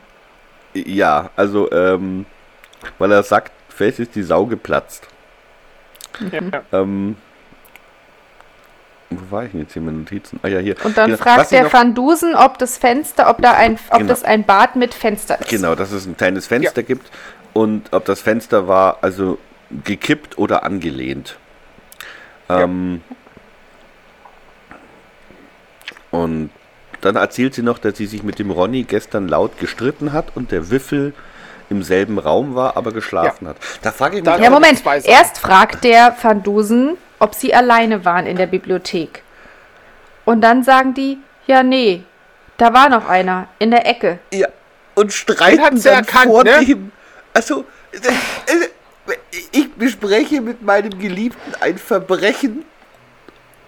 [0.74, 2.26] Ja, also, ähm,
[2.98, 5.06] weil er sagt, vielleicht ist die Sau geplatzt.
[6.30, 6.40] Ja.
[6.72, 7.16] Ähm,
[9.10, 10.40] Wo war ich denn jetzt hier mit Notizen?
[10.42, 10.74] Ah ja, hier.
[10.84, 11.18] Und dann Genau.
[11.18, 14.08] Was fragt ich der noch- Van Dusen, ob das Fenster, ob da ein, ob Genau.
[14.08, 15.50] das ein Bad mit Fenster ist.
[15.50, 17.10] Genau, dass es ein kleines Fenster gibt
[17.52, 19.36] und ob das Fenster war also
[19.84, 21.36] gekippt oder angelehnt.
[22.48, 23.02] Ähm,
[26.10, 26.50] und
[27.00, 30.52] dann erzählt sie noch, dass sie sich mit dem Ronny gestern laut gestritten hat und
[30.52, 31.14] der Wiffel
[31.70, 33.56] im selben Raum war, aber geschlafen hat.
[33.80, 34.82] Da frage ich mich, Ja, Moment.
[35.04, 39.22] Erst fragt der Van Dusen, ob sie alleine waren in der Bibliothek.
[40.24, 42.04] Und dann sagen die, ja, nee,
[42.58, 44.18] da war noch einer in der Ecke.
[44.32, 44.48] Ja,
[44.94, 46.64] und streiten dann ja erkannt, vor ne?
[46.64, 46.92] dem.
[47.32, 48.68] Also, äh, äh,
[49.52, 52.64] ich bespreche mit meinem Geliebten ein Verbrechen.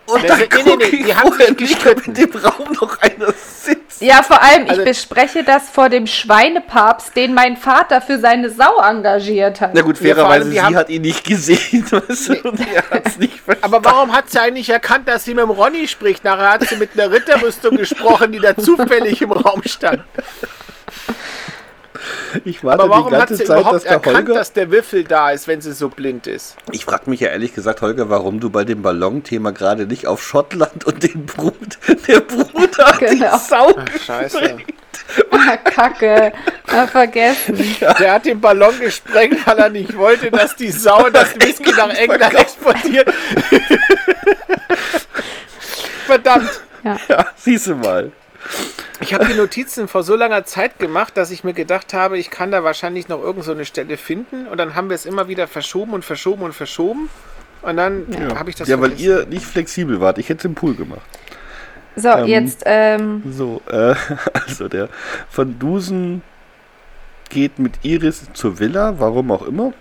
[0.07, 2.11] Und Nee, dann nee, nee, gucke nee, ich die haben sich gestritten.
[2.11, 4.03] in dem Raum noch einer sitzt.
[4.03, 8.51] Ja, vor allem, Also- ich bespreche das vor dem Schweinepapst, den mein Vater für seine
[8.51, 9.71] Sau engagiert hat.
[9.73, 11.87] Na gut, Ja, fairerweise, die sie haben- hat ihn nicht gesehen.
[11.91, 12.43] Weißt du, er
[13.19, 13.63] nicht verstanden.
[13.63, 16.23] Aber warum hat sie eigentlich erkannt, dass sie mit dem Ronny spricht?
[16.23, 20.03] Nachher hat sie mit einer Ritterrüstung gesprochen, die da zufällig im Raum stand.
[22.45, 24.35] Ich warte Aber warum die hat ganze sie Zeit, überhaupt dass der erkannt, Holger...
[24.35, 26.57] dass der Wiffel da ist, wenn sie so blind ist?
[26.73, 30.23] Ich frage mich ja ehrlich gesagt, Holger, warum du bei dem Ballonthema gerade nicht auf
[30.23, 31.79] Schottland und den Brut,
[32.09, 33.37] der Bruder Genau.
[33.37, 33.75] die Sau
[34.05, 34.57] Scheiße.
[35.31, 36.33] Ah, Kacke,
[36.69, 37.57] ah, vergessen.
[37.99, 41.91] Der hat den Ballon gesprengt, weil er nicht wollte, dass die Sau das Whisky nach
[41.91, 43.09] England exportiert.
[46.07, 46.61] Verdammt.
[47.09, 48.13] Ja, siehst du mal.
[49.01, 52.31] Ich habe die Notizen vor so langer Zeit gemacht, dass ich mir gedacht habe, ich
[52.31, 54.47] kann da wahrscheinlich noch irgend so eine Stelle finden.
[54.47, 57.09] Und dann haben wir es immer wieder verschoben und verschoben und verschoben.
[57.63, 58.07] Und dann
[58.39, 59.09] habe ich das Ja, weil vergessen.
[59.11, 60.19] ihr nicht flexibel wart.
[60.19, 61.01] Ich hätte es im Pool gemacht.
[61.97, 63.95] So, Ähm, jetzt, ähm, So, äh,
[64.47, 64.89] also der
[65.35, 66.23] Van Dusen
[67.31, 69.73] geht mit Iris zur Villa, warum auch immer.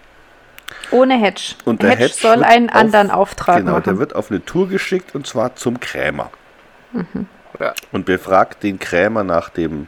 [0.91, 1.56] ohne Hedge.
[1.65, 3.99] Und der Hedge, Hedge soll einen auf- anderen Auftrag Genau, der machen.
[3.99, 6.31] wird auf eine Tour geschickt und zwar zum Krämer.
[7.60, 7.74] Ja.
[7.92, 9.88] Und befragt den Krämer nach dem,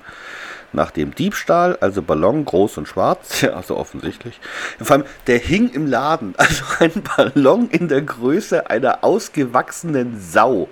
[0.74, 4.40] nach dem Diebstahl, also Ballon groß und schwarz, ja, also offensichtlich.
[4.82, 10.70] Vor allem, der hing im Laden, also ein Ballon in der Größe einer ausgewachsenen Sau.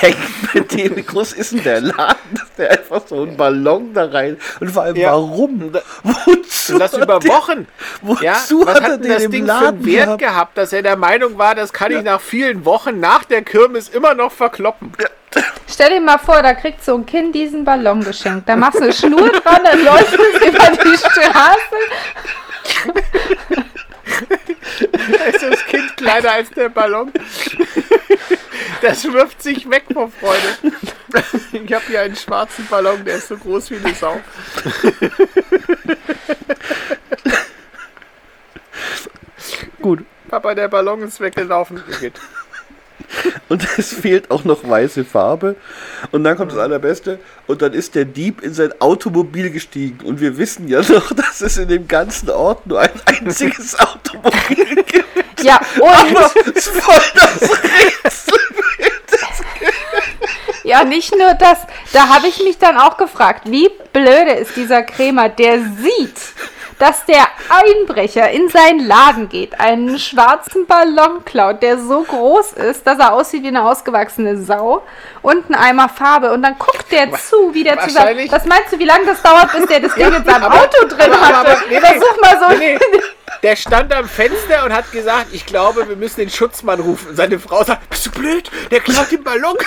[0.00, 3.92] Hängt mit dem, wie groß ist denn der Laden, dass der einfach so einen Ballon
[3.94, 4.36] da rein.
[4.60, 5.12] Und vor allem, Ja.
[5.12, 5.72] warum?
[6.04, 6.72] Wozu?
[6.74, 7.66] Und das hat über Wochen.
[8.02, 10.18] Wozu Ja, hat was er hat denn den das Ding für Laden einen Wert gehabt?
[10.18, 13.88] gehabt, dass er der Meinung war, das kann ich nach vielen Wochen nach der Kirmes
[13.88, 14.92] immer noch verkloppen?
[15.68, 18.48] Stell dir mal vor, da kriegt so ein Kind diesen Ballon geschenkt.
[18.48, 21.76] Da machst du eine Schnur dran, dann läuft es über die Straße.
[25.10, 27.12] Da ist das Kind kleiner als der Ballon.
[28.82, 30.56] Das wirft sich weg vor Freude.
[31.52, 34.20] Ich habe hier einen schwarzen Ballon, der ist so groß wie eine Sau.
[39.80, 40.04] Gut.
[40.28, 41.82] Papa, der Ballon ist weggelaufen.
[42.00, 42.20] Geht.
[43.48, 45.56] Und es fehlt auch noch weiße Farbe.
[46.12, 47.18] Und dann kommt das Allerbeste.
[47.46, 50.04] Und dann ist der Dieb in sein Automobil gestiegen.
[50.04, 54.84] Und wir wissen ja noch, dass es in dem ganzen Ort nur ein einziges Automobil
[54.84, 55.42] gibt.
[55.42, 58.38] Ja, und Aber es voll das Rätsel.
[60.64, 61.58] ja, nicht nur das.
[61.92, 66.18] Da habe ich mich dann auch gefragt, wie blöde ist dieser Krämer, der sieht,
[66.78, 72.86] dass der Einbrecher in seinen Laden geht, einen schwarzen Ballon klaut, der so groß ist,
[72.86, 74.82] dass er aussieht wie eine ausgewachsene Sau
[75.22, 76.30] und einen Eimer Farbe.
[76.32, 78.18] Und dann guckt der zu, wie der zusammen.
[78.30, 80.86] Was meinst du, wie lange das dauert, bis der das Ding in seinem aber- Auto
[80.88, 81.50] drin aber- hatte?
[81.50, 81.80] aber- nee, nee.
[81.80, 82.48] Versuch mal so.
[82.58, 82.78] Nee,
[83.42, 87.10] der stand am Fenster und hat gesagt, ich glaube, wir müssen den Schutzmann rufen.
[87.10, 88.50] Und seine Frau sagt, bist du blöd?
[88.70, 89.56] Der klaut den Ballon.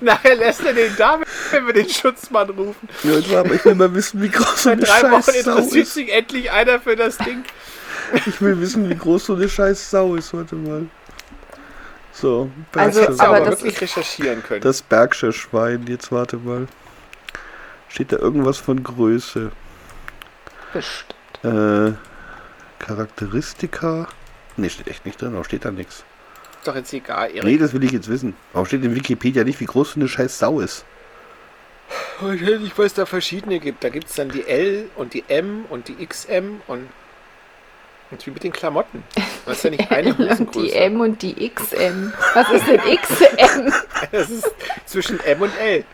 [0.00, 1.20] Nachher lässt er den da,
[1.50, 2.88] wenn wir den Schutzmann rufen.
[3.02, 5.94] Ja, aber ich will mal wissen, wie groß so Seit eine drei Wochen interessiert ist.
[5.94, 7.44] sich endlich einer für das Ding.
[8.26, 10.32] Ich will wissen, wie groß so eine scheiß Sau ist.
[10.34, 10.86] Warte mal.
[12.12, 14.60] So, Also, Bergscher, aber aber das wirklich recherchieren können.
[14.62, 15.84] das Bergscher Schwein.
[15.88, 16.66] Jetzt warte mal.
[17.88, 19.50] Steht da irgendwas von Größe?
[20.72, 21.14] Bestimmt.
[21.42, 21.92] Äh,
[22.78, 24.08] Charakteristika?
[24.56, 26.04] Ne, steht echt nicht drin, aber steht da nichts.
[26.66, 27.44] Doch jetzt egal, Erik.
[27.44, 28.34] Nee, das will ich jetzt wissen.
[28.52, 30.84] Warum steht in Wikipedia nicht, wie groß so eine scheiß Sau ist?
[32.20, 33.84] Weil es da verschiedene gibt.
[33.84, 36.88] Da gibt es dann die L und die M und die XM und,
[38.10, 39.04] und wie mit den Klamotten.
[39.44, 40.74] Das ist ja nicht eine Und die Hosengröße.
[40.74, 42.12] M und die XM.
[42.34, 43.72] Was ist denn XM?
[44.12, 44.50] Das ist
[44.86, 45.84] zwischen M und L.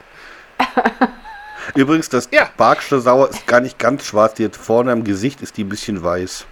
[1.74, 2.49] Übrigens, das Ja.
[2.57, 4.35] Bergscher Sau ist gar nicht ganz schwarz.
[4.35, 6.47] Die hat vorne am Gesicht ist die ein bisschen weiß.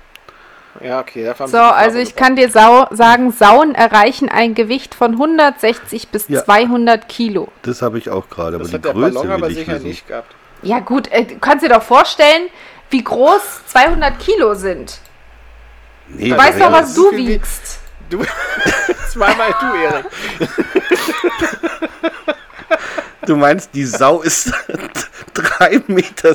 [0.81, 1.25] Ja, okay.
[1.25, 6.29] dafür So, also ich kann dir Sau sagen, Sauen erreichen ein Gewicht von 160 bis
[6.29, 6.45] Ja.
[6.45, 7.49] 200 Kilo.
[7.63, 8.55] Das habe ich auch gerade.
[8.57, 9.87] Aber Das die hat der Größe Ballon aber sicher wissen.
[9.89, 10.33] nicht gehabt.
[10.63, 12.49] Ja gut, äh, du kannst dir doch vorstellen,
[12.91, 14.99] wie groß 200 Kilo sind.
[16.09, 17.79] Nee, Du weißt doch, was du wiegst.
[18.09, 18.23] Du,
[19.13, 20.07] zweimal du, Erik.
[23.27, 24.49] Du meinst, die Sau ist
[25.35, 26.35] 3,60 Meter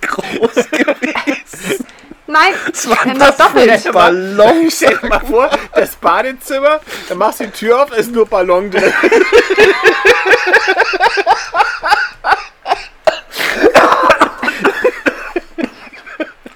[0.00, 1.84] groß gewesen.
[2.30, 3.80] Nein, Das war das das doppelt.
[3.80, 4.70] für ein Ballon.
[4.70, 8.26] Stell dir mal vor, das Badezimmer, dann machst du die Tür auf, da ist nur
[8.26, 8.92] Ballon drin.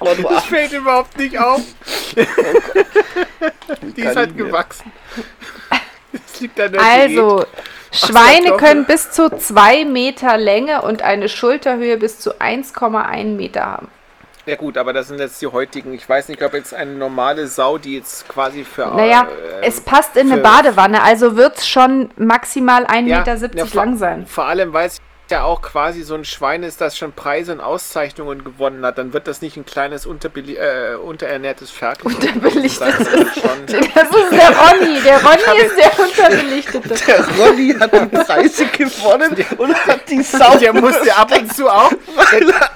[0.01, 1.61] Das fällt überhaupt nicht auf.
[3.97, 4.93] Die ist halt gewachsen.
[6.13, 7.19] Das liegt an der Diät.
[7.19, 7.47] Also,
[7.93, 8.57] Schweine Kartoffel.
[8.69, 13.89] können bis zu 2 Meter Länge und eine Schulterhöhe bis zu 1,1 Meter haben.
[14.45, 15.93] Ja gut, aber das sind jetzt die heutigen.
[15.95, 18.87] Ich weiß nicht, ob jetzt eine normale Sau, die jetzt quasi für...
[18.87, 19.29] Naja,
[19.61, 23.67] äh, es passt in eine Badewanne, also wird es schon maximal 1,70 ja, Meter ja,
[23.75, 24.27] lang sein.
[24.27, 25.01] Vor allem, weil es
[25.33, 29.13] ja auch quasi so ein Schwein ist, das schon Preise und Auszeichnungen gewonnen hat, dann
[29.13, 32.13] wird das nicht ein kleines äh, unterernährtes Ferkel.
[32.13, 33.09] Unterbelichtetes.
[33.09, 33.53] schon.
[33.95, 35.01] Das ist der Ronny.
[35.03, 36.95] Der Ronny ist der Unterbelichtete.
[37.07, 40.57] Der Ronny hat die Preise gewonnen und hat die Sau.
[40.59, 41.91] Der musste ab und zu auch,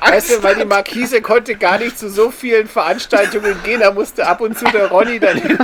[0.01, 4.27] weißt du, weil die Markise konnte gar nicht zu so vielen Veranstaltungen gehen, da musste
[4.27, 5.59] ab und zu der Ronny dann hin.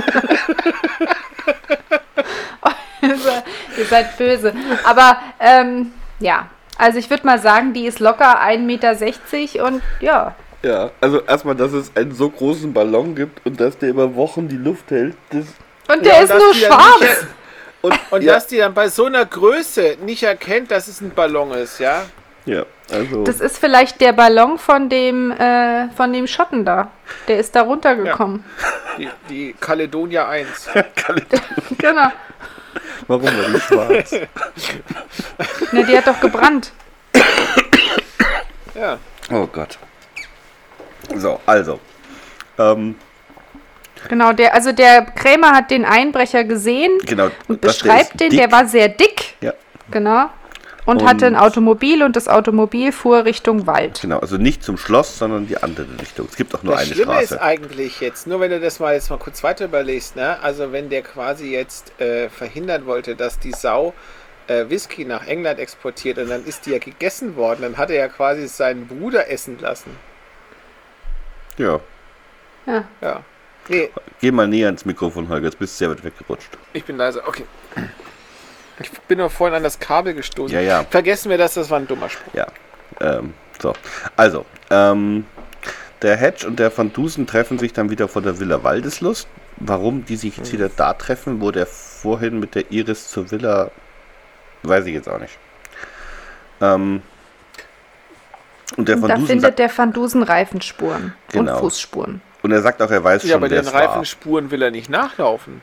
[3.77, 4.53] Ihr seid böse.
[4.83, 6.47] Aber, ähm, ja.
[6.83, 10.35] Also ich würde mal sagen, die ist locker 1,60 Meter und ja.
[10.63, 14.49] Ja, also erstmal, dass es einen so großen Ballon gibt und dass der über Wochen
[14.49, 15.15] die Luft hält.
[15.29, 15.45] Das,
[15.87, 16.99] Und Ja, der und ist nur schwarz.
[16.99, 17.27] nicht-
[17.83, 21.11] und Und ja, dass die dann bei so einer Größe nicht erkennt, dass es ein
[21.11, 22.01] Ballon ist, ja?
[22.45, 23.23] ja, also.
[23.23, 26.91] Das ist vielleicht der Ballon von dem, äh, von dem Schotten da.
[27.29, 28.43] Der ist da runtergekommen.
[28.97, 30.69] Die, die Caledonia 1.
[31.77, 32.11] Genau.
[33.07, 34.11] warum war die schwarz?
[35.71, 36.71] Ne, die hat doch gebrannt.
[38.75, 38.97] Ja.
[39.31, 39.77] Oh Gott.
[41.15, 41.79] So, also.
[42.57, 42.95] Ähm,
[44.09, 47.29] Genau, der, also der Krämer hat den Einbrecher gesehen genau.
[47.47, 48.39] und das- der beschreibt ist den, dick.
[48.39, 49.35] der war sehr dick.
[49.39, 49.53] Ja,
[49.91, 50.29] Genau.
[50.85, 54.01] Und, Und- hatte ein Automobil und das Automobil fuhr Richtung Wald.
[54.01, 54.19] genau.
[54.19, 56.27] Also nicht zum Schloss, sondern die andere Richtung.
[56.29, 57.41] Es gibt auch nur Das eine Schlimme ist Straße.
[57.41, 60.39] eigentlich jetzt, nur wenn du das mal jetzt mal kurz weiter überlegst, ne?
[60.41, 63.93] Also wenn der quasi jetzt äh, verhindern wollte, dass die Sau
[64.47, 67.95] äh, Whisky nach England exportiert und dann ist die ja gegessen worden, dann hat er
[67.95, 69.91] ja quasi seinen Bruder essen lassen.
[71.57, 71.79] Ja.
[72.65, 72.83] Ja.
[73.01, 73.21] Ja.
[73.69, 73.89] Nee,
[74.19, 75.45] Geh mal näher ans Mikrofon, Holger.
[75.45, 76.49] Jetzt bist du sehr weit weggerutscht.
[76.73, 77.25] ich bin leise.
[77.25, 77.45] Okay.
[78.79, 80.53] Ich bin nur vorhin an das Kabel gestoßen.
[80.55, 80.83] Ja, ja.
[80.89, 82.33] Vergessen wir das, das war ein dummer Spruch.
[82.33, 82.47] Ja.
[82.99, 83.73] Ähm, so.
[84.15, 85.25] Also, ähm,
[86.01, 89.27] der Hedge und der Van Dusen treffen sich dann wieder vor der Villa Waldeslust.
[89.57, 93.69] Warum die sich jetzt wieder da treffen, wo der vorhin mit der Iris zur Villa,
[94.63, 95.37] weiß ich jetzt auch nicht.
[96.59, 97.01] Ähm,
[98.75, 101.53] und der Van da Dusen findet sagt, der Van Dusen Reifenspuren Genau.
[101.53, 102.21] und Fußspuren.
[102.41, 103.81] und er sagt auch, er weiß Ja, schon, aber wer den es war.
[103.81, 105.61] Reifenspuren will er nicht nachlaufen.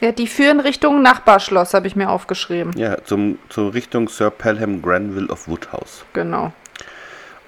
[0.00, 2.72] Ja, die führen Richtung Nachbarschloss, habe ich mir aufgeschrieben.
[2.76, 6.04] Ja, zum, zur Richtung Sir Pelham Granville of Woodhouse.
[6.12, 6.52] Genau.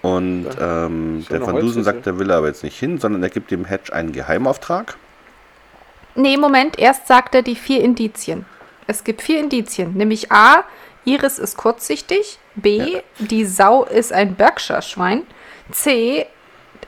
[0.03, 3.29] Und ähm, so der Van Dusen sagt, er will aber jetzt nicht hin, sondern er
[3.29, 4.97] gibt dem Hedge einen Geheimauftrag.
[6.15, 8.47] Nee, Moment, erst sagt er die vier Indizien.
[8.87, 10.65] Es gibt vier Indizien, nämlich A,
[11.05, 15.23] Iris ist kurzsichtig, B, die Sau ist ein Berkshire-Schwein,
[15.71, 16.27] C,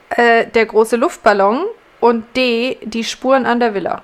[0.09, 1.65] äh, der große Luftballon
[1.99, 4.03] und D, die Spuren an der Villa.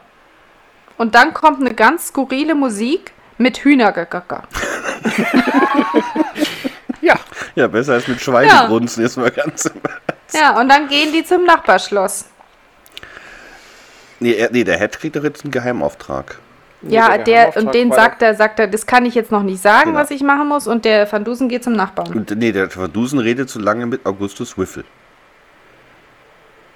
[1.00, 4.44] Und dann kommt eine ganz skurrile Musik mit Hühnergekacker.
[7.02, 7.16] Ja,
[7.56, 9.80] Ja, besser als mit Schweinegrunzen, ist mal ganz im
[10.34, 12.26] Ja, und dann gehen die zum Nachbarschloss.
[14.20, 16.38] Nee, nee, der Hedge kriegt doch jetzt einen Geheimauftrag.
[16.82, 19.62] Ja, der der, und den sagt er, sagt er, das kann ich jetzt noch nicht
[19.62, 20.00] sagen, Genau.
[20.00, 20.68] was ich machen muss.
[20.68, 22.12] Und der Van Dusen geht zum Nachbarn.
[22.12, 24.84] Und nee, der Van Dusen redet so lange mit Augustus Wiffel.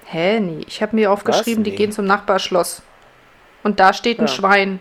[0.06, 1.76] Hä, nee, ich habe mir aufgeschrieben, die Nee.
[1.76, 2.80] gehen zum Nachbarschloss.
[3.64, 4.32] Und da steht ein Ja.
[4.32, 4.78] Schwein.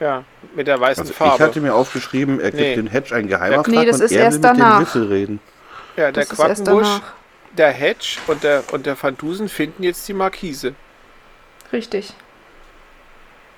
[0.00, 0.24] Ja,
[0.54, 1.42] mit der weißen Also ich Farbe.
[1.44, 2.74] hatte mir aufgeschrieben, er gibt Nee.
[2.76, 4.92] den Hedge einen Geheimauftrag Nee, das und ist er erst will mit danach.
[4.92, 5.40] dem reden.
[5.96, 7.12] ja, der Das ist erst Quackenbusch, danach.
[7.56, 10.74] der Hedge und der, und der Van Dusen finden jetzt die Markise.
[11.72, 12.14] Richtig.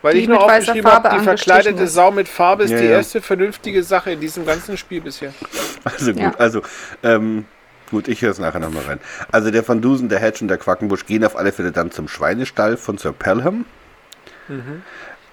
[0.03, 1.93] Weil Die ich nur aufgeschrieben habe, die verkleidete ist.
[1.93, 2.91] Sau mit Farbe ist Ja, die ja.
[2.93, 5.35] erste vernünftige Sache in diesem ganzen Spiel bisher.
[5.85, 6.35] Also gut, Ja.
[6.39, 6.63] also
[7.03, 7.45] ähm,
[7.91, 9.01] gut, ich höre es nachher nochmal rein.
[9.31, 12.09] Also der Van Dusen, der Hedge und der Quackenbusch gehen auf alle Fälle dann zum
[12.09, 13.67] Schweinestall von Sir Pelham.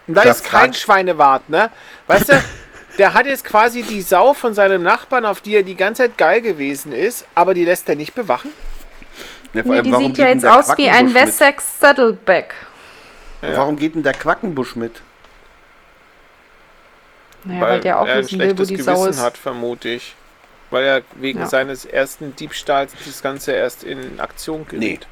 [0.07, 1.69] Und da Da ist kein Schweinewart, ne?
[2.07, 2.43] Weißt du,
[2.97, 6.17] der hat jetzt quasi die Sau von seinem Nachbarn, auf die er die ganze Zeit
[6.17, 8.51] geil gewesen ist, aber die lässt er nicht bewachen.
[9.53, 11.13] Ja, Nee, die sieht ja jetzt der aus wie ein?
[11.13, 12.53] Wessex Saddleback.
[13.41, 15.01] Warum geht denn der Quackenbusch mit?
[17.43, 19.21] Naja, weil, der auch er ein will, wo schlechtes die Gewissen Sau ist.
[19.21, 20.15] hat, vermute ich.
[20.69, 21.45] Weil er wegen Ja.
[21.45, 25.07] seines ersten Diebstahls das Ganze erst in Aktion gerät.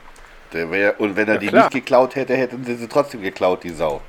[0.56, 1.64] Der wär, und wenn er Ja, die klar.
[1.65, 4.02] nicht geklaut hätte, hätten sie sie trotzdem geklaut, die Sau.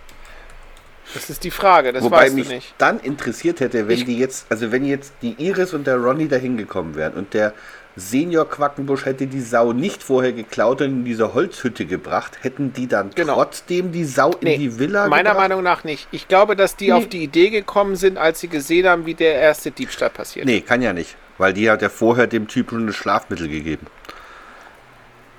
[1.12, 2.74] Das ist die Frage, das Wobei weißt mich du nicht.
[2.78, 6.26] dann interessiert hätte, wenn Ich- die jetzt, also wenn jetzt die Iris und der Ronny
[6.28, 7.52] da hingekommen wären und der
[7.98, 12.86] Senior Quackenbusch hätte die Sau nicht vorher geklaut und in diese Holzhütte gebracht, hätten die
[12.88, 13.34] dann Genau.
[13.34, 15.48] trotzdem die Sau in Nee, die Villa meiner gebracht?
[15.48, 16.06] Meinung nach nicht.
[16.10, 19.34] Ich glaube, dass die auf die Idee gekommen sind, als sie gesehen haben, wie der
[19.36, 20.44] erste Diebstahl passiert.
[20.46, 21.16] Nee, kann ja nicht.
[21.38, 23.86] Weil die hat ja vorher dem Typ schon das Schlafmittel gegeben.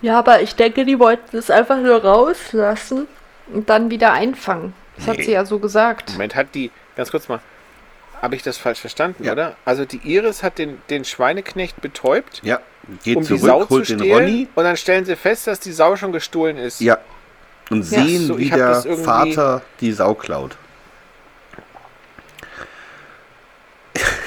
[0.02, 3.08] Ja, aber ich denke, die wollten es einfach nur rauslassen
[3.54, 4.74] und dann wieder einfangen.
[4.98, 5.24] Das hat Nee.
[5.24, 6.12] sie ja so gesagt.
[6.14, 7.40] Moment, hat die, ganz kurz mal,
[8.22, 9.32] habe ich das falsch verstanden, Ja.
[9.34, 9.56] oder?
[9.66, 12.60] Also die Iris hat den, den Schweineknecht betäubt, Ja,
[13.04, 14.48] geht um die zurück, Sau zu holt den stehlen Ronny.
[14.56, 16.80] und dann stellen sie fest, dass die Sau schon gestohlen ist.
[16.82, 16.98] Ja.
[17.70, 18.04] Und Ja.
[18.04, 20.58] sehen, So, wie ich hab der Vater die Sau klaut.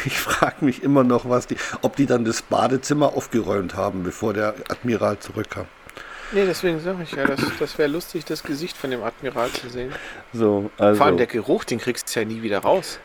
[0.04, 4.32] Ich frage mich immer noch, was die, ob die dann das Badezimmer aufgeräumt haben, bevor
[4.32, 5.66] der Admiral zurückkam.
[6.32, 9.68] Nee, deswegen sage ich ja, das, das wäre lustig, das Gesicht von dem Admiral zu
[9.68, 9.92] sehen.
[10.32, 13.00] So, also Vor allem der Geruch, den kriegst du ja nie wieder raus.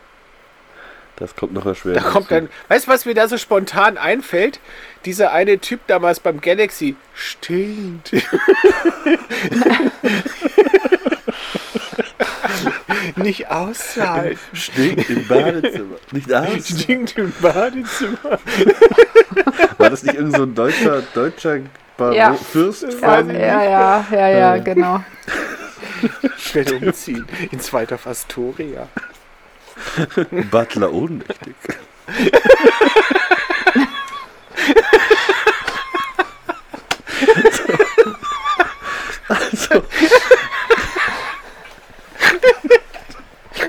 [1.15, 1.97] das kommt noch erschwert.
[1.97, 4.59] Da kommt dann, weißt du, was mir da so spontan einfällt?
[5.05, 8.11] Dieser eine Typ damals beim Galaxy stinkt.
[13.15, 14.39] Nicht aushalten.
[14.53, 15.95] Stinkt im Badezimmer.
[16.11, 16.67] Nicht aus.
[16.81, 18.39] Stinkt im Badezimmer.
[19.77, 21.59] War das nicht irgend so ein deutscher, deutscher
[21.97, 22.33] Bar Ja.
[22.33, 22.85] Fürst?
[23.01, 25.03] Ja, ja, ja, ja, ja, genau.
[26.37, 27.27] Ich werde umziehen.
[27.51, 28.87] Ins Waldorf Astoria.
[30.51, 31.55] Butler ohnmächtig.
[39.27, 39.83] also.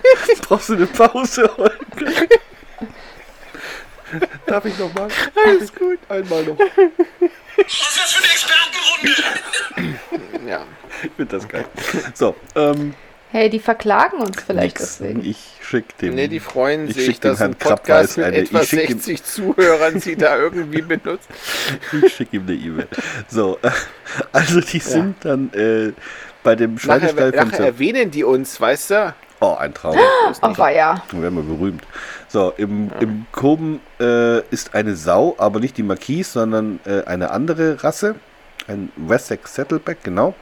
[0.42, 1.76] Brauchst du eine Pause heute?
[4.46, 5.08] Darf ich nochmal?
[5.44, 5.98] Alles gut.
[6.08, 6.58] Einmal noch.
[6.58, 6.68] Was
[7.66, 9.98] ist das für eine Expertenrunde?
[10.46, 10.64] Ja.
[11.02, 11.64] Ich finde das geil.
[12.14, 12.94] So, ähm,
[13.32, 14.98] Hey, die verklagen uns vielleicht nix.
[14.98, 15.24] deswegen.
[15.24, 16.14] Ich schick dem.
[16.14, 18.36] Nee, die freuen ich sich, dem dass ein Herrn Podcast Krabbeis mit eine.
[18.36, 21.28] etwa Ich schick ihm, 60 Zuhörern sie da irgendwie benutzt.
[22.02, 22.88] Ich schicke ihm eine E-Mail.
[23.28, 23.58] So,
[24.32, 25.92] also die sind dann äh,
[26.44, 29.14] bei dem Nachher, Schweinestall von nachher Zer erwähnen die uns, weißt du?
[29.40, 29.96] Oh, ein Traum.
[30.40, 31.02] Ach, war ja.
[31.10, 31.82] Dann werden wir berühmt.
[32.28, 37.30] So, im, im Koben äh, ist eine Sau, aber nicht die Marquise, sondern äh, eine
[37.30, 38.14] andere Rasse.
[38.66, 40.34] Ein Wessex Saddleback, genau.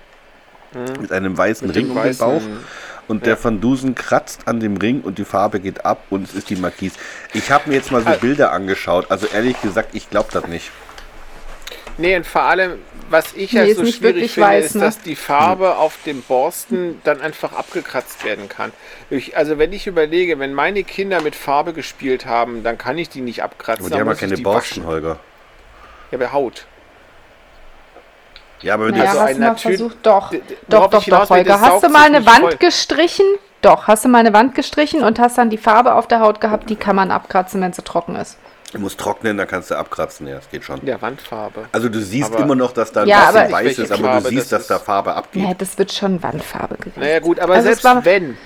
[1.01, 2.43] Mit einem weißen Mit Ring um den Bauch.
[3.07, 6.35] Und der Van Dusen kratzt an dem Ring und die Farbe geht ab und es
[6.35, 6.97] ist die Marquise.
[7.35, 8.17] Ich habe mir jetzt mal so Ah.
[8.21, 9.11] Bilder angeschaut.
[9.11, 10.71] Also ehrlich gesagt, ich glaube das nicht.
[11.97, 14.81] Nee, und vor allem, was ich ja Nee, so schwierig finde, weiß, ist, ne?
[14.81, 18.73] dass die Farbe auf dem Borsten dann einfach abgekratzt werden kann.
[19.11, 23.11] Ich, also wenn ich überlege, wenn meine Kinder mit Farbe gespielt haben, dann kann ich
[23.11, 23.87] die nicht abkratzen.
[23.87, 24.87] Aber die haben ja keine die Borsten, waschen.
[24.87, 25.19] Holger.
[26.11, 26.67] Ja, bei Haut.
[28.61, 29.99] Ja, aber wenn Naja, du Also hast du mal natürlich- versucht?
[30.07, 30.31] Doch,
[30.69, 31.61] doch, doch, doch, Holger.
[31.61, 32.57] Hast du mal eine Wand voll.
[32.57, 33.27] gestrichen?
[33.61, 36.41] Doch, hast du mal eine Wand gestrichen und hast dann die Farbe auf der Haut
[36.41, 38.39] gehabt, die kann man abkratzen, wenn sie trocken ist.
[38.75, 40.27] Du musst trocknen, dann kannst du abkratzen.
[40.27, 40.85] Ja, das geht schon.
[40.85, 41.67] Ja, Wandfarbe.
[41.73, 44.23] Also du siehst Aber- immer noch, dass da ein Ja, bisschen weiß ist, aber Farbe
[44.25, 44.85] du siehst, das dass da.
[44.85, 45.43] Farbe abgeht.
[45.45, 46.99] Ja, das wird schon Wandfarbe gewesen.
[47.01, 48.37] Naja gut, aber Also selbst wenn,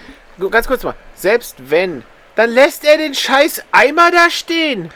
[0.50, 2.04] ganz kurz mal, selbst wenn,
[2.36, 4.90] dann lässt er den scheiß Eimer da stehen.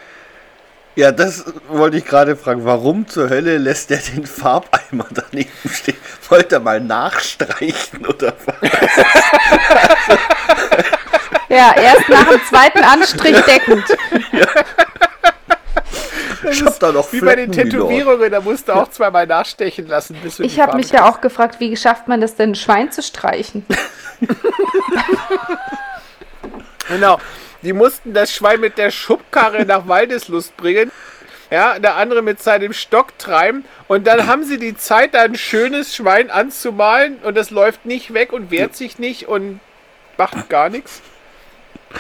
[0.95, 2.67] Ja, das wollte ich gerade fragen.
[2.67, 5.97] Warum zur Hölle lässt er den Farbeimer daneben stehen?
[6.29, 8.57] Wollte er mal nachstreichen oder was?
[11.49, 13.85] Ja, erst nach dem zweiten Anstrich deckend.
[16.51, 17.53] Ich hab da noch Wie bei den.
[17.53, 20.17] Tätowierungen, da musst du auch zweimal nachstechen lassen.
[20.23, 22.91] Bis du Ich habe mich ja auch gefragt, wie schafft man das denn, ein Schwein
[22.91, 23.65] zu streichen?
[26.89, 27.19] Genau.
[27.63, 30.91] Die mussten das Schwein mit der Schubkarre nach Waldeslust bringen.
[31.51, 33.65] Ja, der andere mit seinem Stock treiben.
[33.87, 37.19] Und dann haben sie die Zeit, da ein schönes Schwein anzumalen.
[37.23, 39.61] Und das läuft nicht weg und wehrt sich nicht und
[40.17, 41.03] macht gar nichts.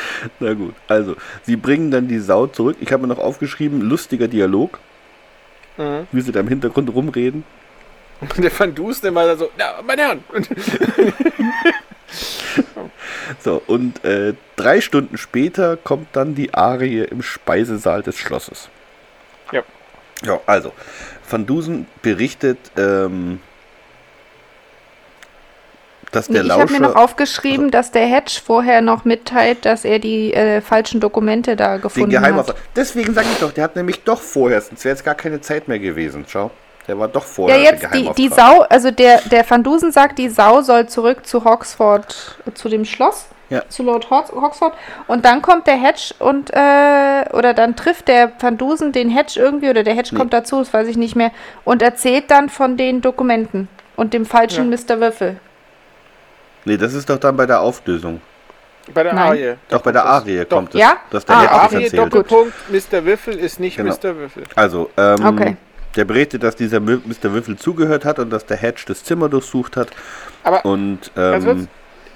[0.41, 2.77] Na gut, also, sie bringen dann die Sau zurück.
[2.81, 4.79] Ich habe mir noch aufgeschrieben, lustiger Dialog.
[5.77, 6.07] Mhm.
[6.13, 7.45] Wie sie da im Hintergrund rumreden.
[8.21, 10.25] Und der Van Dusen immer so, na, meine Herren.
[13.41, 18.69] So, und äh, drei Stunden später kommt dann die Arie im Speisesaal des Schlosses.
[19.53, 19.63] Ja.
[20.25, 20.73] Ja, also,
[21.29, 23.41] Van Dusen berichtet, ähm,
[26.13, 29.65] dass Nee, der ich habe mir noch Lauscher aufgeschrieben, dass der Hedge vorher noch mitteilt,
[29.65, 32.55] dass er die äh, falschen Dokumente da den gefunden hat.
[32.77, 35.69] Deswegen sage ich doch, der hat nämlich doch vorher, sonst wäre jetzt gar keine Zeit
[35.69, 36.25] mehr gewesen.
[36.29, 36.51] Schau,
[36.87, 37.57] der war doch vorher.
[37.59, 38.29] Ja, der jetzt die, die.
[38.29, 42.69] Sau, also der, der Van Dusen sagt, die Sau soll zurück zu Hoxford, äh, zu
[42.69, 43.63] dem Schloss, Ja.
[43.69, 44.75] zu Lord Hox, Hoxford.
[45.07, 49.41] Und dann kommt der Hedge und, äh, oder dann trifft der Van Dusen den Hedge
[49.41, 50.19] irgendwie, oder der Hedge Nee.
[50.19, 51.31] kommt dazu, das weiß ich nicht mehr,
[51.65, 53.69] und erzählt dann von den Dokumenten.
[53.95, 55.01] und dem falschen Mr.
[55.01, 55.37] Würfel.
[56.65, 58.21] Nee, das ist doch dann bei der Auflösung.
[58.93, 59.29] Bei der Nein.
[59.29, 59.55] Arie.
[59.69, 60.57] Doch, bei der kommt Arie Doch.
[60.57, 60.81] kommt es.
[60.81, 60.97] Ja?
[61.11, 61.99] Dass der Ah, Arie, erzählt.
[61.99, 63.05] Doppelpunkt, Mr.
[63.05, 63.93] Würfel ist nicht Genau.
[63.95, 64.17] Mr.
[64.17, 64.43] Würfel.
[64.57, 65.57] Also, ähm, Okay.
[65.97, 66.99] der berichtet, dass dieser Mr.
[67.33, 69.89] Würfel zugehört hat und dass der Hedge das Zimmer durchsucht hat.
[70.43, 71.69] Aber Und, ähm,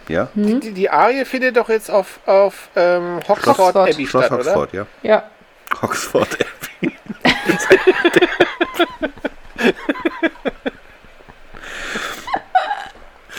[0.08, 0.60] ja, Hm?
[0.60, 3.76] die, die Arie findet doch jetzt auf, auf ähm, Hoxford Oxford.
[3.76, 4.50] Abbey Schloss statt, oder?
[4.56, 4.86] Oxford, ja.
[5.02, 5.22] Ja.
[5.82, 6.28] Oxford
[6.82, 6.96] Abbey.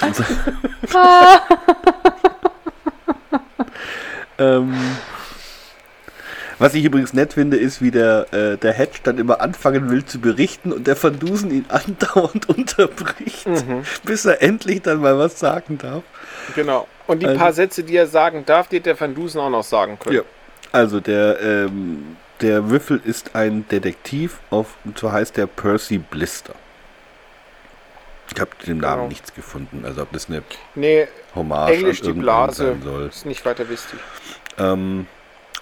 [4.40, 4.74] ähm,
[6.60, 10.04] was ich übrigens nett finde, ist, wie der, äh, der Hedge dann immer anfangen will
[10.06, 13.84] zu berichten und der Van Dusen ihn andauernd unterbricht, Mhm.
[14.04, 16.02] bis er endlich dann mal was sagen darf.
[16.56, 16.88] Genau.
[17.06, 19.64] Und die Also- paar Sätze, die er sagen darf, die der Van Dusen auch noch
[19.64, 20.16] sagen können.
[20.18, 20.22] Ja.
[20.72, 26.54] Also der, ähm, der Würfel ist ein Detektiv, auf, und zwar heißt der Percy Blister.
[28.38, 29.08] Ich habe den Namen Genau.
[29.08, 30.44] nichts gefunden, also ob das eine
[30.76, 32.68] Nee, Hommage Englisch an die Blase.
[32.68, 33.08] sein soll.
[33.08, 33.98] Ist nicht weiter wichtig.
[34.60, 35.08] Ähm,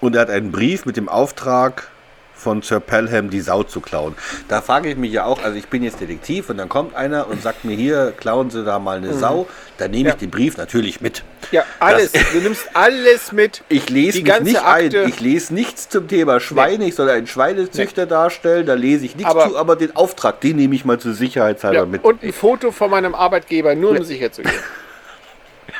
[0.02, 1.88] und er hat einen Brief mit dem Auftrag
[2.36, 4.14] von Sir Pelham, die Sau zu klauen.
[4.48, 7.26] Da frage ich mich ja auch, also ich bin jetzt Detektiv und dann kommt einer
[7.28, 9.48] und sagt mir hier, klauen Sie da mal eine Sau.
[9.78, 10.06] Dann nehme Mhm.
[10.08, 10.12] Ja.
[10.14, 11.24] ich den Brief natürlich mit.
[11.50, 12.12] Ja, alles.
[12.32, 13.62] Du nimmst alles mit.
[13.68, 15.00] Ich lese nicht Akte.
[15.02, 15.08] ein.
[15.08, 16.84] Ich lese nichts zum Thema Schweine.
[16.86, 18.66] Ich soll einen Schweinezüchter darstellen.
[18.66, 21.78] Da lese ich nichts Aber- zu, aber den Auftrag, den nehme ich mal zur Sicherheitshalber
[21.80, 22.04] Ja, mit.
[22.04, 24.52] und ein Foto von meinem Arbeitgeber, nur um sicher zu gehen.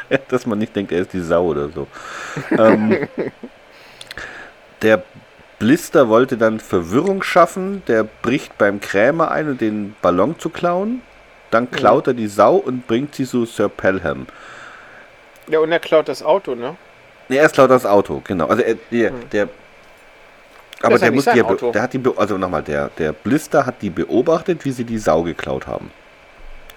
[0.28, 1.87] dass man nicht denkt, er ist die Sau oder so.
[2.51, 3.09] ähm,
[4.83, 5.03] der
[5.59, 7.83] Blister wollte dann Verwirrung schaffen.
[7.89, 11.03] Der bricht beim Krämer ein, um den Ballon zu klauen.
[11.51, 14.27] Dann klaut er die Sau und bringt sie zu Sir Pelham.
[15.49, 16.77] Ja, und er klaut das Auto, ne?
[17.28, 18.47] Nee, erst klaut das Auto, genau.
[18.47, 19.49] Also er, der, der
[20.83, 21.73] aber ja der muss die, ja Auto.
[21.73, 25.23] der hat die, also nochmal, der, der Blister hat die beobachtet, wie sie die Sau
[25.23, 25.91] geklaut haben.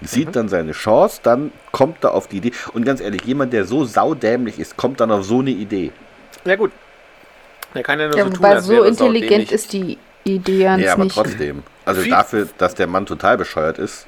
[0.02, 0.32] Sieht Mhm.
[0.34, 2.52] dann seine Chance, dann kommt er auf die Idee.
[2.74, 5.92] Und ganz ehrlich, jemand, der so saudämlich ist, kommt dann auf so eine Idee.
[6.46, 6.72] Ja, gut.
[7.74, 10.94] Er kann ja nur ja so tun, als so intelligent ist die Idee ja Ja,
[10.94, 11.16] aber nicht.
[11.16, 11.64] trotzdem.
[11.86, 14.06] Also Viel- dafür, dass der Mann total bescheuert ist.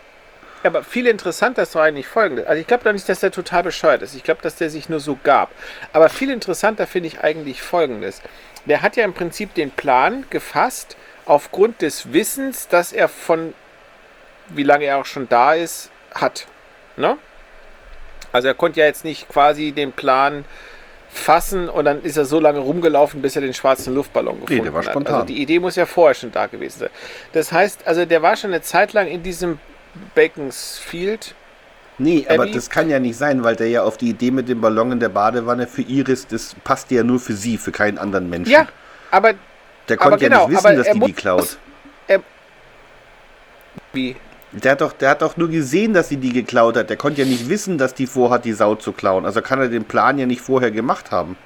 [0.64, 2.46] Ja, aber viel interessanter ist doch eigentlich folgendes.
[2.46, 4.16] Also ich glaube doch nicht, dass der total bescheuert ist.
[4.16, 5.50] Ich glaube, dass der sich nur so gab.
[5.94, 8.22] Aber viel interessanter finde ich eigentlich folgendes.
[8.66, 13.54] Der hat ja im Prinzip den Plan gefasst, aufgrund des Wissens, dass er von,
[14.50, 16.46] wie lange er auch schon da ist, hat.
[16.96, 17.18] Ne?
[18.32, 20.46] Also er konnte ja jetzt nicht quasi den Plan
[21.14, 24.74] fassen und dann ist er so lange rumgelaufen, bis er den schwarzen Luftballon gefunden der
[24.74, 24.92] war hat.
[24.92, 25.16] spontan.
[25.16, 26.90] Also die Idee muss ja vorher schon da gewesen sein.
[27.34, 29.60] Das heißt, also der war schon eine Zeit lang in diesem
[30.16, 31.36] Baconsfield.
[31.98, 32.54] Nee, aber Abby?
[32.54, 35.00] das kann ja nicht sein, weil der ja auf die Idee mit dem Ballon in
[35.00, 38.52] der Badewanne für Iris, das passt ja nur für sie, für keinen anderen Menschen.
[38.52, 38.68] Ja,
[39.12, 39.34] aber
[39.90, 41.58] der aber konnte ja genau, nicht aber wissen, dass er die die klaut.
[43.94, 44.16] wie?
[44.54, 46.90] Der hat, doch, der hat doch nur gesehen, dass sie die geklaut hat.
[46.90, 49.26] Der konnte ja nicht wissen, dass die vorhat, die Sau zu klauen.
[49.26, 51.38] Also kann er den Plan ja nicht vorher gemacht haben.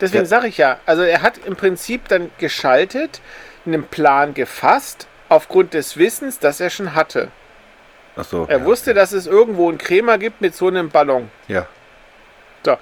[0.00, 0.28] Deswegen Ja.
[0.28, 3.20] sage ich ja, also er hat im Prinzip dann geschaltet,
[3.66, 7.28] einen Plan gefasst, aufgrund des Wissens, das er schon hatte.
[8.16, 8.44] Achso.
[8.48, 8.64] Er ja.
[8.64, 11.30] wusste, dass es irgendwo einen Krämer gibt mit so einem Ballon.
[11.48, 11.66] Ja.
[12.64, 12.76] So.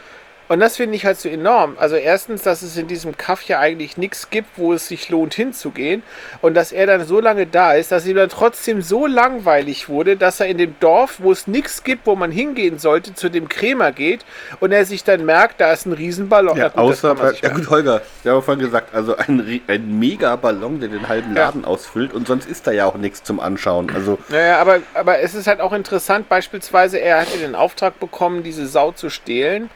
[0.53, 1.79] Und das finde ich halt so enorm.
[1.79, 5.33] Also erstens, dass es in diesem Kaff ja eigentlich nichts gibt, wo es sich lohnt
[5.33, 6.03] hinzugehen.
[6.43, 10.19] Und dass er dann so lange da ist, dass ihm dann trotzdem so langweilig wurde,
[10.19, 13.49] dass er in dem Dorf, wo es nichts gibt, wo man hingehen sollte, zu dem
[13.49, 14.27] Krämer geht
[14.61, 16.59] und er sich dann merkt, da ist ein Riesenballon.
[16.59, 20.81] Ja, gut, außer ja gut, Holger, wir haben ja vorhin gesagt, also ein, ein Mega-Ballon,
[20.81, 21.47] der den halben Ja.
[21.47, 23.91] Laden ausfüllt und sonst ist da ja auch nichts zum Anschauen.
[23.95, 28.43] Also, Naja, aber, aber es ist halt auch interessant, beispielsweise, er hatte den Auftrag bekommen,
[28.43, 29.71] diese Sau zu stehlen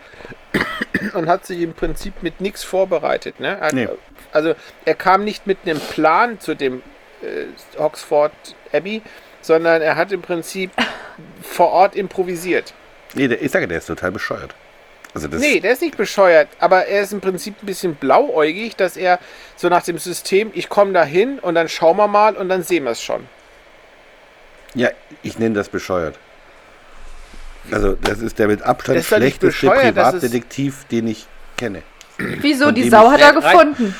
[1.14, 3.40] und hat sich im Prinzip mit nichts vorbereitet.
[3.40, 3.58] Ne?
[3.60, 3.88] Hat, Nee.
[4.32, 6.82] Also er kam nicht mit einem Plan zu dem
[7.22, 8.32] äh, Oxford
[8.72, 9.02] Abbey,
[9.40, 10.70] sondern er hat im Prinzip
[11.42, 12.74] vor Ort improvisiert.
[13.14, 14.54] nee, der, ich sage, der ist total bescheuert.
[15.14, 18.76] Also das, Nee, der ist nicht bescheuert, aber er ist im Prinzip ein bisschen blauäugig,
[18.76, 19.18] dass er
[19.56, 22.62] so nach dem System, ich komme da hin und dann schauen wir mal und dann
[22.62, 23.26] sehen wir es schon.
[24.74, 24.90] ja,
[25.22, 26.18] ich nenne das bescheuert.
[27.70, 31.26] Also, das ist der mit Abstand schlechteste Privatdetektiv, den ich
[31.56, 31.82] kenne.
[32.18, 32.70] Wieso?
[32.70, 33.94] Die Sau hat er Ja, rein- gefunden.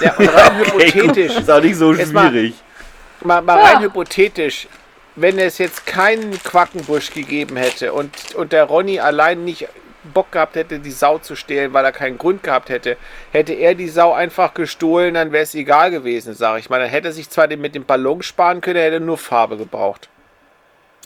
[0.00, 1.36] Ja, und rein hypothetisch.
[1.38, 2.54] Ist auch nicht so Jetzt mal- schwierig.
[3.22, 3.64] Mal, mal Ja.
[3.74, 4.66] rein hypothetisch,
[5.16, 9.68] wenn es jetzt keinen Quackenbusch gegeben hätte und, und der Ronny allein nicht
[10.14, 12.96] Bock gehabt hätte, die Sau zu stehlen, weil er keinen Grund gehabt hätte,
[13.32, 16.80] hätte er die Sau einfach gestohlen, dann wäre es egal gewesen, sage ich mal.
[16.80, 20.08] Dann hätte er sich zwar mit dem Ballon sparen können, er hätte nur Farbe gebraucht.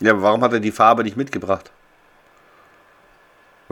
[0.01, 1.73] Ja, aber warum hat er die Farbe nicht mitgebracht?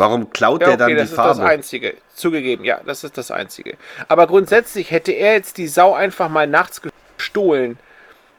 [0.03, 1.45] Warum klaut Ja, der dann okay, die das ist das Farbe?
[1.49, 1.95] Einzige.
[2.13, 3.77] Zugegeben, ja, das ist das Einzige.
[4.09, 6.83] Aber grundsätzlich hätte er jetzt die Sau einfach mal nachts
[7.17, 7.79] gestohlen,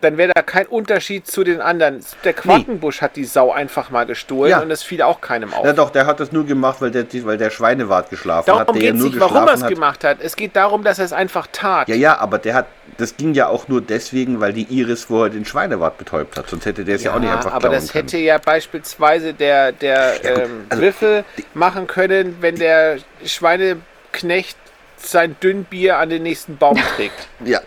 [0.04, 2.04] dann wäre da kein Unterschied zu den anderen.
[2.24, 4.60] Der Quackenbusch hat die Sau einfach mal gestohlen Ja.
[4.60, 5.66] und es fiel auch keinem auf.
[5.66, 8.76] Ja doch, der hat das nur gemacht, weil der, weil der Schweinewart geschlafen Darum hat.
[8.76, 10.18] Ja geht es nicht, warum er es gemacht hat.
[10.22, 11.88] Es geht darum, dass er es einfach tat.
[11.88, 12.66] Ja, ja, aber der hat,
[12.98, 16.50] das ging ja auch nur deswegen, weil die Iris vorher den Schweinewart betäubt hat.
[16.50, 18.04] Sonst hätte der es ja, auch nicht einfach aber das können.
[18.06, 21.24] hätte ja beispielsweise der, der Ja, gut, ähm, also- Wiffel
[21.54, 24.58] machen können, wenn der Schweineknecht
[25.06, 27.28] sein Dünnbier an den nächsten Baum trägt.
[27.46, 27.60] Ja,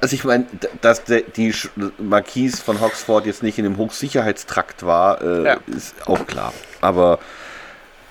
[0.00, 0.46] also ich meine,
[0.80, 1.54] dass der, die
[1.98, 5.56] Marquise von Hoxford jetzt nicht in dem Hochsicherheitstrakt war, äh, Ja.
[5.66, 6.52] ist auch klar.
[6.80, 7.18] Aber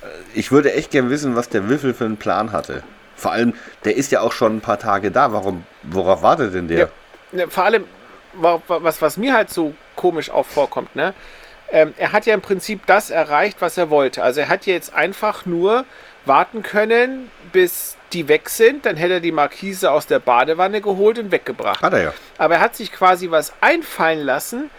[0.01, 2.83] äh, ich würde echt gern wissen, was der Wiffel für einen Plan hatte.
[3.15, 3.53] Vor allem,
[3.83, 5.33] der ist ja auch schon ein paar Tage da.
[5.33, 6.89] Warum, worauf wartet denn der?
[7.33, 7.47] Ja.
[7.49, 7.83] Vor allem,
[8.33, 11.13] wa- wa- was, was mir halt so komisch auch vorkommt, ne?
[11.71, 14.23] Ähm, er hat ja im Prinzip das erreicht, was er wollte.
[14.23, 15.85] Also er hat ja jetzt einfach nur
[16.25, 18.85] warten können, bis die weg sind.
[18.85, 21.81] Dann hätte er die Markise aus der Badewanne geholt und weggebracht.
[21.81, 22.13] Hat er ja.
[22.37, 24.69] Aber er hat sich quasi was einfallen lassen,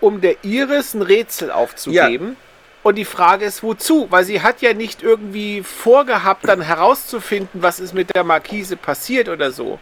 [0.00, 2.36] um der Iris ein Rätsel aufzugeben.
[2.84, 4.06] Und die Frage ist, wozu?
[4.10, 9.28] Weil sie hat ja nicht irgendwie vorgehabt, dann herauszufinden, was ist mit der Markise passiert
[9.28, 9.78] oder so.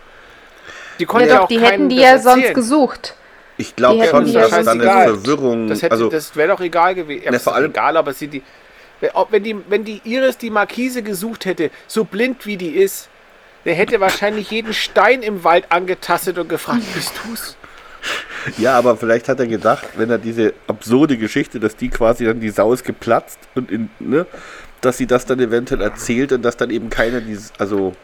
[0.98, 2.54] Die konnte Ja, ja doch, auch die hätten die das ja sonst erzählen.
[2.54, 3.14] gesucht.
[3.58, 5.04] Ich glaube schon, die dass ja dann eine.
[5.14, 5.68] Verwirrung.
[5.68, 7.22] Das, hätte, also, das wäre doch egal gewesen.
[7.24, 8.42] Ja, Ne, das vor ist doch allem- egal, aber sie die.
[9.14, 13.08] Ob- Wenn die, wenn die Iris die Markise gesucht hätte, so blind wie die ist,
[13.64, 17.56] der hätte wahrscheinlich jeden Stein im Wald angetastet und gefragt, bist du's?
[18.58, 22.38] ja, aber vielleicht hat er gedacht, wenn er diese absurde Geschichte, dass die quasi dann
[22.40, 24.24] die Sau ist geplatzt und in, ne,
[24.80, 27.94] dass sie das dann eventuell erzählt und dass dann eben keiner dieses, also,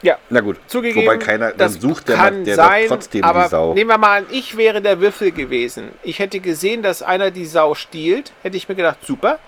[0.00, 1.04] Ja, na gut, zugegeben.
[1.06, 3.74] wobei keiner, dann sucht der, kann der sein, trotzdem aber die Sau.
[3.74, 5.88] Nehmen wir mal an, ich wäre der Würfel gewesen.
[6.02, 8.32] Ich hätte gesehen, dass einer die Sau stiehlt.
[8.42, 9.38] Hätte ich mir gedacht, super.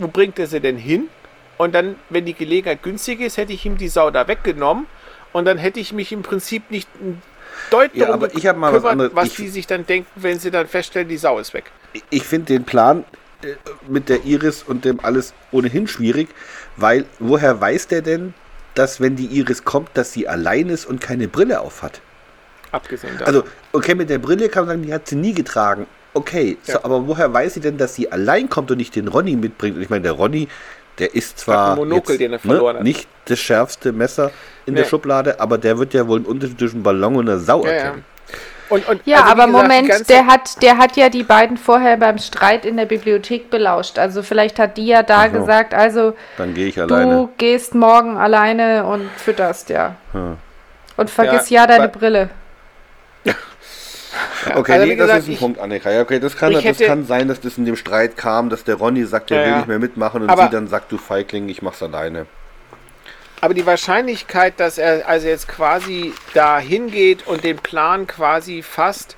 [0.00, 1.08] Wo bringt er sie denn hin?
[1.58, 4.86] Und dann, wenn die Gelegenheit günstig ist, hätte ich ihm die Sau da weggenommen.
[5.32, 6.88] Und dann hätte ich mich im Prinzip nicht
[7.70, 9.12] deutlich Ja, aber ich hab mal was anderes.
[9.14, 11.70] was Ich- die sich dann denken, wenn sie dann feststellen, die Sau ist weg.
[12.10, 13.04] ich finde den Plan
[13.42, 13.54] äh,
[13.88, 16.28] mit der Iris und dem alles ohnehin schwierig,
[16.76, 18.32] weil woher weiß der denn,
[18.74, 22.00] dass wenn die Iris kommt, dass sie allein ist und keine Brille auf hat?
[22.72, 23.26] Abgesehen davon.
[23.34, 25.86] Also, okay, mit der Brille kann man sagen, die hat sie nie getragen.
[26.14, 26.80] Okay, so, Ja.
[26.84, 29.76] aber woher weiß sie denn, dass sie allein kommt und nicht den Ronny mitbringt?
[29.76, 30.48] Und ich meine, der Ronny,
[30.98, 32.82] der ist zwar Monokel, den er verloren hat.
[32.82, 34.30] nicht das schärfste Messer
[34.66, 34.90] in der Nee.
[34.90, 37.76] Schublade, aber der wird ja wohl einen Unterschied zwischen Ballon und einer Sau ja, ja.
[37.78, 38.04] erkennen.
[38.68, 41.96] Und, und, Ja, also aber gesagt, Moment, der hat, der hat ja die beiden vorher
[41.96, 43.98] beim Streit in der Bibliothek belauscht.
[43.98, 45.40] Also vielleicht hat die ja da so.
[45.40, 47.12] gesagt, also Dann gehe ich alleine.
[47.14, 49.96] du gehst morgen alleine und fütterst, ja.
[50.12, 50.36] Hm.
[50.96, 52.30] Und vergiss Ja, ja, deine Brille.
[54.54, 55.90] Okay, Also nee, wie das gesagt, ist ein ich- Punkt, Annika.
[55.90, 58.48] Ja, okay, das kann, ich das hätte- kann sein, dass das in dem Streit kam,
[58.50, 60.90] dass der Ronny sagt, er Ja, will nicht mehr mitmachen und Aber- sie dann sagt,
[60.92, 62.26] du Feigling, ich mach's alleine.
[63.42, 69.16] Aber die Wahrscheinlichkeit, dass er also jetzt quasi da hingeht und den Plan quasi fasst,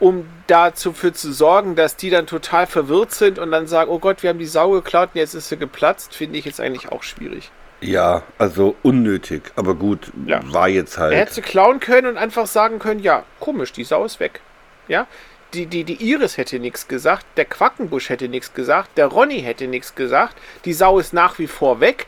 [0.00, 4.22] um dafür zu sorgen, dass die dann total verwirrt sind und dann sagen, oh Gott,
[4.22, 7.02] wir haben die Sau geklaut und jetzt ist sie geplatzt, finde ich jetzt eigentlich auch
[7.02, 7.50] schwierig.
[7.80, 10.40] Ja, also unnötig, aber gut, Ja.
[10.52, 11.32] war jetzt Er hätte halt.
[11.32, 14.40] sie klauen können und einfach sagen können, ja, komisch, die Sau ist weg.
[14.88, 15.06] Ja,
[15.54, 19.66] die, die, die Iris hätte nichts gesagt, der Quackenbusch hätte nichts gesagt, der Ronny hätte
[19.66, 22.06] nichts gesagt, die Sau ist nach wie vor weg.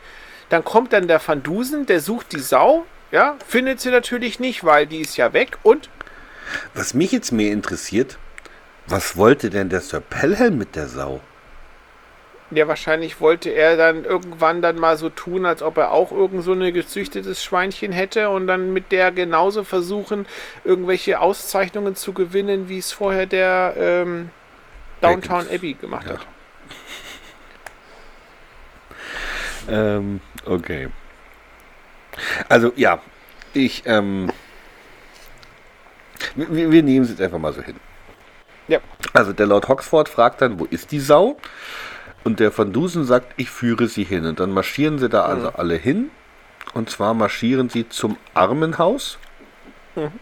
[0.49, 4.63] Dann kommt dann der Van Dusen, der sucht die Sau, ja, findet sie natürlich nicht,
[4.63, 5.89] weil die ist ja weg und
[6.75, 8.17] Was mich jetzt mehr interessiert,
[8.85, 11.19] was wollte denn der Sir Pelham mit der Sau?
[12.55, 16.43] Ja, wahrscheinlich wollte er dann irgendwann dann mal so tun, als ob er auch irgend
[16.43, 20.25] so ein gezüchtetes Schweinchen hätte und dann mit der genauso versuchen,
[20.63, 24.29] irgendwelche Auszeichnungen zu gewinnen, wie es vorher der ähm,
[25.01, 25.47] Downtown.
[25.53, 26.13] Abbey gemacht Ja.
[26.13, 26.21] hat.
[29.69, 30.89] Ähm, okay.
[32.49, 32.99] Also, ja,
[33.53, 34.29] ich, ähm,
[36.35, 37.75] wir, wir nehmen es jetzt einfach mal so hin.
[38.67, 38.79] Ja.
[39.13, 41.37] Also, der Lord Hoxford fragt dann, wo ist die Sau?
[42.23, 44.25] Und der Van Dusen sagt, ich führe sie hin.
[44.25, 46.09] Und dann marschieren sie da also alle hin.
[46.73, 49.17] Und zwar marschieren sie zum Armenhaus.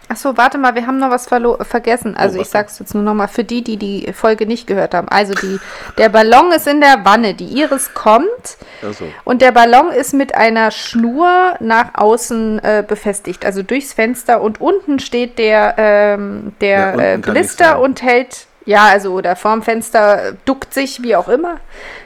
[0.10, 2.18] Achso, warte mal, wir haben noch was verlo- vergessen.
[2.18, 5.07] Also was ich sag's jetzt nur nochmal für die, die die Folge nicht gehört haben.
[5.07, 5.61] Also die,
[5.98, 10.36] der Ballon ist in der Wanne, die Iris kommt Also, und der Ballon ist mit
[10.36, 16.91] einer Schnur nach außen äh, befestigt, also durchs Fenster und unten steht der, ähm, Ja,
[16.91, 21.15] der unten äh, Blister und hält, ja, also oder vorm Fenster äh, duckt sich, wie
[21.15, 21.59] auch immer,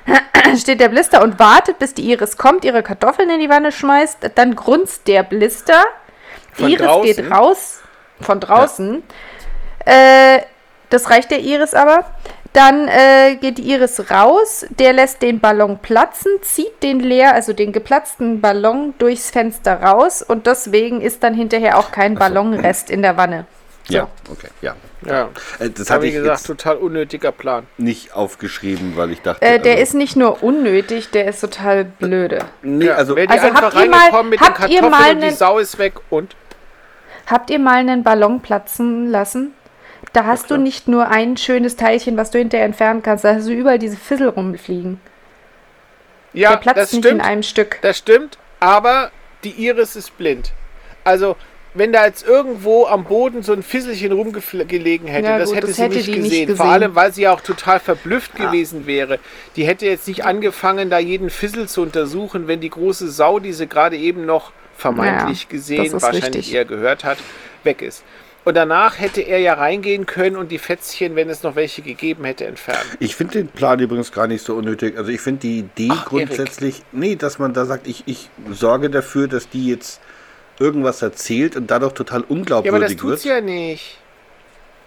[0.58, 4.32] steht der Blister und wartet, bis die Iris kommt, ihre Kartoffeln in die Wanne schmeißt,
[4.36, 5.84] dann grunzt der Blister.
[6.54, 7.04] Von Iris draußen?
[7.04, 7.82] geht raus,
[8.22, 9.04] von draußen.
[9.86, 10.40] Äh,
[10.90, 12.06] das reicht der Iris aber.
[12.54, 17.52] Dann äh, geht die Iris raus, der lässt den Ballon platzen, zieht den leer, also
[17.52, 23.02] den geplatzten Ballon durchs Fenster raus und deswegen ist dann hinterher auch kein Ballonrest in
[23.02, 23.46] der Wanne.
[23.88, 24.76] Ja, okay, ja.
[25.06, 25.30] Ja.
[25.60, 27.68] Äh, Das Habe ich gesagt, jetzt total unnötiger Plan.
[27.78, 29.46] nicht aufgeschrieben, weil ich dachte.
[29.46, 32.40] Äh, der also, ist nicht nur unnötig, der ist total blöde.
[32.64, 33.14] Nee, also.
[33.16, 35.36] Die Also einfach habt ihr mal- reingekommen mit habt ihr Kartoffeln mal und die nen-
[35.36, 36.36] Sau ist weg und
[37.28, 39.54] Habt ihr mal einen Ballon platzen lassen?
[40.14, 43.48] Da hast du nicht nur ein schönes Teilchen, was du hinterher entfernen kannst, da hast
[43.48, 45.00] du überall diese Fissel rumfliegen.
[46.34, 47.22] ja, Der platzt das nicht stimmt.
[47.22, 47.80] in einem Stück.
[47.82, 49.12] Das stimmt, aber
[49.44, 50.52] die Iris ist blind.
[51.04, 51.36] Also,
[51.76, 55.68] wenn da jetzt irgendwo am Boden so ein Fisselchen rumgelegen hätte, Ja, das gut, hätte
[55.68, 56.48] das sie hätte nicht, die nicht gesehen.
[56.56, 56.72] Vor gesehen.
[56.84, 59.20] allem, weil sie ja auch total verblüfft gewesen wäre.
[59.56, 63.54] Die hätte jetzt nicht angefangen, da jeden Fissel zu untersuchen, wenn die große Sau, die
[63.54, 66.54] sie gerade eben noch vermeintlich Ja, gesehen, wahrscheinlich richtig.
[66.54, 67.18] eher gehört hat,
[67.64, 68.04] weg ist.
[68.46, 72.26] Und danach hätte er ja reingehen können und die Fätzchen, wenn es noch welche gegeben
[72.26, 72.92] hätte, entfernen.
[73.00, 74.98] Ich finde den Plan übrigens gar nicht so unnötig.
[75.00, 78.92] Also ich finde die Idee Ach, grundsätzlich, nee, dass man da sagt, ich, ich sorge
[78.92, 80.00] dafür, dass die jetzt
[80.60, 83.36] irgendwas erzählt und dadurch total Ja, aber das unglaubwürdig tut's wird.
[83.36, 83.98] ja nicht.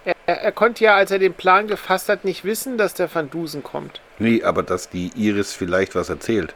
[0.05, 3.13] Er, er, er konnte ja, als er den Plan gefasst hat, nicht wissen, dass der
[3.13, 3.99] Van Dusen kommt.
[4.17, 6.53] Nee, aber dass die Iris vielleicht was erzählt.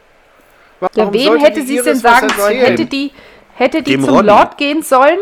[0.80, 2.56] Warum Ja, wem hätte sie es denn sagen sollen?
[2.58, 3.12] Hätte die,
[3.54, 4.28] hätte die Dem zum Ronny.
[4.28, 5.18] Lord gehen sollen?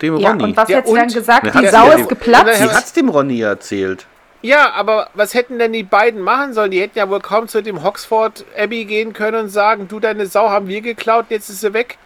[0.00, 0.44] Dem Ja, Ronny.
[0.44, 1.46] und was Ja, hätte sie dann gesagt?
[1.46, 2.58] Die hat Sau ja ist geplatzt?
[2.58, 4.06] Sie hat's dem Ronny erzählt.
[4.42, 6.70] Ja, aber was hätten denn die beiden machen sollen?
[6.70, 10.26] Die hätten ja wohl kaum zu dem Hoxford Abbey gehen können und sagen, du, deine
[10.26, 11.98] Sau haben wir geklaut, jetzt ist sie weg.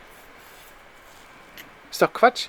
[1.90, 2.48] Ist doch Quatsch.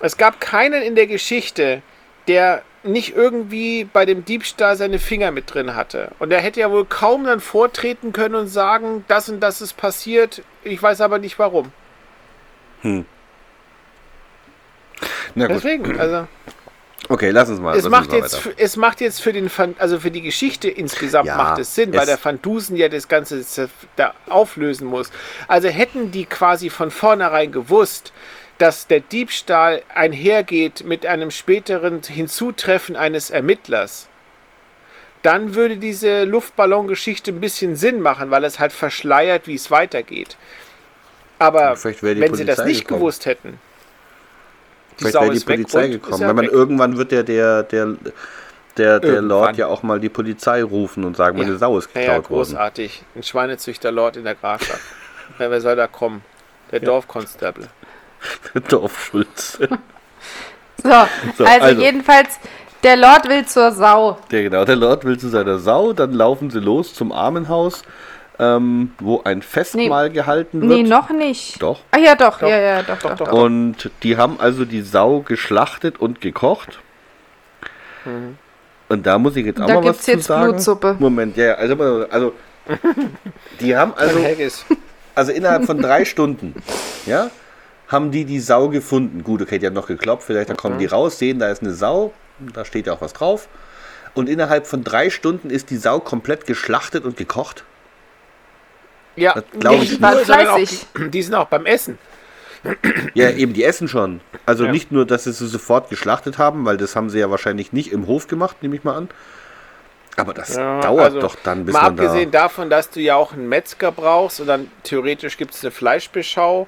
[0.00, 1.82] Es gab keinen in der Geschichte,
[2.26, 6.12] der nicht irgendwie bei dem Diebstahl seine Finger mit drin hatte.
[6.18, 9.76] Und er hätte ja wohl kaum dann vortreten können und sagen, das und das ist
[9.76, 11.72] passiert, ich weiß aber nicht warum.
[15.34, 15.56] Na gut.
[15.56, 16.26] Deswegen, also.
[17.10, 17.76] Okay, lass uns mal.
[17.76, 21.26] Es macht, mal jetzt, es macht jetzt für den Van, also für die Geschichte insgesamt
[21.26, 23.44] Ja, macht es Sinn, weil es- der Van Dusen ja das Ganze
[23.96, 25.10] da auflösen muss.
[25.48, 28.12] Also hätten die quasi von vornherein gewusst,
[28.58, 34.06] dass der Diebstahl einhergeht mit einem späteren Hinzutreffen eines Ermittlers,
[35.22, 40.36] dann würde diese Luftballongeschichte ein bisschen Sinn machen, weil es halt verschleiert, wie es weitergeht.
[41.40, 43.00] Aber wenn sie das Polizei nicht gekommen.
[43.00, 43.58] gewusst hätten,
[45.00, 46.20] die Vielleicht wäre die Polizei gekommen.
[46.20, 46.52] ja Weil man weg.
[46.52, 47.96] irgendwann wird der, der, der,
[48.76, 49.22] der, der.
[49.22, 52.30] Lord ja auch mal die Polizei rufen und sagen, meine Sau ist Ja, geklaut ja,
[52.30, 52.38] worden.
[52.50, 53.02] großartig.
[53.16, 54.80] Ein Schweinezüchter-Lord in der Grafschaft.
[55.38, 56.22] wer, wer soll da kommen?
[56.70, 57.68] Der Dorfkonstable.
[58.68, 59.58] Dorfschulz.
[60.82, 60.88] So,
[61.36, 61.82] So, also, also.
[61.82, 62.38] jedenfalls,
[62.82, 64.18] der Lord will zur Sau.
[64.30, 67.82] Der, genau, der Lord will zu seiner Sau, dann laufen sie los zum Armenhaus,
[68.40, 70.72] ähm, wo ein Festmahl gehalten wird.
[70.72, 71.62] Nee, noch nicht.
[71.62, 71.80] Doch.
[71.90, 73.28] Ah ja, doch, ja, ja, doch, doch, doch.
[73.28, 73.32] doch.
[73.32, 76.80] Und die haben also die Sau geschlachtet und gekocht.
[78.88, 80.52] Und da muss ich jetzt auch Da mal was gibt's zu jetzt sagen.
[80.52, 80.96] Blutsuppe.
[80.98, 82.32] Moment, ja, ja, also, also
[83.60, 84.64] die haben also, Also,
[85.14, 86.54] also innerhalb von drei Stunden,
[87.04, 87.30] ja,
[87.88, 89.22] haben die die Sau gefunden.
[89.22, 91.74] Gut, okay, die haben noch geklopft, vielleicht da kommen die raus, sehen, da ist eine
[91.74, 92.14] Sau,
[92.54, 93.48] da steht ja auch was drauf.
[94.14, 97.64] Und innerhalb von drei Stunden ist die Sau komplett geschlachtet und gekocht.
[99.20, 100.86] Ja, Das glaub ich nicht sondern auch, Fleißig.
[101.10, 101.98] die, sind auch beim Essen.
[103.14, 104.20] Ja, eben, die essen schon.
[104.46, 104.72] Also Ja.
[104.72, 107.92] nicht nur, dass sie sie sofort geschlachtet haben, weil das haben sie ja wahrscheinlich nicht
[107.92, 109.08] im Hof gemacht, nehme ich mal an.
[110.16, 112.02] Aber das Ja, dauert also, doch dann, bis Mal man da...
[112.02, 115.70] abgesehen davon, dass du ja auch einen Metzger brauchst und dann theoretisch gibt es eine
[115.70, 116.66] Fleischbeschau.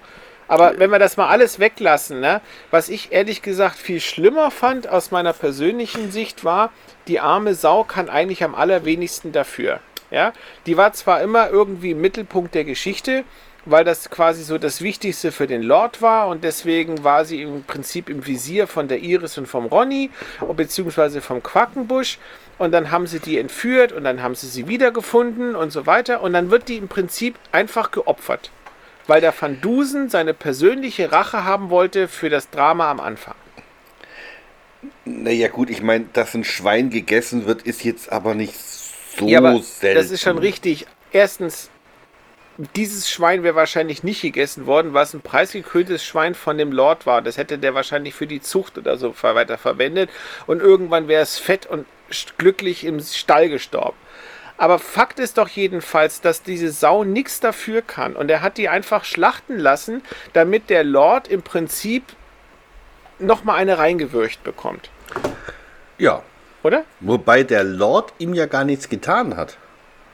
[0.49, 4.89] Aber wenn wir das mal alles weglassen, ne, was ich ehrlich gesagt viel schlimmer fand
[4.89, 6.71] aus meiner persönlichen Sicht war,
[7.09, 9.81] die arme Sau kann eigentlich am allerwenigsten dafür.
[10.13, 10.33] Ja?
[10.67, 13.25] Die war zwar immer irgendwie im Mittelpunkt der Geschichte,
[13.65, 17.65] weil das quasi so das Wichtigste für den Lord war und deswegen war sie im
[17.65, 20.11] Prinzip im Visier von der Iris und vom Ronny
[20.57, 22.19] beziehungsweise vom Quackenbusch
[22.59, 26.23] und dann haben sie die entführt und dann haben sie sie wiedergefunden und so weiter
[26.23, 28.51] und dann wird die im Prinzip einfach geopfert,
[29.07, 33.35] weil der Van Dusen seine persönliche Rache haben wollte für das Drama am Anfang.
[35.05, 38.59] Naja gut, ich meine, dass ein Schwein gegessen wird, ist jetzt aber nicht
[39.19, 40.01] so ja, aber selten.
[40.01, 40.87] das ist schon richtig.
[41.13, 41.71] Erstens,
[42.77, 47.23] dieses Schwein wäre wahrscheinlich nicht gegessen worden, was ein preisgekröntes Schwein von dem Lord war.
[47.23, 50.11] Das hätte der wahrscheinlich für die Zucht oder so weiter verwendet.
[50.47, 51.87] Und irgendwann wäre es fett und
[52.39, 53.97] glücklich im Stall gestorben.
[54.59, 58.15] Aber Fakt ist doch jedenfalls, dass diese Sau nichts dafür kann.
[58.15, 60.03] Und er hat die einfach schlachten lassen,
[60.35, 62.05] damit der Lord im Prinzip
[63.19, 64.91] nochmal eine reingewürcht bekommt.
[65.99, 66.23] Ja,
[66.63, 66.85] Oder?
[67.01, 69.57] wobei der Lord ihm ja gar nichts getan hat.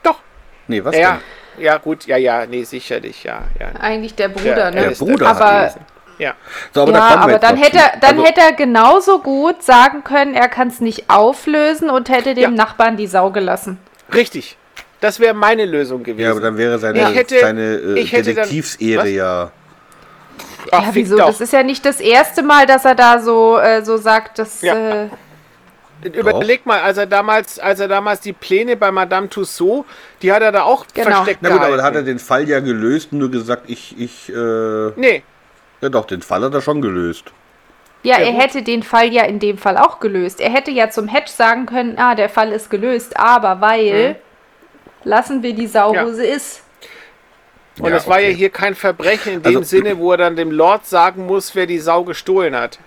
[0.03, 0.21] Doch.
[0.67, 1.19] Nee, was Ja,
[1.57, 1.65] denn?
[1.65, 3.69] ja, gut, ja, ja, nee, sicherlich, ja, ja.
[3.81, 4.77] Eigentlich der Bruder, Ja, ne?
[4.85, 5.81] er Der Bruder Aber- gewesen.
[6.19, 6.35] Ja.
[6.75, 10.03] So, aber ja, da aber dann hätte er, dann Also, hätte er genauso gut sagen
[10.03, 12.51] können, er kann es nicht auflösen und hätte dem Ja.
[12.51, 13.79] Nachbarn die Sau gelassen.
[14.13, 14.57] Richtig.
[15.01, 16.25] Das wäre meine Lösung gewesen.
[16.25, 19.53] Ja, aber dann wäre seine, Ich hätte- seine äh, dann- Detektivsehre ja
[20.73, 21.17] Ach, ja, wieso?
[21.17, 21.27] doch.
[21.29, 24.61] Das ist ja nicht das erste Mal, dass er da so, äh, so sagt, dass.
[24.63, 24.75] Ja.
[25.05, 25.09] Äh,
[26.05, 29.85] Überleg mal, als er damals, als er damals die Pläne bei Madame Tussaud,
[30.23, 31.11] die hat er da auch Genau.
[31.11, 31.77] versteckt Na gut, aber gehalten.
[31.79, 35.23] dann hat er den Fall ja gelöst und nur gesagt, ich, ich, äh, Nee,
[35.81, 37.33] ja doch, den Fall hat er schon gelöst.
[38.05, 38.41] ja, er gut.
[38.43, 40.41] hätte den Fall ja in dem Fall auch gelöst.
[40.41, 44.17] Er hätte ja zum Hedge sagen können, ah, der Fall ist gelöst, aber weil
[45.05, 45.95] lassen wir die Sau.
[45.95, 46.07] Ja.
[46.07, 46.63] wo sie ist.
[47.81, 48.37] und Ja, es war ja okay.
[48.37, 51.67] hier kein Verbrechen in dem Also- Sinne, wo er dann dem Lord sagen muss, wer
[51.67, 52.79] die Sau gestohlen hat.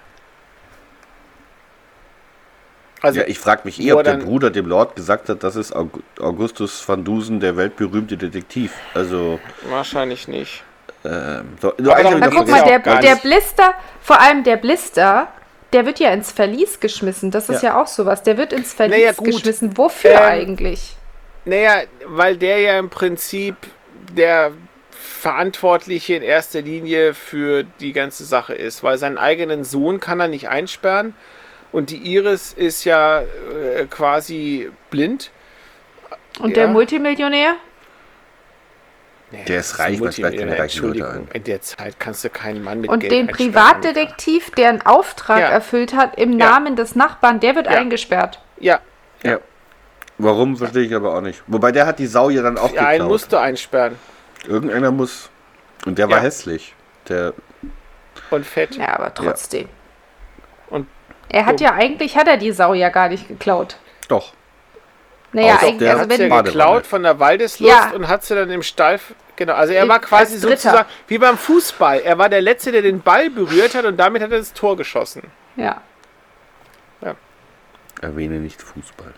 [3.02, 5.76] Also, Ja, ich frage mich eh, ob der Bruder dem Lord gesagt hat, das ist
[5.76, 8.74] Aug- Augustus van Dusen, der weltberühmte Detektiv.
[8.94, 10.64] Also, wahrscheinlich nicht.
[11.04, 15.28] ähm, so, Aber ich Das guck mal, der, der Blister, vor allem der Blister,
[15.74, 17.32] der wird ja ins Verlies geschmissen.
[17.32, 17.70] Das ist Ja.
[17.70, 18.22] ja, auch sowas.
[18.24, 19.78] Der wird ins Verlies Naja, geschmissen.
[19.78, 20.96] Wofür Ähm, eigentlich?
[21.46, 23.56] Naja, weil der ja im Prinzip
[24.16, 24.52] der
[25.22, 30.28] Verantwortliche in erster Linie für die ganze Sache ist, weil seinen eigenen Sohn kann er
[30.28, 31.16] nicht einsperren
[31.72, 35.32] und die Iris ist ja äh, quasi blind.
[36.40, 36.56] Und ja.
[36.64, 37.56] der Multimillionär?
[39.32, 42.30] Nee, Der ist reich, was bleibt keine reichen Leute Entschuldigung, in der Zeit kannst du
[42.30, 43.28] keinen Mann mit Und Geld den.
[43.28, 45.48] Privatdetektiv, der einen Auftrag Ja.
[45.48, 46.50] erfüllt hat im Ja.
[46.50, 47.74] Namen des Nachbarn, der wird Ja.
[47.74, 48.40] eingesperrt.
[48.60, 48.80] Ja,
[49.24, 49.40] Ja.
[50.18, 51.42] Warum, verstehe ich aber auch nicht.
[51.48, 53.10] Wobei der hat die Sau ja dann auch ja einen geklaut.
[53.12, 53.98] musst du einsperren.
[54.46, 55.30] Irgendeiner muss.
[55.86, 56.76] Und der war hässlich.
[57.08, 57.34] Der,
[58.30, 58.76] Und fett.
[58.76, 59.68] Ja, aber trotzdem.
[61.32, 61.66] Er hat so.
[61.66, 63.78] ja eigentlich, hat er die Sau ja gar nicht geklaut.
[64.08, 64.34] doch.
[65.34, 66.52] Naja, Außer eigentlich, der also hat sie wenn, ja Badewanne.
[66.52, 67.92] geklaut von der Waldeslust Ja.
[67.92, 69.00] und hat sie dann im Stall.
[69.38, 72.00] Genau, also er Ich- war quasi sozusagen wie beim Fußball.
[72.02, 74.76] Er war der Letzte, der den Ball berührt hat und damit hat er das Tor
[74.76, 75.24] geschossen.
[75.56, 75.82] ja.
[78.02, 79.14] Erwähne nicht Fußball.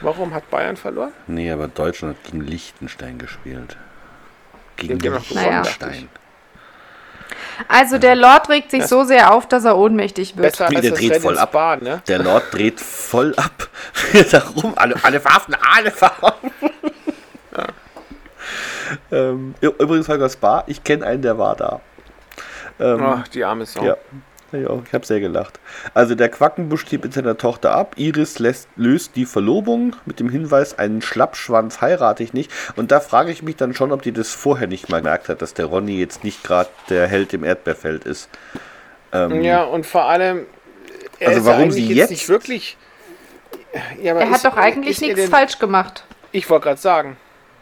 [0.00, 1.12] Warum hat Bayern verloren?
[1.28, 3.76] Nee, aber Deutschland hat gegen Liechtenstein gespielt.
[4.76, 6.08] Gegen Liechtenstein.
[7.66, 10.52] Also der Lord regt sich so sehr auf, dass er ohnmächtig wird.
[10.52, 11.52] Besser als der das dreht Rennen voll ab.
[11.52, 12.02] Bahn, ne?
[12.08, 13.68] Der Lord dreht voll ab.
[14.30, 16.50] Darum, alle, alle Farben, alle Farben.
[19.12, 21.80] ähm, übrigens, Holger Spa, ich kenne einen, der war da.
[22.80, 23.84] Ähm, Ach, die arme Sau.
[23.84, 23.96] Ja.
[24.52, 25.60] Ja, ich habe sehr gelacht.
[25.92, 27.94] Also der Quackenbusch zieht mit seiner Tochter ab.
[27.96, 32.50] Iris lässt, löst die Verlobung mit dem Hinweis, einen Schlappschwanz heirate ich nicht.
[32.74, 35.42] Und da frage ich mich dann schon, ob die das vorher nicht mal gemerkt hat,
[35.42, 38.30] dass der Ronny jetzt nicht gerade der Held im Erdbeerfeld ist.
[39.12, 40.46] Ähm, Ja, und vor allem,
[41.18, 42.78] er Also ist warum sie jetzt, jetzt- nicht wirklich.
[44.02, 46.04] Ja, aber Er ist- hat doch eigentlich ist nichts denn- falsch gemacht.
[46.32, 47.16] Ich wollte gerade sagen.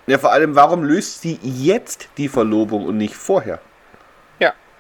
[0.07, 3.59] ja, vor allem, warum löst sie jetzt die Verlobung und nicht vorher?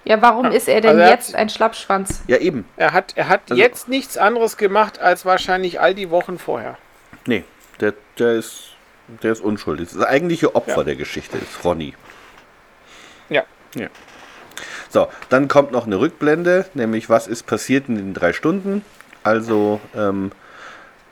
[0.06, 2.22] Ja, Ja, warum ist er denn Also er hat- jetzt ein Schlappschwanz?
[2.28, 2.64] Ja, eben.
[2.76, 6.78] er hat, er hat Also- jetzt nichts anderes gemacht als wahrscheinlich all die Wochen vorher.
[7.26, 7.44] Nee,
[7.80, 8.70] der, der, ist,
[9.22, 9.88] der ist unschuldig.
[9.92, 10.84] Das eigentliche Opfer Ja.
[10.84, 11.94] der Geschichte ist Ronny.
[13.28, 13.42] Ja.
[13.74, 13.88] Ja.
[14.88, 18.84] So, dann kommt noch eine Rückblende, nämlich was ist passiert in den drei Stunden.
[19.24, 20.30] Also, ähm,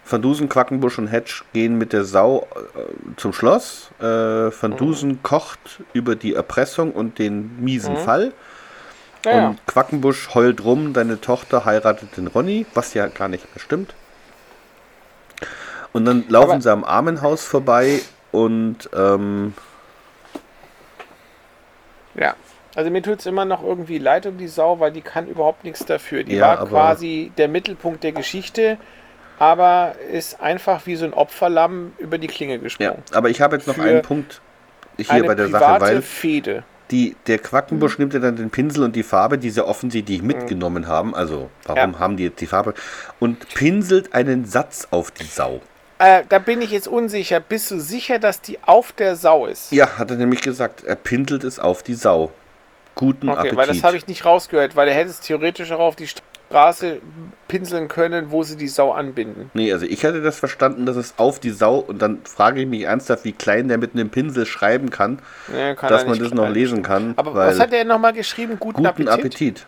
[0.09, 3.91] Van Dusen, Quackenbusch und Hedge gehen mit der Sau äh, zum Schloss.
[4.01, 8.33] Äh, Van Dusen kocht über die Erpressung und den miesen Fall.
[9.25, 9.49] Ja, ja.
[9.49, 13.95] Und Quackenbusch heult rum, deine Tochter heiratet den Ronny, was ja gar nicht mehr stimmt.
[15.93, 18.01] Und dann laufen Aber- sie am Armenhaus vorbei
[18.33, 19.55] und ähm,
[22.15, 22.35] Ja.
[22.77, 25.63] Also mir tut es immer noch irgendwie leid um die Sau, weil die kann überhaupt
[25.63, 26.25] nichts dafür.
[26.25, 28.79] Die Ja, war quasi der Mittelpunkt der Geschichte,
[29.39, 33.03] aber ist einfach wie so ein Opferlamm über die Klinge ja, gesprungen.
[33.13, 34.41] aber ich habe jetzt noch Für einen Punkt
[34.97, 36.65] hier bei der Sache, weil Fehde.
[36.91, 40.87] Die, der Quackenbusch nimmt ja dann den Pinsel und die Farbe, die sie offensichtlich mitgenommen
[40.87, 41.99] haben, also warum Ja.
[41.99, 42.75] haben die jetzt die Farbe,
[43.21, 45.61] und pinselt einen Satz auf die Sau.
[45.99, 47.41] Äh, da bin ich jetzt unsicher.
[47.41, 49.73] Bist du sicher, dass die auf der Sau ist?
[49.73, 52.33] Ja, hat er nämlich gesagt, er pinselt es auf die Sau.
[52.97, 53.57] Guten Okay, Appetit.
[53.59, 56.23] weil das habe ich nicht rausgehört, weil er hätte es theoretisch auch auf die Straße
[57.49, 59.51] pinseln können, wo sie die Sau anbinden.
[59.55, 62.67] Nee, also ich hatte das verstanden, dass es auf die Sau und dann frage ich
[62.67, 65.19] mich ernsthaft, wie klein der mit einem Pinsel schreiben kann,
[65.49, 67.15] Nee, kann dass man das noch lesen kann.
[67.17, 68.57] Aber weil was hat er nochmal geschrieben?
[68.61, 69.11] Guten, guten Appetit?
[69.13, 69.67] Appetit.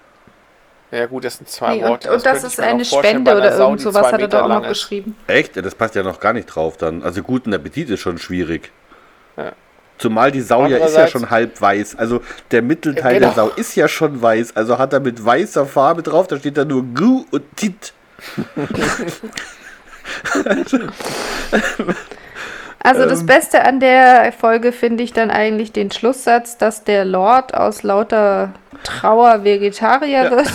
[0.92, 2.12] Ja gut, das sind zwei Nee, und, Worte.
[2.12, 4.48] und das könnte ich ist eine Spende oder Sau, irgend sowas hat er da auch
[4.48, 5.16] noch geschrieben.
[5.26, 5.56] Echt?
[5.56, 7.02] Ja, Das passt ja noch gar nicht drauf dann.
[7.02, 8.70] Also guten Appetit ist schon schwierig.
[9.36, 9.52] Ja.
[9.98, 11.96] Zumal die Sau ja ist ja schon halb weiß.
[11.96, 12.20] Also
[12.50, 13.48] der Mittelteil Ja, der genau.
[13.48, 14.54] Sau ist ja schon weiß.
[14.56, 17.92] Also hat er mit weißer Farbe drauf, da steht da nur Gu und Tit.
[22.82, 23.08] Also Ähm.
[23.08, 27.82] das Beste an der Folge finde ich dann eigentlich den Schlusssatz, dass der Lord aus
[27.82, 28.52] lauter
[28.84, 30.30] Trauer Vegetarier Ja.
[30.30, 30.50] wird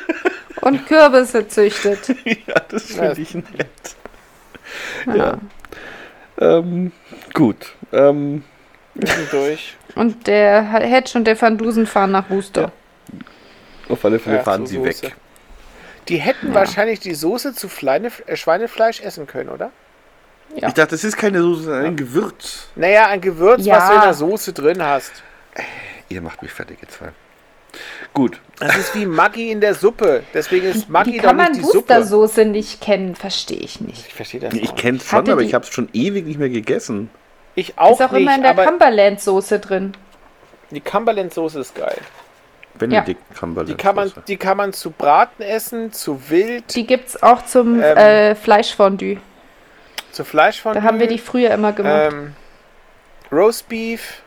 [0.62, 2.08] und Kürbisse züchtet.
[2.24, 3.68] ja, das finde ich nett.
[5.14, 5.34] Ja.
[6.40, 6.92] Ähm,
[7.34, 7.56] gut.
[7.92, 8.42] Ähm,
[9.30, 9.76] durch.
[9.94, 12.72] Und der Hedge und der Van Dusen fahren nach Wuster.
[13.88, 15.02] Auf alle Fälle Ja, fahren sie Soße.
[15.02, 15.14] weg.
[16.08, 19.70] Die hätten wahrscheinlich die Soße zu Fleine, äh, Schweinefleisch essen können, oder?
[20.56, 20.68] Ja.
[20.68, 22.68] Ich dachte, das ist keine Soße, sondern ein Gewürz.
[22.76, 23.76] Naja, ein Gewürz, Ja.
[23.76, 25.12] was du in der Soße drin hast.
[26.08, 27.08] Ihr macht mich fertig, ihr zwei.
[28.12, 28.40] Gut.
[28.60, 30.22] Das ist wie Maggi in der Suppe.
[30.32, 31.78] Deswegen ist Maggi Wie doch kann man nicht die Suppe.
[31.94, 33.16] Boostersoße nicht kennen?
[33.16, 34.06] Verstehe ich nicht.
[34.06, 35.02] Ich verstehe das Ich auch kenne nicht.
[35.04, 37.10] es schon, Hatte aber ich habe es schon ewig nicht mehr gegessen.
[37.54, 39.92] Ich auch, Ist auch nicht, immer in der Cumberland-Soße drin.
[40.70, 41.98] die Cumberland-Soße ist geil.
[42.76, 43.68] Benedikt Cumberland.
[43.70, 47.44] Die kann, man, die kann man zu Braten essen, zu Wild, Die gibt es auch
[47.44, 49.18] zum Ähm, äh, Fleischfondue.
[50.10, 50.82] zu Fleischfondue.
[50.82, 52.12] Da haben wir die früher immer gemacht.
[52.12, 52.34] ähm,
[53.30, 54.22] Roastbeef.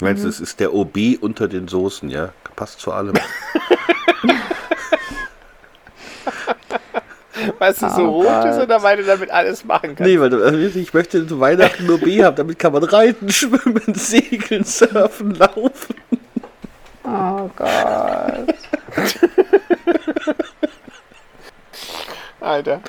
[0.00, 2.32] Meinst du, es ist der OB unter den Soßen, ja?
[2.56, 3.14] Passt zu allem.
[7.58, 10.02] Weil es so Oh rot ist oder weil du damit alles machen kannst?
[10.10, 13.28] nee, weil du, also ich möchte zu Weihnachten ein OB haben, damit kann man reiten,
[13.32, 15.94] schwimmen, segeln, surfen, laufen.
[17.04, 18.54] oh Gott.
[22.40, 22.80] Alter.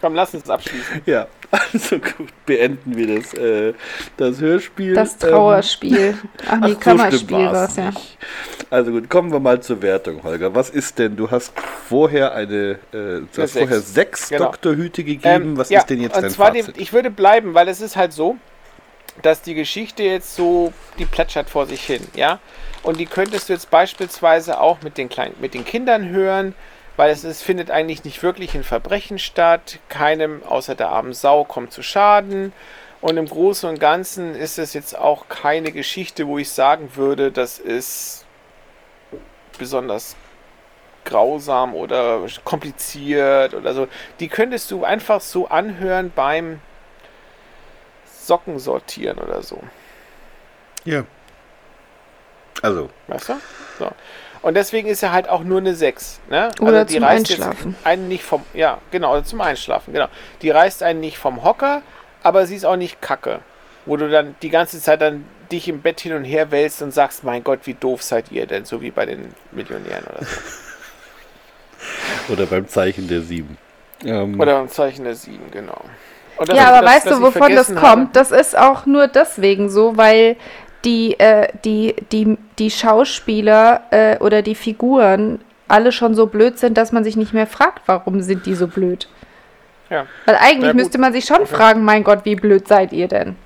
[0.00, 1.02] Komm, lass uns abschließen.
[1.06, 3.72] Ja, also gut, beenden wir das, äh,
[4.16, 4.94] das Hörspiel.
[4.94, 6.18] Das Ähm, Trauerspiel.
[6.48, 7.90] Ach nee, Ach, so Kammerspiel schlimm war es ja.
[7.90, 8.18] nicht.
[8.70, 10.54] Also gut, kommen wir mal zur Wertung, Holger.
[10.54, 11.52] Was ist denn, du hast
[11.88, 13.58] vorher eine, äh, du hast sechs.
[13.58, 14.44] vorher sechs Genau.
[14.46, 15.42] Doktorhüte gegeben.
[15.52, 16.78] Ähm, Was ja, ist denn jetzt und dein zwar die, Fazit?
[16.78, 18.36] ich würde bleiben, weil es ist halt so,
[19.22, 22.38] dass die Geschichte jetzt so, die plätschert vor sich hin, ja.
[22.82, 26.54] Und die könntest du jetzt beispielsweise auch mit den kleinen, mit den Kindern hören,
[26.98, 29.78] weil es ist, findet eigentlich nicht wirklich ein Verbrechen statt.
[29.88, 32.52] Keinem außer der armen Sau kommt zu Schaden.
[33.00, 37.30] Und im Großen und Ganzen ist es jetzt auch keine Geschichte, wo ich sagen würde,
[37.30, 38.26] das ist
[39.58, 40.16] besonders
[41.04, 43.86] grausam oder kompliziert oder so.
[44.18, 46.60] Die könntest du einfach so anhören beim
[48.04, 49.62] Socken sortieren oder so.
[50.84, 51.04] Ja.
[52.60, 53.34] Also, Weißt du?
[53.78, 53.92] So.
[54.42, 56.20] Und deswegen ist er halt auch nur eine 6.
[56.30, 56.50] Ne?
[56.60, 57.72] Oder die zum reißt Einschlafen.
[57.76, 60.06] Jetzt einen nicht vom, ja, genau, oder zum Einschlafen, genau.
[60.42, 61.82] Die reißt einen nicht vom Hocker,
[62.22, 63.40] aber sie ist auch nicht kacke.
[63.86, 66.92] Wo du dann die ganze Zeit dann dich im Bett hin und her wälzt und
[66.92, 70.36] sagst, mein Gott, wie doof seid ihr denn, so wie bei den Millionären oder so.
[72.32, 73.56] oder beim Zeichen der Sieben.
[74.04, 75.80] Ähm, Oder im Zeichen der 7, genau.
[76.38, 77.80] Das- Ja, aber das- weißt dass du, wovon das kommt?
[77.82, 80.36] habe- Das ist auch nur deswegen so, weil
[80.84, 86.78] die, äh, die, die, die Schauspieler äh, oder die Figuren alle schon so blöd sind,
[86.78, 89.08] dass man sich nicht mehr fragt, warum sind die so blöd.
[89.90, 90.06] Ja.
[90.26, 93.36] Weil eigentlich müsste man sich schon fragen, mein Gott, wie blöd seid ihr denn?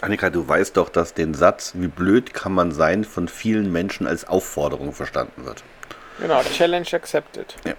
[0.00, 4.06] Annika, du weißt doch, dass den Satz, wie blöd kann man sein, von vielen Menschen
[4.06, 5.62] als Aufforderung verstanden wird.
[6.20, 7.54] Genau, Challenge accepted.
[7.64, 7.74] Ja,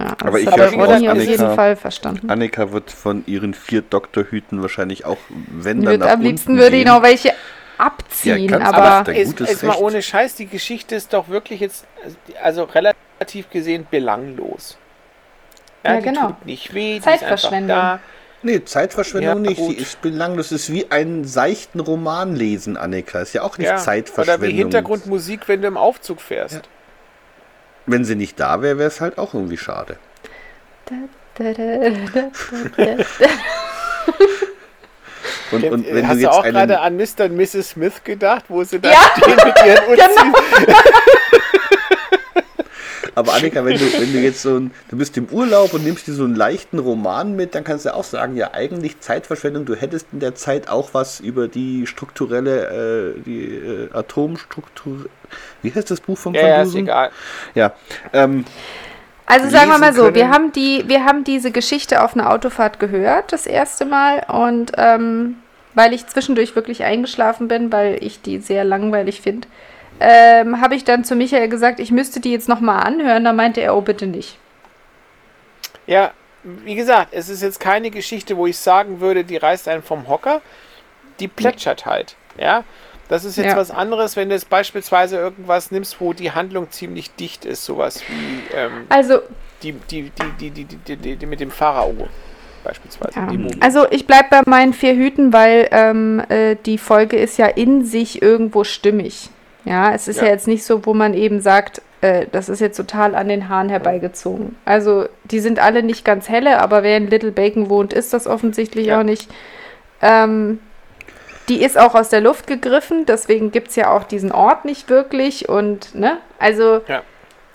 [0.00, 2.30] Aber das ich schon Ronny auf jeden Annika- Fall verstanden.
[2.30, 6.76] Annika wird von ihren vier Doktorhüten wahrscheinlich auch, wenn dann Wird, nach am liebsten würde
[6.76, 7.32] ich noch welche
[7.78, 11.86] abziehen, du aber Ist, ist mal ohne Scheiß, die Geschichte ist doch wirklich jetzt,
[12.42, 14.78] also relativ gesehen belanglos.
[15.84, 16.28] Ja, die genau.
[16.28, 17.98] Tut nicht weh, Zeitverschwendung.
[18.42, 19.58] Nee, Zeitverschwendung Ja, nicht.
[19.58, 19.76] gut.
[19.76, 20.50] Die ist belanglos.
[20.50, 23.20] Das ist wie einen seichten Roman lesen, Annika.
[23.20, 23.76] Ist ja auch nicht Ja.
[23.76, 24.42] Zeitverschwendung.
[24.42, 26.60] Oder wie Hintergrundmusik, wenn du im Aufzug fährst.
[27.86, 29.98] Wenn sie nicht da wäre, wäre es halt auch irgendwie schade.
[35.50, 37.24] Und, und wenn Hast du du jetzt auch einen, gerade an Mr.
[37.26, 37.70] und Mrs.
[37.70, 38.98] Smith gedacht, wo sie da Ja.
[39.16, 40.16] stehen mit ihren Uzis?
[40.16, 40.38] Genau.
[43.14, 46.06] Aber Annika, wenn du, wenn du jetzt so ein, du bist im Urlaub und nimmst
[46.06, 49.74] dir so einen leichten Roman mit, dann kannst du auch sagen, ja, eigentlich Zeitverschwendung, du
[49.74, 55.06] hättest in der Zeit auch was über die strukturelle, äh, die äh, Atomstruktur,
[55.62, 57.10] wie heißt das Buch vom Ja, ja, ist egal.
[57.54, 57.72] Ja,
[58.12, 58.44] ähm,
[59.26, 62.78] Also sagen wir mal so, wir haben die, wir haben diese Geschichte auf einer Autofahrt
[62.78, 64.24] gehört, das erste Mal.
[64.28, 65.36] Und ähm,
[65.74, 69.48] weil ich zwischendurch wirklich eingeschlafen bin, weil ich die sehr langweilig finde,
[70.00, 73.24] ähm, habe ich dann zu Michael gesagt, ich müsste die jetzt nochmal anhören.
[73.24, 74.38] Da meinte er, oh bitte nicht.
[75.86, 76.12] Ja,
[76.42, 80.08] wie gesagt, es ist jetzt keine Geschichte, wo ich sagen würde, die reißt einen vom
[80.08, 80.40] Hocker.
[81.20, 82.16] Die plätschert halt.
[82.36, 82.64] Ja,
[83.08, 83.56] das ist jetzt ja.
[83.56, 88.02] was anderes, wenn du jetzt beispielsweise irgendwas nimmst, wo die Handlung ziemlich dicht ist, sowas
[88.08, 89.20] wie ähm, also,
[89.62, 92.08] die, die, die, die, die, die, die, mit dem Pharao
[92.64, 93.20] beispielsweise.
[93.20, 93.28] Ja.
[93.60, 97.84] also ich bleibe bei meinen vier Hüten, weil ähm, äh, die Folge ist ja in
[97.84, 99.28] sich irgendwo stimmig.
[99.64, 100.30] Ja, es ist ja, Ja.
[100.30, 103.68] jetzt nicht so, wo man eben sagt, äh, das ist jetzt total an den Haaren
[103.70, 104.56] herbeigezogen.
[104.64, 108.26] Also die sind alle nicht ganz helle, aber wer in Little Bacon wohnt, ist das
[108.26, 109.00] offensichtlich Ja.
[109.00, 109.30] auch nicht.
[110.02, 110.60] Ähm,
[111.48, 114.88] die ist auch aus der Luft gegriffen, deswegen gibt es ja auch diesen Ort nicht
[114.90, 117.02] wirklich und, ne, also Ja.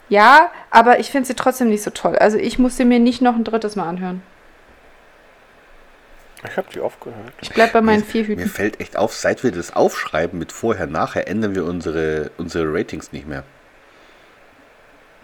[0.08, 2.16] ja, aber ich finde sie trotzdem nicht so toll.
[2.16, 4.22] Also ich muss sie mir nicht noch ein drittes Mal anhören.
[6.48, 7.32] Ich habe die aufgehört.
[7.42, 8.48] Ich bleib bei meinen Mir- vier Mir Hüten.
[8.48, 13.12] fällt echt auf, seit wir das aufschreiben mit vorher, nachher, ändern wir unsere, unsere Ratings
[13.12, 13.44] nicht mehr.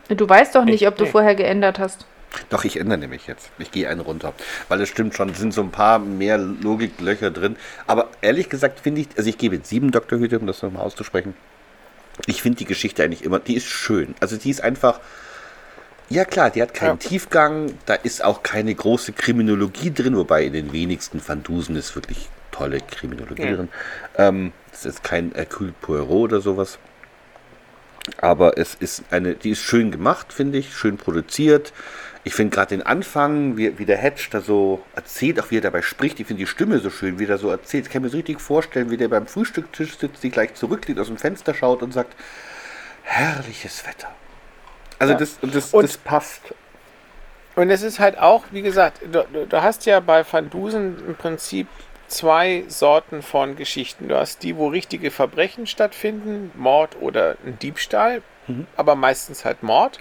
[0.08, 1.10] Du weißt doch nicht, Ich- ob du nee.
[1.10, 2.06] vorher geändert hast.
[2.50, 3.50] Doch, ich ändere nämlich jetzt.
[3.58, 4.34] Ich gehe einen runter.
[4.68, 7.56] Weil es stimmt schon, es sind so ein paar mehr Logiklöcher drin.
[7.86, 11.34] Aber ehrlich gesagt finde ich, also ich gebe jetzt sieben Doktorhüte, um das nochmal auszusprechen.
[12.26, 14.14] Ich finde die Geschichte eigentlich immer, die ist schön.
[14.20, 15.00] Also die ist einfach,
[16.08, 17.08] ja klar, die hat keinen Ja.
[17.08, 21.94] Tiefgang, da ist auch keine große Kriminologie drin, wobei in den wenigsten Van Dusen ist
[21.94, 23.56] wirklich tolle Kriminologie Ja.
[23.56, 23.68] drin.
[24.16, 26.78] Ähm, es ist kein Hercule Poirot oder sowas.
[28.18, 31.72] Aber es ist eine, die ist schön gemacht, finde ich, schön produziert.
[32.22, 35.60] Ich finde gerade den Anfang, wie, wie der Hedge da so erzählt, auch wie er
[35.60, 37.86] dabei spricht, ich finde die Stimme so schön, wie er so erzählt.
[37.86, 41.06] Ich kann mir so richtig vorstellen, wie der beim Frühstückstisch sitzt, die gleich zurücklehnt, aus
[41.08, 42.14] dem Fenster schaut und sagt,
[43.02, 44.08] herrliches Wetter.
[44.98, 45.18] Also Ja.
[45.18, 46.42] das, das, Und- das passt.
[47.54, 51.14] Und es ist halt auch, wie gesagt, du, du- hast ja bei Van Dusen im
[51.14, 51.66] Prinzip
[52.06, 54.08] zwei Sorten von Geschichten.
[54.08, 58.22] Du hast die, wo richtige Verbrechen stattfinden, Mord oder ein Diebstahl,
[58.76, 59.98] aber meistens halt Mord.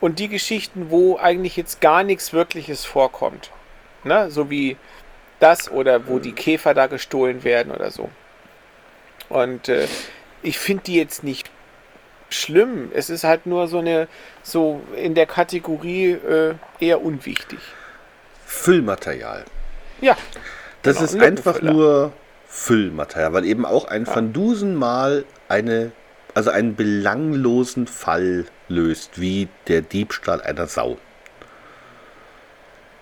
[0.00, 3.50] Und die Geschichten, wo eigentlich jetzt gar nichts Wirkliches vorkommt.
[4.02, 4.30] Ne?
[4.30, 4.76] So wie
[5.38, 8.08] das oder wo die Käfer da gestohlen werden oder so.
[9.28, 9.86] Und äh,
[10.42, 11.50] ich finde die jetzt nicht
[12.32, 12.90] schlimm.
[12.94, 14.08] Es ist halt nur so eine,
[14.42, 17.58] so in der Kategorie äh, eher unwichtig.
[18.46, 19.44] Füllmaterial.
[20.00, 20.16] Ja,
[20.82, 22.12] Das Genau, ist ein einfach nur
[22.48, 25.92] Füllmaterial, weil eben auch ein Van Dusen mal eine,
[26.34, 30.98] also einen belanglosen Fall löst, wie der Diebstahl einer Sau.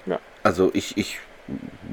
[0.06, 0.18] Ja.
[0.42, 1.18] Also ich, ich,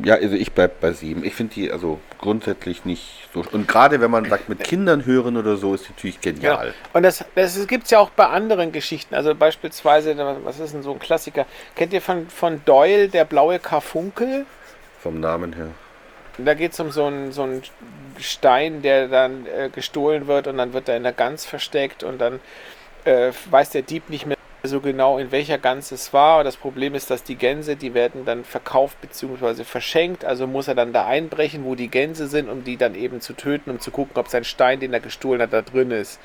[0.03, 1.23] ja, also ich bleib bei sieben.
[1.23, 3.43] Ich finde die also grundsätzlich nicht so.
[3.51, 6.73] Und gerade wenn man sagt, mit Kindern hören oder so, ist die natürlich genial.
[6.93, 9.15] Und das, das gibt es ja auch bei anderen Geschichten.
[9.15, 11.45] Also beispielsweise, was ist denn so ein Klassiker?
[11.75, 14.45] Kennt ihr von, von Doyle, der blaue Karfunkel?
[15.01, 15.69] Vom Namen her.
[16.37, 17.63] Da geht es um so einen, so einen
[18.19, 22.19] Stein, der dann äh, gestohlen wird und dann wird er in der Gans versteckt und
[22.19, 22.39] dann
[23.05, 26.43] äh, weiß der Dieb nicht mehr so genau, in welcher Gans es war.
[26.43, 29.63] Das Problem ist, dass die Gänse, die werden dann verkauft bzw.
[29.63, 30.25] verschenkt.
[30.25, 33.33] Also muss er dann da einbrechen, wo die Gänse sind, um die dann eben zu
[33.33, 36.19] töten, um zu gucken, ob sein Stein, den er gestohlen hat, da drin ist.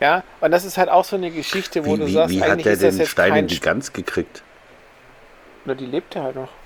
[0.00, 2.44] Ja, und das ist halt auch so eine Geschichte, wo Wie, du wie, sagst, wie
[2.44, 4.44] hat eigentlich ist das den Stein in die Gans gekriegt?
[5.64, 6.58] Oder die lebte halt noch.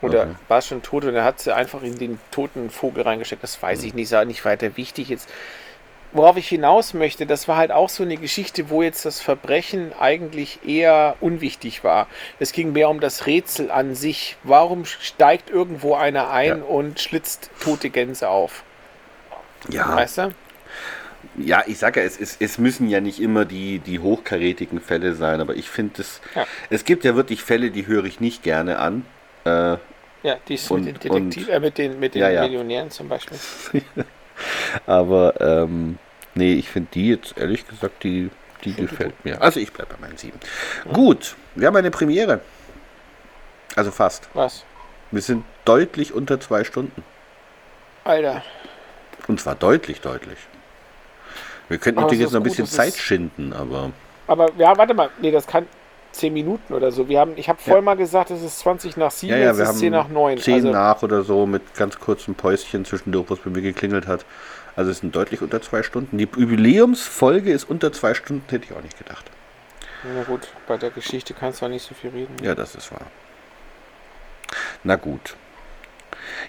[0.00, 0.36] Oder Okay.
[0.48, 3.42] war es schon tot und er hat sie einfach in den toten Vogel reingesteckt.
[3.42, 5.28] Das weiß ich nicht, ist auch nicht weiter wichtig jetzt.
[6.12, 9.92] Worauf ich hinaus möchte, das war halt auch so eine Geschichte, wo jetzt das Verbrechen
[9.98, 12.06] eigentlich eher unwichtig war.
[12.38, 14.36] Es ging mehr um das Rätsel an sich.
[14.42, 16.64] Warum steigt irgendwo einer ein Ja.
[16.64, 18.62] und schlitzt tote Gänse auf?
[19.68, 20.34] Ja, Weißt du?
[21.38, 25.14] Ja, ich sage ja, es, es, es müssen ja nicht immer die, die hochkarätigen Fälle
[25.14, 26.20] sein, aber ich finde es.
[26.34, 26.46] Ja.
[26.70, 29.04] Es gibt ja wirklich Fälle, die höre ich nicht gerne an.
[29.44, 29.76] Äh,
[30.22, 32.42] Ja, die ist Und- mit den, Detektiv, und- äh, mit den, mit den ja.
[32.42, 33.36] Millionären zum Beispiel.
[34.86, 35.98] aber ähm,
[36.34, 38.30] nee, ich finde die jetzt ehrlich gesagt, die,
[38.64, 39.40] die gefällt mir.
[39.40, 40.38] Also ich bleibe bei meinen sieben.
[40.92, 42.40] Gut, wir haben eine Premiere.
[43.74, 44.28] Also fast.
[44.34, 44.64] Was?
[45.10, 47.04] Wir sind deutlich unter zwei Stunden.
[48.04, 48.42] Alter.
[49.28, 50.38] Und zwar deutlich, deutlich.
[51.68, 53.90] Wir könnten natürlich jetzt noch ein bisschen Zeit schinden, aber
[54.26, 55.66] Aber ja, warte mal, nee, das kann
[56.16, 57.08] 10 Minuten oder so.
[57.08, 59.62] Wir haben, ich habe vorhin mal gesagt, es ist 20 nach 7, ja, ja, wir
[59.62, 60.38] ist haben 10 nach 9.
[60.38, 64.24] 10 also, nach oder so mit ganz kurzem Päuschen zwischendurch, was bei mir geklingelt hat.
[64.74, 66.18] Also es sind deutlich unter zwei Stunden.
[66.18, 69.24] Die Jubiläumsfolge ist unter zwei Stunden, hätte ich auch nicht gedacht.
[70.14, 72.36] na gut, bei der Geschichte kannst du auch nicht so viel reden.
[72.42, 73.06] Ja, das ist wahr.
[74.84, 75.34] Na gut.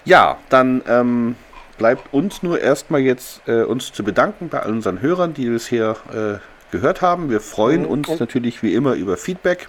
[0.04, 1.36] Ja, dann ähm,
[1.78, 5.96] bleibt uns nur erstmal jetzt äh, uns zu bedanken bei all unseren Hörern, die bisher
[6.12, 6.38] äh,
[6.70, 7.30] gehört haben.
[7.30, 9.68] Wir freuen Mhm, uns und- natürlich wie immer über Feedback.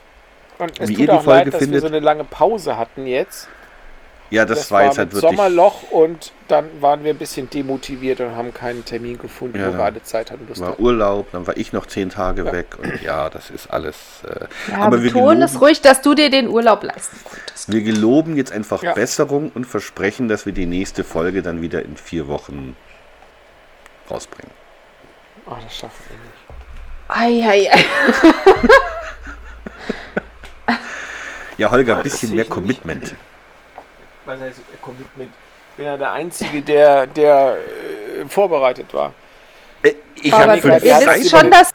[0.57, 1.73] Und es Wie tut ihr die auch Folge leid, dass findet.
[1.84, 3.47] wir so eine lange Pause hatten jetzt.
[4.31, 5.27] Ja, das, war jetzt halt wirklich.
[5.31, 9.77] Sommerloch und dann waren wir ein bisschen demotiviert und haben keinen Termin gefunden, Ja, wo
[9.77, 10.45] wir alle Zeit hatten.
[10.47, 10.84] Lust war hatten.
[10.84, 13.95] Urlaub, dann war ich noch zehn Tage weg und ja, das ist alles.
[14.27, 17.71] Äh, Ja, aber wir beton es ruhig, dass du dir den Urlaub leisten konntest.
[17.71, 18.93] wir geloben jetzt einfach Ja.
[18.93, 22.76] Besserung und versprechen, dass wir die nächste Folge dann wieder in vier Wochen
[24.11, 24.51] rausbringen.
[25.49, 26.39] Ach, das schaffen wir nicht.
[27.10, 27.86] Ei, ei, ei.
[31.57, 32.45] Ja, Holger, ein das bisschen mehr.
[32.45, 33.15] Commitment.
[34.26, 35.31] Was heißt Commitment?
[35.72, 37.57] Ich bin ja der Einzige, der, der
[38.22, 39.14] äh, vorbereitet war.
[39.84, 41.72] Äh, Ich Aber habe ihr wisst, schon, dass,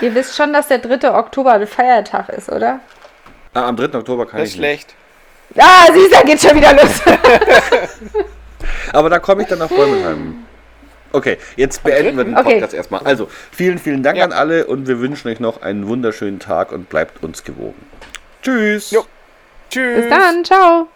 [0.00, 1.10] ihr wisst schon, dass der 3.
[1.12, 2.80] Oktober ein Feiertag ist, oder?
[3.54, 3.98] Ah, am 3.
[3.98, 4.90] Oktober kann Das ist ich nicht.
[4.90, 4.94] schlecht.
[5.58, 7.00] Ah, siehst du, da geht schon wieder los.
[8.92, 10.46] Aber da komme ich dann nach Bäumenheim.
[11.12, 12.54] Okay, jetzt beenden wir den Okay.
[12.54, 13.00] Podcast erstmal.
[13.02, 14.24] Also, vielen, vielen Dank Ja.
[14.24, 17.84] an alle und wir wünschen euch noch einen wunderschönen Tag und bleibt uns gewogen.
[18.42, 18.90] Tschüss.
[18.90, 19.04] Jo.
[19.70, 20.02] Tschüss.
[20.02, 20.88] Bis dann, ciao.